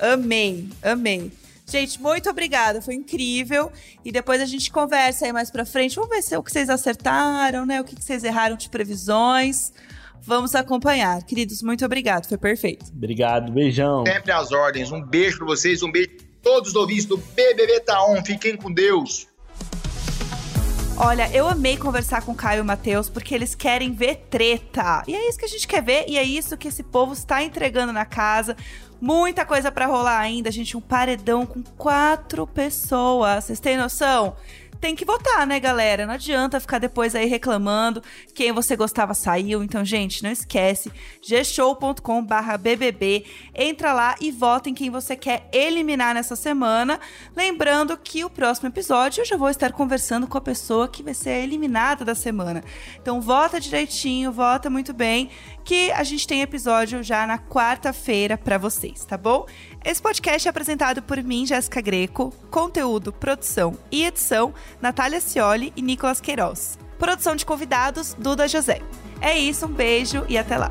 Amei, 0.00 0.66
amei. 0.82 1.30
Gente, 1.70 2.02
muito 2.02 2.28
obrigada, 2.28 2.82
foi 2.82 2.94
incrível. 2.94 3.70
E 4.04 4.10
depois 4.10 4.40
a 4.40 4.44
gente 4.44 4.72
conversa 4.72 5.24
aí 5.24 5.32
mais 5.32 5.50
pra 5.52 5.64
frente. 5.64 5.94
Vamos 5.94 6.10
ver 6.10 6.20
se 6.20 6.34
é 6.34 6.38
o 6.38 6.42
que 6.42 6.50
vocês 6.50 6.68
acertaram, 6.68 7.64
né? 7.64 7.80
O 7.80 7.84
que 7.84 7.94
vocês 7.94 8.24
erraram 8.24 8.56
de 8.56 8.68
previsões. 8.68 9.72
Vamos 10.20 10.54
acompanhar. 10.54 11.22
Queridos, 11.22 11.62
muito 11.62 11.84
obrigado, 11.84 12.26
foi 12.26 12.36
perfeito. 12.36 12.86
Obrigado, 12.92 13.52
beijão. 13.52 14.04
Sempre 14.04 14.32
às 14.32 14.50
ordens. 14.50 14.90
Um 14.90 15.00
beijo 15.00 15.38
pra 15.38 15.46
vocês, 15.46 15.80
um 15.82 15.90
beijo 15.92 16.10
pra 16.16 16.26
todos 16.42 16.70
os 16.70 16.74
ouvintes 16.74 17.04
do 17.04 17.16
BBB 17.16 17.80
Taon. 17.80 18.16
Tá 18.16 18.24
Fiquem 18.24 18.56
com 18.56 18.72
Deus. 18.72 19.29
Olha, 21.02 21.34
eu 21.34 21.48
amei 21.48 21.78
conversar 21.78 22.20
com 22.20 22.32
o 22.32 22.34
Caio 22.34 22.58
e 22.58 22.60
o 22.60 22.64
Matheus 22.64 23.08
porque 23.08 23.34
eles 23.34 23.54
querem 23.54 23.90
ver 23.90 24.16
treta. 24.28 25.02
E 25.08 25.14
é 25.14 25.30
isso 25.30 25.38
que 25.38 25.46
a 25.46 25.48
gente 25.48 25.66
quer 25.66 25.82
ver 25.82 26.04
e 26.06 26.18
é 26.18 26.22
isso 26.22 26.58
que 26.58 26.68
esse 26.68 26.82
povo 26.82 27.14
está 27.14 27.42
entregando 27.42 27.90
na 27.90 28.04
casa. 28.04 28.54
Muita 29.00 29.46
coisa 29.46 29.72
para 29.72 29.86
rolar 29.86 30.18
ainda, 30.18 30.50
gente. 30.50 30.76
Um 30.76 30.80
paredão 30.80 31.46
com 31.46 31.62
quatro 31.62 32.46
pessoas. 32.46 33.44
Vocês 33.44 33.58
têm 33.58 33.78
noção? 33.78 34.36
Tem 34.80 34.96
que 34.96 35.04
votar, 35.04 35.46
né, 35.46 35.60
galera? 35.60 36.06
Não 36.06 36.14
adianta 36.14 36.58
ficar 36.58 36.78
depois 36.78 37.14
aí 37.14 37.26
reclamando. 37.26 38.02
Quem 38.34 38.50
você 38.50 38.74
gostava 38.74 39.12
saiu. 39.12 39.62
Então, 39.62 39.84
gente, 39.84 40.22
não 40.22 40.30
esquece. 40.30 40.90
gshow.com/bbb. 41.22 43.26
Entra 43.54 43.92
lá 43.92 44.14
e 44.20 44.30
vota 44.30 44.70
em 44.70 44.74
quem 44.74 44.88
você 44.88 45.14
quer 45.14 45.46
eliminar 45.52 46.14
nessa 46.14 46.34
semana. 46.34 46.98
Lembrando 47.36 47.94
que 47.96 48.24
o 48.24 48.30
próximo 48.30 48.68
episódio 48.68 49.20
eu 49.20 49.26
já 49.26 49.36
vou 49.36 49.50
estar 49.50 49.72
conversando 49.72 50.26
com 50.26 50.38
a 50.38 50.40
pessoa 50.40 50.88
que 50.88 51.02
vai 51.02 51.12
ser 51.12 51.42
eliminada 51.42 52.04
da 52.04 52.14
semana. 52.14 52.64
Então, 53.00 53.20
vota 53.20 53.60
direitinho, 53.60 54.32
vota 54.32 54.70
muito 54.70 54.94
bem, 54.94 55.28
que 55.64 55.92
a 55.92 56.02
gente 56.02 56.26
tem 56.26 56.40
episódio 56.40 57.02
já 57.02 57.26
na 57.26 57.38
quarta-feira 57.38 58.38
para 58.38 58.56
vocês, 58.56 59.04
tá 59.04 59.18
bom? 59.18 59.44
Esse 59.82 60.02
podcast 60.02 60.46
é 60.46 60.50
apresentado 60.50 61.00
por 61.00 61.22
mim, 61.22 61.46
Jéssica 61.46 61.80
Greco, 61.80 62.34
conteúdo, 62.50 63.14
produção 63.14 63.78
e 63.90 64.04
edição, 64.04 64.52
Natália 64.80 65.20
Cioli 65.22 65.72
e 65.74 65.80
Nicolas 65.80 66.20
Queiroz. 66.20 66.78
Produção 66.98 67.34
de 67.34 67.46
convidados, 67.46 68.14
Duda 68.18 68.46
José. 68.46 68.82
É 69.22 69.38
isso, 69.38 69.64
um 69.64 69.72
beijo 69.72 70.26
e 70.28 70.36
até 70.36 70.58
lá. 70.58 70.70